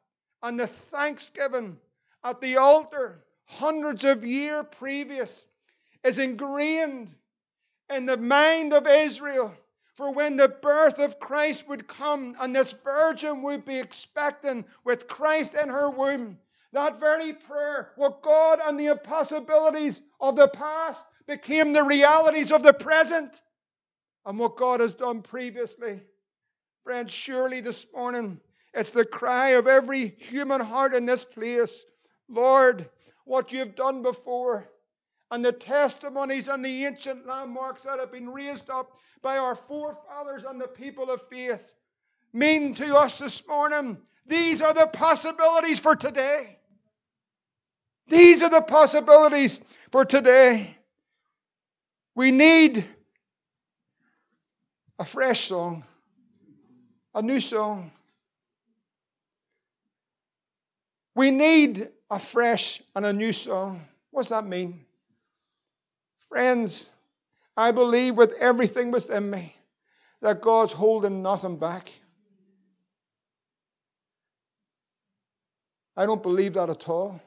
and 0.43 0.59
the 0.59 0.67
thanksgiving 0.67 1.79
at 2.23 2.41
the 2.41 2.57
altar 2.57 3.25
hundreds 3.45 4.05
of 4.05 4.23
years 4.23 4.65
previous 4.77 5.47
is 6.03 6.19
ingrained 6.19 7.11
in 7.89 8.05
the 8.05 8.17
mind 8.17 8.71
of 8.71 8.85
Israel 8.85 9.57
for 9.95 10.11
when 10.11 10.37
the 10.37 10.47
birth 10.47 10.99
of 10.99 11.19
Christ 11.19 11.67
would 11.67 11.87
come 11.87 12.35
and 12.39 12.55
this 12.55 12.73
virgin 12.83 13.41
would 13.43 13.65
be 13.65 13.79
expecting 13.79 14.65
with 14.83 15.07
Christ 15.07 15.53
in 15.53 15.69
her 15.69 15.89
womb. 15.89 16.37
That 16.73 16.99
very 16.99 17.33
prayer, 17.33 17.91
what 17.97 18.21
God 18.21 18.59
and 18.65 18.79
the 18.79 18.87
impossibilities 18.87 20.01
of 20.19 20.35
the 20.37 20.47
past 20.47 21.03
became 21.27 21.73
the 21.73 21.83
realities 21.83 22.51
of 22.51 22.63
the 22.63 22.73
present 22.73 23.41
and 24.25 24.39
what 24.39 24.55
God 24.55 24.79
has 24.79 24.93
done 24.93 25.21
previously. 25.21 26.01
Friends, 26.83 27.11
surely 27.11 27.59
this 27.59 27.85
morning 27.93 28.39
it's 28.73 28.91
the 28.91 29.05
cry 29.05 29.49
of 29.49 29.67
every 29.67 30.07
human 30.07 30.61
heart 30.61 30.93
in 30.93 31.05
this 31.05 31.25
place 31.25 31.85
Lord, 32.31 32.89
what 33.25 33.51
you've 33.51 33.75
done 33.75 34.03
before, 34.03 34.69
and 35.31 35.43
the 35.43 35.53
testimonies 35.53 36.49
and 36.49 36.63
the 36.63 36.85
ancient 36.85 37.25
landmarks 37.25 37.83
that 37.83 37.99
have 37.99 38.11
been 38.11 38.29
raised 38.29 38.69
up 38.69 38.99
by 39.21 39.37
our 39.37 39.55
forefathers 39.55 40.43
and 40.43 40.59
the 40.59 40.67
people 40.67 41.09
of 41.09 41.21
faith 41.29 41.73
mean 42.33 42.73
to 42.73 42.97
us 42.97 43.17
this 43.17 43.47
morning. 43.47 43.97
These 44.27 44.61
are 44.61 44.73
the 44.73 44.87
possibilities 44.87 45.79
for 45.79 45.95
today. 45.95 46.57
These 48.07 48.43
are 48.43 48.49
the 48.49 48.61
possibilities 48.61 49.61
for 49.91 50.03
today. 50.03 50.75
We 52.13 52.31
need 52.31 52.83
a 54.99 55.05
fresh 55.05 55.39
song. 55.39 55.85
A 57.15 57.21
new 57.21 57.39
song. 57.39 57.91
We 61.15 61.31
need 61.31 61.89
a 62.09 62.19
fresh 62.19 62.81
and 62.95 63.05
a 63.05 63.13
new 63.13 63.33
song. 63.33 63.81
What 64.11 64.23
does 64.23 64.29
that 64.29 64.45
mean? 64.45 64.85
Friends, 66.29 66.89
I 67.57 67.71
believe 67.71 68.15
with 68.15 68.33
everything 68.33 68.91
within 68.91 69.29
me 69.29 69.55
that 70.21 70.41
God's 70.41 70.71
holding 70.71 71.21
nothing 71.21 71.57
back. 71.57 71.91
I 75.97 76.05
don't 76.05 76.23
believe 76.23 76.53
that 76.53 76.69
at 76.69 76.87
all. 76.87 77.21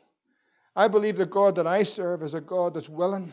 I 0.75 0.89
believe 0.89 1.17
the 1.17 1.27
God 1.27 1.57
that 1.57 1.67
I 1.67 1.83
serve 1.83 2.23
is 2.23 2.35
a 2.35 2.41
God 2.41 2.75
that's 2.75 2.89
willing 2.89 3.33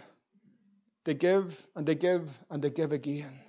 to 1.06 1.14
give 1.14 1.68
and 1.76 1.86
to 1.88 1.96
give 1.96 2.30
and 2.50 2.62
to 2.62 2.70
give 2.70 2.92
again. 2.92 3.40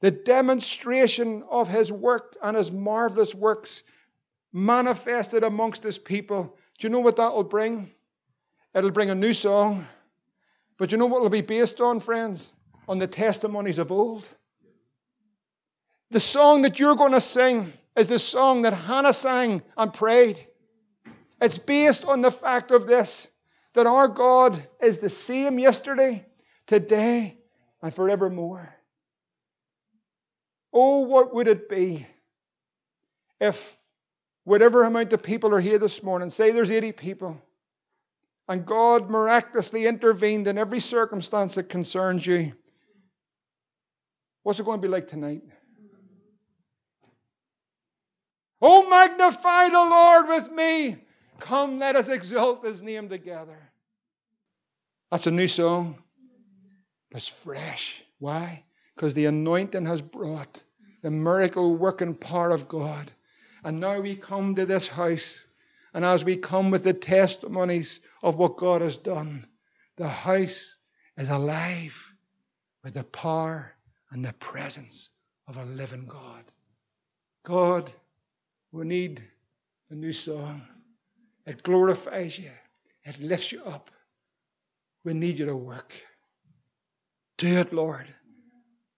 The 0.00 0.10
demonstration 0.10 1.42
of 1.50 1.68
his 1.68 1.90
work 1.90 2.36
and 2.42 2.56
his 2.56 2.70
marvelous 2.70 3.34
works 3.34 3.82
manifested 4.52 5.42
amongst 5.42 5.82
his 5.82 5.98
people. 5.98 6.56
Do 6.78 6.86
you 6.86 6.92
know 6.92 7.00
what 7.00 7.16
that 7.16 7.34
will 7.34 7.44
bring? 7.44 7.90
It'll 8.74 8.90
bring 8.90 9.10
a 9.10 9.14
new 9.14 9.32
song. 9.32 9.86
But 10.78 10.92
you 10.92 10.98
know 10.98 11.06
what 11.06 11.18
it'll 11.18 11.30
be 11.30 11.40
based 11.40 11.80
on, 11.80 12.00
friends? 12.00 12.52
On 12.88 12.98
the 12.98 13.06
testimonies 13.06 13.78
of 13.78 13.90
old. 13.90 14.28
The 16.10 16.20
song 16.20 16.62
that 16.62 16.78
you're 16.78 16.96
going 16.96 17.12
to 17.12 17.20
sing 17.20 17.72
is 17.96 18.08
the 18.08 18.18
song 18.18 18.62
that 18.62 18.74
Hannah 18.74 19.12
sang 19.12 19.62
and 19.76 19.92
prayed. 19.92 20.40
It's 21.40 21.58
based 21.58 22.04
on 22.04 22.22
the 22.22 22.30
fact 22.30 22.70
of 22.70 22.86
this 22.86 23.26
that 23.74 23.86
our 23.86 24.08
God 24.08 24.58
is 24.80 24.98
the 24.98 25.10
same 25.10 25.58
yesterday, 25.58 26.24
today, 26.66 27.38
and 27.82 27.92
forevermore. 27.92 28.74
Oh, 30.72 31.00
what 31.00 31.34
would 31.34 31.48
it 31.48 31.68
be 31.68 32.06
if 33.40 33.76
whatever 34.44 34.84
amount 34.84 35.12
of 35.12 35.22
people 35.22 35.54
are 35.54 35.60
here 35.60 35.78
this 35.78 36.02
morning, 36.02 36.30
say 36.30 36.52
there's 36.52 36.70
80 36.70 36.92
people, 36.92 37.42
and 38.48 38.64
God 38.64 39.10
miraculously 39.10 39.86
intervened 39.86 40.46
in 40.46 40.58
every 40.58 40.80
circumstance 40.80 41.56
that 41.56 41.68
concerns 41.68 42.26
you. 42.26 42.52
What's 44.42 44.60
it 44.60 44.66
going 44.66 44.80
to 44.80 44.86
be 44.86 44.88
like 44.88 45.08
tonight? 45.08 45.42
Oh, 48.62 48.88
magnify 48.88 49.68
the 49.68 49.78
Lord 49.78 50.28
with 50.28 50.50
me. 50.52 50.96
Come, 51.40 51.78
let 51.78 51.96
us 51.96 52.08
exalt 52.08 52.64
his 52.64 52.82
name 52.82 53.08
together. 53.08 53.58
That's 55.10 55.26
a 55.26 55.30
new 55.30 55.48
song. 55.48 56.02
It's 57.10 57.28
fresh. 57.28 58.02
Why? 58.18 58.64
Because 58.94 59.14
the 59.14 59.26
anointing 59.26 59.86
has 59.86 60.00
brought 60.00 60.62
the 61.02 61.10
miracle 61.10 61.76
working 61.76 62.14
power 62.14 62.50
of 62.50 62.68
God. 62.68 63.10
And 63.62 63.80
now 63.80 64.00
we 64.00 64.16
come 64.16 64.54
to 64.54 64.66
this 64.66 64.88
house 64.88 65.46
and 65.96 66.04
as 66.04 66.26
we 66.26 66.36
come 66.36 66.70
with 66.70 66.84
the 66.84 66.92
testimonies 66.92 68.00
of 68.22 68.36
what 68.36 68.58
God 68.58 68.82
has 68.82 68.98
done, 68.98 69.46
the 69.96 70.06
house 70.06 70.76
is 71.16 71.30
alive 71.30 72.14
with 72.84 72.92
the 72.92 73.04
power 73.04 73.72
and 74.10 74.22
the 74.22 74.34
presence 74.34 75.08
of 75.48 75.56
a 75.56 75.64
living 75.64 76.04
God. 76.04 76.44
God, 77.46 77.90
we 78.72 78.84
need 78.84 79.24
a 79.88 79.94
new 79.94 80.12
song. 80.12 80.60
It 81.46 81.62
glorifies 81.62 82.38
you, 82.38 82.50
it 83.04 83.18
lifts 83.18 83.50
you 83.50 83.62
up. 83.64 83.90
We 85.02 85.14
need 85.14 85.38
you 85.38 85.46
to 85.46 85.56
work. 85.56 85.94
Do 87.38 87.60
it, 87.60 87.72
Lord. 87.72 88.06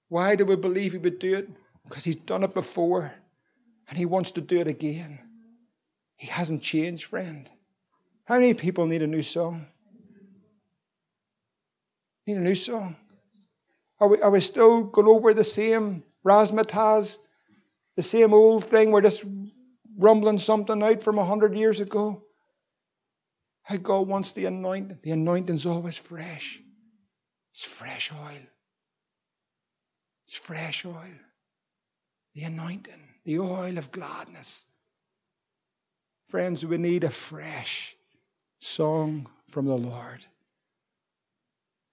Why 0.08 0.34
do 0.34 0.44
we 0.44 0.56
believe 0.56 0.94
He 0.94 0.98
would 0.98 1.20
do 1.20 1.36
it? 1.36 1.48
Because 1.84 2.02
He's 2.02 2.16
done 2.16 2.42
it 2.42 2.54
before 2.54 3.14
and 3.88 3.96
He 3.96 4.04
wants 4.04 4.32
to 4.32 4.40
do 4.40 4.58
it 4.58 4.66
again. 4.66 5.27
He 6.18 6.26
hasn't 6.26 6.62
changed, 6.62 7.04
friend. 7.04 7.48
How 8.24 8.34
many 8.34 8.52
people 8.52 8.86
need 8.86 9.02
a 9.02 9.06
new 9.06 9.22
song? 9.22 9.66
Need 12.26 12.36
a 12.36 12.40
new 12.40 12.56
song? 12.56 12.96
Are 14.00 14.08
we, 14.08 14.20
are 14.20 14.30
we 14.30 14.40
still 14.40 14.82
going 14.82 15.08
over 15.08 15.32
the 15.32 15.44
same 15.44 16.02
razzmatazz, 16.26 17.16
the 17.96 18.02
same 18.02 18.34
old 18.34 18.64
thing? 18.64 18.90
We're 18.90 19.00
just 19.00 19.24
rumbling 19.96 20.38
something 20.38 20.82
out 20.82 21.02
from 21.02 21.18
a 21.18 21.24
hundred 21.24 21.54
years 21.54 21.80
ago. 21.80 22.22
How 23.62 23.76
God 23.76 24.08
wants 24.08 24.32
the 24.32 24.46
anointing. 24.46 24.98
The 25.02 25.12
anointing's 25.12 25.66
always 25.66 25.96
fresh. 25.96 26.60
It's 27.52 27.64
fresh 27.64 28.12
oil. 28.12 28.42
It's 30.26 30.36
fresh 30.36 30.84
oil. 30.84 31.18
The 32.34 32.42
anointing, 32.42 33.08
the 33.24 33.38
oil 33.38 33.78
of 33.78 33.92
gladness. 33.92 34.64
Friends, 36.28 36.64
we 36.64 36.76
need 36.76 37.04
a 37.04 37.10
fresh 37.10 37.96
song 38.58 39.28
from 39.48 39.64
the 39.64 39.78
Lord. 39.78 40.24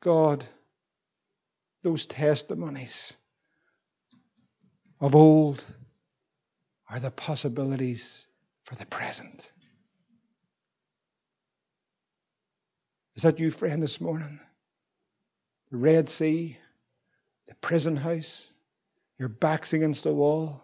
God, 0.01 0.45
those 1.83 2.05
testimonies 2.05 3.13
of 4.99 5.15
old 5.15 5.63
are 6.89 6.99
the 6.99 7.11
possibilities 7.11 8.27
for 8.65 8.75
the 8.75 8.85
present. 8.85 9.49
Is 13.15 13.23
that 13.23 13.39
you, 13.39 13.51
friend, 13.51 13.81
this 13.81 14.01
morning? 14.01 14.41
The 15.71 15.77
Red 15.77 16.09
Sea, 16.09 16.57
the 17.47 17.55
prison 17.55 17.95
house, 17.95 18.51
your 19.17 19.29
back's 19.29 19.71
against 19.71 20.03
the 20.03 20.13
wall, 20.13 20.61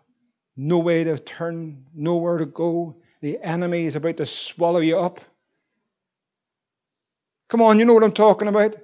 no 0.57 0.79
way 0.79 1.05
to 1.05 1.17
turn, 1.17 1.85
nowhere 1.93 2.37
to 2.37 2.45
go, 2.45 2.97
the 3.21 3.39
enemy 3.39 3.85
is 3.85 3.95
about 3.95 4.17
to 4.17 4.25
swallow 4.25 4.79
you 4.79 4.97
up. 4.97 5.21
Come 7.49 7.61
on, 7.61 7.79
you 7.79 7.85
know 7.85 7.93
what 7.93 8.03
I'm 8.03 8.11
talking 8.11 8.47
about. 8.47 8.75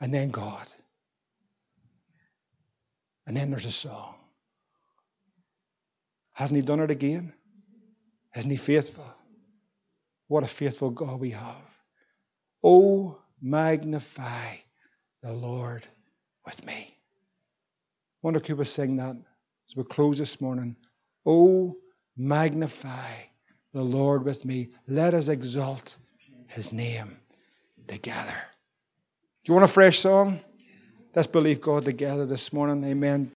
And 0.00 0.12
then 0.12 0.30
God. 0.30 0.66
And 3.26 3.36
then 3.36 3.50
there's 3.50 3.66
a 3.66 3.72
song. 3.72 4.14
Hasn't 6.32 6.56
He 6.56 6.62
done 6.62 6.80
it 6.80 6.90
again? 6.90 7.32
Isn't 8.34 8.50
He 8.50 8.56
faithful? 8.56 9.06
What 10.28 10.44
a 10.44 10.48
faithful 10.48 10.90
God 10.90 11.20
we 11.20 11.30
have. 11.30 11.62
Oh, 12.62 13.18
magnify 13.40 14.56
the 15.22 15.32
Lord 15.32 15.86
with 16.44 16.64
me. 16.64 16.72
I 16.72 18.18
wonder 18.22 18.40
could 18.40 18.58
we 18.58 18.64
sing 18.64 18.96
that 18.96 19.16
as 19.68 19.76
we 19.76 19.84
close 19.84 20.18
this 20.18 20.40
morning. 20.40 20.76
Oh, 21.24 21.76
Magnify 22.16 23.12
the 23.72 23.82
Lord 23.82 24.24
with 24.24 24.44
me. 24.44 24.70
Let 24.86 25.14
us 25.14 25.28
exalt 25.28 25.98
his 26.46 26.72
name 26.72 27.18
together. 27.86 28.34
Do 29.44 29.52
you 29.52 29.54
want 29.54 29.64
a 29.64 29.72
fresh 29.72 29.98
song? 29.98 30.40
Let's 31.14 31.28
believe 31.28 31.60
God 31.60 31.84
together 31.84 32.26
this 32.26 32.52
morning. 32.52 32.84
Amen. 32.84 33.35